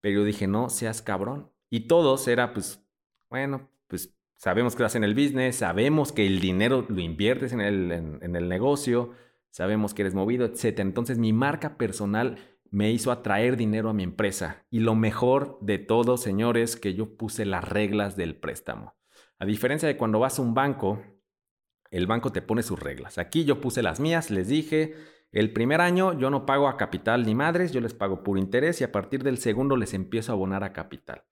Pero 0.00 0.20
yo 0.20 0.24
dije, 0.24 0.46
no 0.46 0.70
seas 0.70 1.02
cabrón. 1.02 1.52
Y 1.68 1.88
todos 1.88 2.26
era, 2.26 2.54
pues, 2.54 2.82
bueno, 3.28 3.68
pues 3.88 4.16
sabemos 4.34 4.74
que 4.74 4.84
hacen 4.84 5.04
el 5.04 5.12
business, 5.12 5.56
sabemos 5.56 6.10
que 6.10 6.26
el 6.26 6.40
dinero 6.40 6.86
lo 6.88 7.00
inviertes 7.02 7.52
en 7.52 7.60
el, 7.60 7.92
en 7.92 8.34
el 8.34 8.48
negocio, 8.48 9.12
sabemos 9.50 9.92
que 9.92 10.00
eres 10.00 10.14
movido, 10.14 10.46
etc. 10.46 10.78
Entonces 10.78 11.18
mi 11.18 11.34
marca 11.34 11.76
personal 11.76 12.38
me 12.70 12.90
hizo 12.92 13.12
atraer 13.12 13.58
dinero 13.58 13.90
a 13.90 13.92
mi 13.92 14.04
empresa. 14.04 14.64
Y 14.70 14.80
lo 14.80 14.94
mejor 14.94 15.58
de 15.60 15.76
todo, 15.76 16.16
señores, 16.16 16.76
que 16.76 16.94
yo 16.94 17.18
puse 17.18 17.44
las 17.44 17.68
reglas 17.68 18.16
del 18.16 18.36
préstamo. 18.36 18.94
A 19.38 19.44
diferencia 19.44 19.86
de 19.86 19.98
cuando 19.98 20.18
vas 20.18 20.38
a 20.38 20.42
un 20.42 20.54
banco 20.54 21.02
el 21.92 22.06
banco 22.06 22.32
te 22.32 22.42
pone 22.42 22.62
sus 22.62 22.80
reglas. 22.80 23.18
Aquí 23.18 23.44
yo 23.44 23.60
puse 23.60 23.82
las 23.82 24.00
mías, 24.00 24.30
les 24.30 24.48
dije, 24.48 24.94
el 25.30 25.52
primer 25.52 25.82
año 25.82 26.18
yo 26.18 26.30
no 26.30 26.46
pago 26.46 26.66
a 26.66 26.78
capital 26.78 27.26
ni 27.26 27.34
madres, 27.34 27.70
yo 27.70 27.82
les 27.82 27.92
pago 27.92 28.22
por 28.22 28.38
interés 28.38 28.80
y 28.80 28.84
a 28.84 28.90
partir 28.90 29.22
del 29.22 29.36
segundo 29.36 29.76
les 29.76 29.92
empiezo 29.92 30.32
a 30.32 30.34
abonar 30.34 30.64
a 30.64 30.72
capital. 30.72 31.24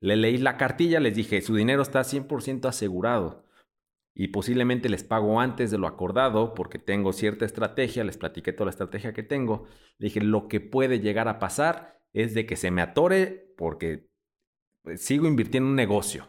Le 0.00 0.16
leí 0.16 0.38
la 0.38 0.56
cartilla, 0.56 1.00
les 1.00 1.16
dije, 1.16 1.42
su 1.42 1.56
dinero 1.56 1.82
está 1.82 2.02
100% 2.02 2.68
asegurado 2.68 3.44
y 4.14 4.28
posiblemente 4.28 4.88
les 4.88 5.02
pago 5.02 5.40
antes 5.40 5.72
de 5.72 5.78
lo 5.78 5.88
acordado 5.88 6.54
porque 6.54 6.78
tengo 6.78 7.12
cierta 7.12 7.44
estrategia, 7.44 8.04
les 8.04 8.16
platiqué 8.16 8.52
toda 8.52 8.66
la 8.66 8.70
estrategia 8.70 9.12
que 9.12 9.24
tengo. 9.24 9.66
Le 9.98 10.06
dije, 10.06 10.20
lo 10.20 10.46
que 10.46 10.60
puede 10.60 11.00
llegar 11.00 11.26
a 11.26 11.40
pasar 11.40 12.00
es 12.12 12.32
de 12.34 12.46
que 12.46 12.54
se 12.54 12.70
me 12.70 12.80
atore 12.80 13.52
porque 13.56 14.08
pues, 14.82 15.02
sigo 15.02 15.26
invirtiendo 15.26 15.66
en 15.66 15.70
un 15.70 15.76
negocio, 15.76 16.28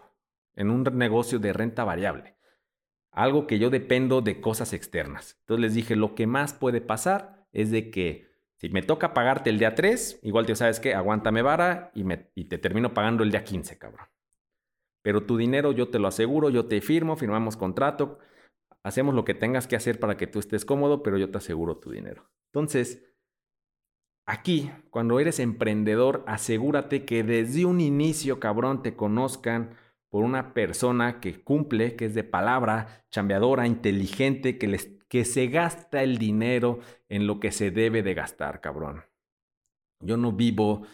en 0.55 0.71
un 0.71 0.81
negocio 0.97 1.37
de 1.37 1.53
renta 1.53 1.83
variable 1.83 2.40
algo 3.11 3.45
que 3.45 3.59
yo 3.59 3.69
dependo 3.69 4.21
de 4.21 4.41
cosas 4.41 4.73
externas. 4.73 5.37
Entonces 5.41 5.61
les 5.61 5.73
dije, 5.73 5.95
lo 5.95 6.15
que 6.15 6.27
más 6.27 6.53
puede 6.53 6.81
pasar 6.81 7.45
es 7.51 7.71
de 7.71 7.91
que 7.91 8.31
si 8.57 8.69
me 8.69 8.81
toca 8.81 9.13
pagarte 9.13 9.49
el 9.49 9.59
día 9.59 9.75
3, 9.75 10.19
igual 10.23 10.45
te 10.45 10.55
sabes 10.55 10.79
que 10.79 10.93
aguántame 10.93 11.41
vara 11.41 11.91
y, 11.93 12.03
me, 12.03 12.29
y 12.35 12.45
te 12.45 12.57
termino 12.57 12.93
pagando 12.93 13.23
el 13.23 13.31
día 13.31 13.43
15, 13.43 13.77
cabrón. 13.77 14.07
Pero 15.01 15.23
tu 15.23 15.35
dinero 15.35 15.71
yo 15.71 15.89
te 15.89 15.99
lo 15.99 16.07
aseguro, 16.07 16.49
yo 16.49 16.67
te 16.67 16.79
firmo, 16.79 17.15
firmamos 17.15 17.57
contrato, 17.57 18.19
hacemos 18.83 19.15
lo 19.15 19.25
que 19.25 19.33
tengas 19.33 19.67
que 19.67 19.75
hacer 19.75 19.99
para 19.99 20.15
que 20.15 20.27
tú 20.27 20.39
estés 20.39 20.63
cómodo, 20.63 21.03
pero 21.03 21.17
yo 21.17 21.31
te 21.31 21.39
aseguro 21.39 21.77
tu 21.77 21.91
dinero. 21.91 22.29
Entonces, 22.53 23.03
aquí, 24.25 24.71
cuando 24.89 25.19
eres 25.19 25.39
emprendedor, 25.39 26.23
asegúrate 26.27 27.03
que 27.03 27.23
desde 27.23 27.65
un 27.65 27.81
inicio, 27.81 28.39
cabrón, 28.39 28.83
te 28.83 28.95
conozcan, 28.95 29.75
por 30.11 30.25
una 30.25 30.53
persona 30.53 31.21
que 31.21 31.41
cumple, 31.41 31.95
que 31.95 32.05
es 32.05 32.13
de 32.13 32.25
palabra, 32.25 33.05
chambeadora, 33.11 33.65
inteligente, 33.65 34.57
que, 34.57 34.67
les, 34.67 34.87
que 35.07 35.23
se 35.23 35.47
gasta 35.47 36.03
el 36.03 36.17
dinero 36.17 36.79
en 37.07 37.27
lo 37.27 37.39
que 37.39 37.53
se 37.53 37.71
debe 37.71 38.03
de 38.03 38.13
gastar, 38.13 38.59
cabrón. 38.59 39.05
Yo 40.01 40.17
no 40.17 40.33
vivo 40.33 40.85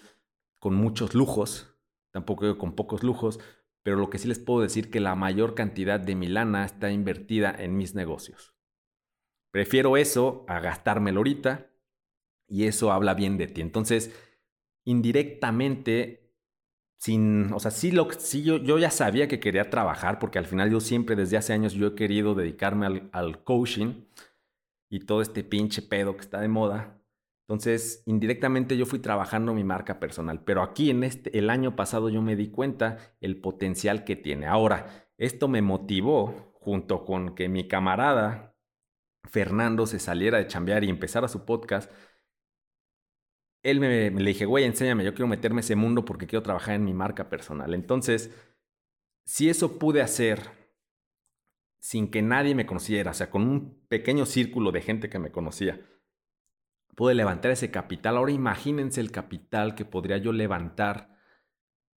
con 0.59 0.75
muchos 0.75 1.15
lujos, 1.15 1.75
tampoco 2.11 2.59
con 2.59 2.75
pocos 2.75 3.01
lujos, 3.01 3.39
pero 3.81 3.97
lo 3.97 4.11
que 4.11 4.19
sí 4.19 4.27
les 4.27 4.37
puedo 4.37 4.61
decir 4.61 4.91
que 4.91 4.99
la 4.99 5.15
mayor 5.15 5.55
cantidad 5.55 5.99
de 5.99 6.13
mi 6.13 6.27
lana 6.27 6.63
está 6.63 6.91
invertida 6.91 7.55
en 7.57 7.75
mis 7.75 7.95
negocios. 7.95 8.53
Prefiero 9.49 9.97
eso 9.97 10.45
a 10.47 10.59
gastármelo 10.59 11.21
ahorita 11.21 11.71
y 12.47 12.65
eso 12.65 12.91
habla 12.91 13.15
bien 13.15 13.37
de 13.37 13.47
ti. 13.47 13.61
Entonces, 13.61 14.13
indirectamente 14.83 16.26
sin, 16.97 17.53
o 17.53 17.59
sea, 17.59 17.71
sí, 17.71 17.91
lo, 17.91 18.11
sí 18.11 18.43
yo, 18.43 18.57
yo, 18.57 18.79
ya 18.79 18.89
sabía 18.91 19.27
que 19.27 19.39
quería 19.39 19.69
trabajar 19.69 20.19
porque 20.19 20.39
al 20.39 20.45
final 20.45 20.71
yo 20.71 20.79
siempre 20.79 21.15
desde 21.15 21.37
hace 21.37 21.53
años 21.53 21.73
yo 21.73 21.87
he 21.87 21.95
querido 21.95 22.35
dedicarme 22.35 23.09
al, 23.11 23.43
coaching 23.43 24.05
y 24.89 24.99
todo 25.01 25.21
este 25.21 25.43
pinche 25.43 25.81
pedo 25.81 26.15
que 26.15 26.21
está 26.21 26.41
de 26.41 26.47
moda. 26.47 26.99
Entonces, 27.47 28.03
indirectamente 28.05 28.75
yo 28.77 28.85
fui 28.85 28.99
trabajando 28.99 29.53
mi 29.53 29.63
marca 29.63 29.99
personal, 29.99 30.43
pero 30.43 30.63
aquí 30.63 30.89
en 30.89 31.03
este 31.03 31.37
el 31.37 31.49
año 31.49 31.75
pasado 31.75 32.09
yo 32.09 32.21
me 32.21 32.35
di 32.35 32.49
cuenta 32.49 32.97
el 33.21 33.39
potencial 33.39 34.03
que 34.03 34.15
tiene. 34.15 34.47
Ahora, 34.47 35.07
esto 35.17 35.47
me 35.47 35.61
motivó 35.61 36.53
junto 36.59 37.05
con 37.05 37.35
que 37.35 37.47
mi 37.47 37.67
camarada 37.67 38.57
Fernando 39.27 39.85
se 39.85 39.99
saliera 39.99 40.37
de 40.37 40.47
chambear 40.47 40.83
y 40.83 40.89
empezara 40.89 41.27
su 41.27 41.45
podcast. 41.45 41.91
Él 43.69 43.81
me, 43.81 44.09
le 44.09 44.29
dije, 44.29 44.45
güey, 44.45 44.63
enséñame, 44.63 45.03
yo 45.03 45.13
quiero 45.13 45.27
meterme 45.27 45.59
ese 45.59 45.75
mundo 45.75 46.05
porque 46.05 46.25
quiero 46.25 46.41
trabajar 46.41 46.75
en 46.75 46.85
mi 46.85 46.93
marca 46.93 47.29
personal. 47.29 47.73
Entonces, 47.73 48.31
si 49.25 49.49
eso 49.49 49.77
pude 49.77 50.01
hacer 50.01 50.39
sin 51.79 52.09
que 52.09 52.21
nadie 52.21 52.55
me 52.55 52.65
conociera, 52.65 53.11
o 53.11 53.13
sea, 53.13 53.29
con 53.29 53.43
un 53.43 53.85
pequeño 53.89 54.25
círculo 54.25 54.71
de 54.71 54.81
gente 54.81 55.09
que 55.09 55.19
me 55.19 55.31
conocía, 55.31 55.81
pude 56.95 57.13
levantar 57.13 57.51
ese 57.51 57.69
capital. 57.69 58.15
Ahora 58.15 58.31
imagínense 58.31 59.01
el 59.01 59.11
capital 59.11 59.75
que 59.75 59.83
podría 59.83 60.17
yo 60.17 60.31
levantar 60.31 61.17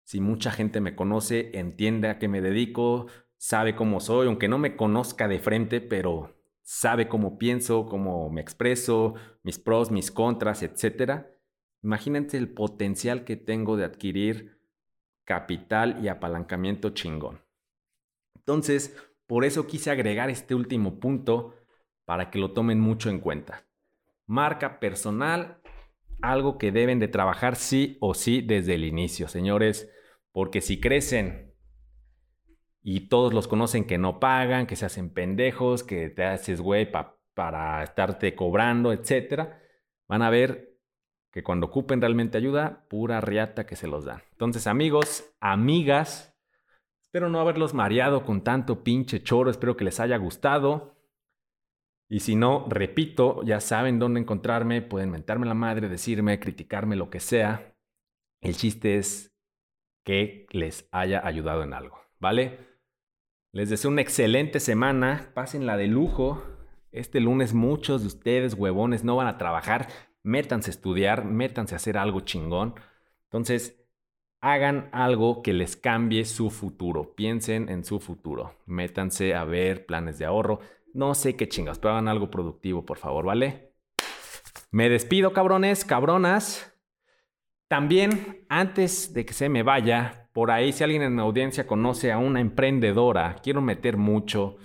si 0.02 0.20
mucha 0.20 0.50
gente 0.50 0.80
me 0.80 0.96
conoce, 0.96 1.56
entiende 1.56 2.08
a 2.08 2.18
qué 2.18 2.26
me 2.26 2.40
dedico, 2.40 3.06
sabe 3.36 3.76
cómo 3.76 4.00
soy, 4.00 4.26
aunque 4.26 4.48
no 4.48 4.58
me 4.58 4.74
conozca 4.74 5.28
de 5.28 5.38
frente, 5.38 5.80
pero 5.80 6.36
sabe 6.62 7.06
cómo 7.06 7.38
pienso, 7.38 7.86
cómo 7.86 8.28
me 8.28 8.40
expreso, 8.40 9.14
mis 9.44 9.60
pros, 9.60 9.92
mis 9.92 10.10
contras, 10.10 10.64
etc. 10.64 11.39
Imagínense 11.82 12.36
el 12.36 12.48
potencial 12.48 13.24
que 13.24 13.36
tengo 13.36 13.76
de 13.76 13.84
adquirir 13.84 14.60
capital 15.24 16.04
y 16.04 16.08
apalancamiento 16.08 16.90
chingón. 16.90 17.40
Entonces, 18.34 18.96
por 19.26 19.44
eso 19.44 19.66
quise 19.66 19.90
agregar 19.90 20.28
este 20.28 20.54
último 20.54 20.98
punto 20.98 21.54
para 22.04 22.30
que 22.30 22.38
lo 22.38 22.52
tomen 22.52 22.80
mucho 22.80 23.10
en 23.10 23.20
cuenta. 23.20 23.64
Marca 24.26 24.80
personal, 24.80 25.60
algo 26.20 26.58
que 26.58 26.72
deben 26.72 26.98
de 26.98 27.08
trabajar 27.08 27.56
sí 27.56 27.96
o 28.00 28.14
sí 28.14 28.42
desde 28.42 28.74
el 28.74 28.84
inicio, 28.84 29.28
señores, 29.28 29.90
porque 30.32 30.60
si 30.60 30.80
crecen 30.80 31.54
y 32.82 33.08
todos 33.08 33.32
los 33.32 33.46
conocen 33.46 33.86
que 33.86 33.98
no 33.98 34.20
pagan, 34.20 34.66
que 34.66 34.76
se 34.76 34.86
hacen 34.86 35.10
pendejos, 35.10 35.84
que 35.84 36.08
te 36.10 36.24
haces 36.24 36.60
güey 36.60 36.90
para 36.90 37.82
estarte 37.82 38.34
cobrando, 38.34 38.92
etcétera, 38.92 39.62
van 40.08 40.22
a 40.22 40.30
ver 40.30 40.69
que 41.32 41.42
cuando 41.42 41.66
ocupen 41.66 42.00
realmente 42.00 42.38
ayuda, 42.38 42.86
pura 42.88 43.20
riata 43.20 43.66
que 43.66 43.76
se 43.76 43.86
los 43.86 44.04
dan. 44.04 44.22
Entonces, 44.32 44.66
amigos, 44.66 45.24
amigas, 45.40 46.30
Espero 47.10 47.28
no 47.28 47.40
haberlos 47.40 47.74
mareado 47.74 48.24
con 48.24 48.44
tanto 48.44 48.84
pinche 48.84 49.20
choro, 49.20 49.50
espero 49.50 49.76
que 49.76 49.82
les 49.82 49.98
haya 49.98 50.16
gustado. 50.16 50.94
Y 52.08 52.20
si 52.20 52.36
no, 52.36 52.66
repito, 52.68 53.42
ya 53.42 53.58
saben 53.58 53.98
dónde 53.98 54.20
encontrarme, 54.20 54.80
pueden 54.80 55.10
mentarme 55.10 55.44
la 55.44 55.54
madre, 55.54 55.88
decirme, 55.88 56.38
criticarme, 56.38 56.94
lo 56.94 57.10
que 57.10 57.18
sea. 57.18 57.76
El 58.40 58.54
chiste 58.54 58.96
es 58.96 59.36
que 60.06 60.46
les 60.50 60.88
haya 60.92 61.26
ayudado 61.26 61.64
en 61.64 61.74
algo, 61.74 61.98
¿vale? 62.20 62.60
Les 63.52 63.68
deseo 63.70 63.90
una 63.90 64.02
excelente 64.02 64.60
semana, 64.60 65.32
pásenla 65.34 65.76
de 65.76 65.88
lujo. 65.88 66.40
Este 66.92 67.18
lunes 67.18 67.54
muchos 67.54 68.02
de 68.02 68.06
ustedes, 68.06 68.54
huevones, 68.54 69.02
no 69.02 69.16
van 69.16 69.26
a 69.26 69.36
trabajar, 69.36 69.88
métanse 70.22 70.70
a 70.70 70.74
estudiar, 70.74 71.24
métanse 71.24 71.74
a 71.74 71.76
hacer 71.76 71.98
algo 71.98 72.20
chingón. 72.20 72.74
Entonces, 73.24 73.80
hagan 74.40 74.88
algo 74.92 75.42
que 75.42 75.52
les 75.52 75.76
cambie 75.76 76.24
su 76.24 76.50
futuro. 76.50 77.14
Piensen 77.14 77.68
en 77.68 77.84
su 77.84 78.00
futuro. 78.00 78.54
Métanse 78.66 79.34
a 79.34 79.44
ver 79.44 79.86
planes 79.86 80.18
de 80.18 80.24
ahorro. 80.24 80.60
No 80.92 81.14
sé 81.14 81.36
qué 81.36 81.48
chingas, 81.48 81.78
pero 81.78 81.92
hagan 81.92 82.08
algo 82.08 82.30
productivo, 82.30 82.84
por 82.84 82.98
favor, 82.98 83.24
¿vale? 83.24 83.72
Me 84.70 84.88
despido, 84.88 85.32
cabrones, 85.32 85.84
cabronas. 85.84 86.72
También, 87.68 88.44
antes 88.48 89.14
de 89.14 89.24
que 89.24 89.32
se 89.32 89.48
me 89.48 89.62
vaya, 89.62 90.28
por 90.32 90.50
ahí, 90.50 90.72
si 90.72 90.82
alguien 90.82 91.02
en 91.02 91.14
mi 91.14 91.20
audiencia 91.20 91.66
conoce 91.66 92.10
a 92.10 92.18
una 92.18 92.40
emprendedora, 92.40 93.36
quiero 93.42 93.60
meter 93.60 93.96
mucho. 93.96 94.56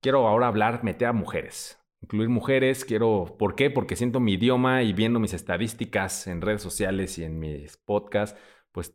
Quiero 0.00 0.26
ahora 0.26 0.48
hablar, 0.48 0.84
meter 0.84 1.08
a 1.08 1.12
mujeres. 1.12 1.78
Incluir 2.00 2.28
mujeres, 2.28 2.84
quiero. 2.84 3.36
¿Por 3.38 3.54
qué? 3.54 3.70
Porque 3.70 3.96
siento 3.96 4.20
mi 4.20 4.34
idioma 4.34 4.82
y 4.82 4.92
viendo 4.92 5.18
mis 5.18 5.34
estadísticas 5.34 6.26
en 6.26 6.40
redes 6.40 6.62
sociales 6.62 7.18
y 7.18 7.24
en 7.24 7.38
mis 7.38 7.76
podcasts 7.76 8.38
pues 8.72 8.94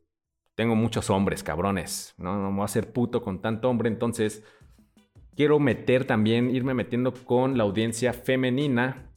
tengo 0.55 0.75
muchos 0.75 1.09
hombres, 1.09 1.43
cabrones, 1.43 2.13
¿no? 2.17 2.35
No 2.37 2.49
me 2.49 2.55
voy 2.57 2.61
a 2.61 2.65
hacer 2.65 2.93
puto 2.93 3.21
con 3.21 3.41
tanto 3.41 3.69
hombre, 3.69 3.89
entonces 3.89 4.43
quiero 5.35 5.59
meter 5.59 6.05
también, 6.05 6.49
irme 6.49 6.73
metiendo 6.73 7.13
con 7.13 7.57
la 7.57 7.63
audiencia 7.63 8.13
femenina. 8.13 9.09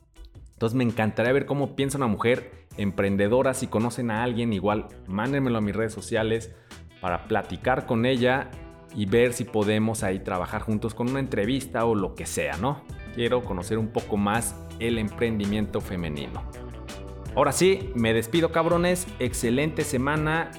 Entonces 0.52 0.74
me 0.74 0.84
encantaría 0.84 1.32
ver 1.32 1.46
cómo 1.46 1.76
piensa 1.76 1.98
una 1.98 2.06
mujer 2.06 2.50
emprendedora, 2.78 3.54
si 3.54 3.66
conocen 3.66 4.10
a 4.10 4.22
alguien, 4.22 4.52
igual 4.52 4.88
mándenmelo 5.06 5.58
a 5.58 5.60
mis 5.60 5.76
redes 5.76 5.92
sociales 5.92 6.54
para 7.00 7.28
platicar 7.28 7.86
con 7.86 8.06
ella 8.06 8.50
y 8.94 9.06
ver 9.06 9.34
si 9.34 9.44
podemos 9.44 10.02
ahí 10.02 10.20
trabajar 10.20 10.62
juntos 10.62 10.94
con 10.94 11.10
una 11.10 11.20
entrevista 11.20 11.84
o 11.84 11.94
lo 11.94 12.14
que 12.14 12.24
sea, 12.24 12.56
¿no? 12.56 12.82
Quiero 13.16 13.42
conocer 13.42 13.78
un 13.78 13.88
poco 13.88 14.18
más 14.18 14.54
el 14.78 14.98
emprendimiento 14.98 15.80
femenino. 15.80 16.44
Ahora 17.34 17.50
sí, 17.50 17.90
me 17.94 18.12
despido 18.12 18.52
cabrones, 18.52 19.06
excelente 19.18 19.84
semana 19.84 20.50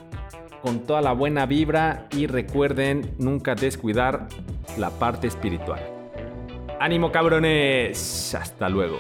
con 0.64 0.80
toda 0.80 1.02
la 1.02 1.14
buena 1.14 1.46
vibra 1.46 2.08
y 2.12 2.26
recuerden 2.26 3.14
nunca 3.20 3.54
descuidar 3.54 4.28
la 4.76 4.90
parte 4.90 5.28
espiritual. 5.28 5.80
Ánimo 6.80 7.12
cabrones, 7.12 8.34
hasta 8.34 8.70
luego. 8.70 8.98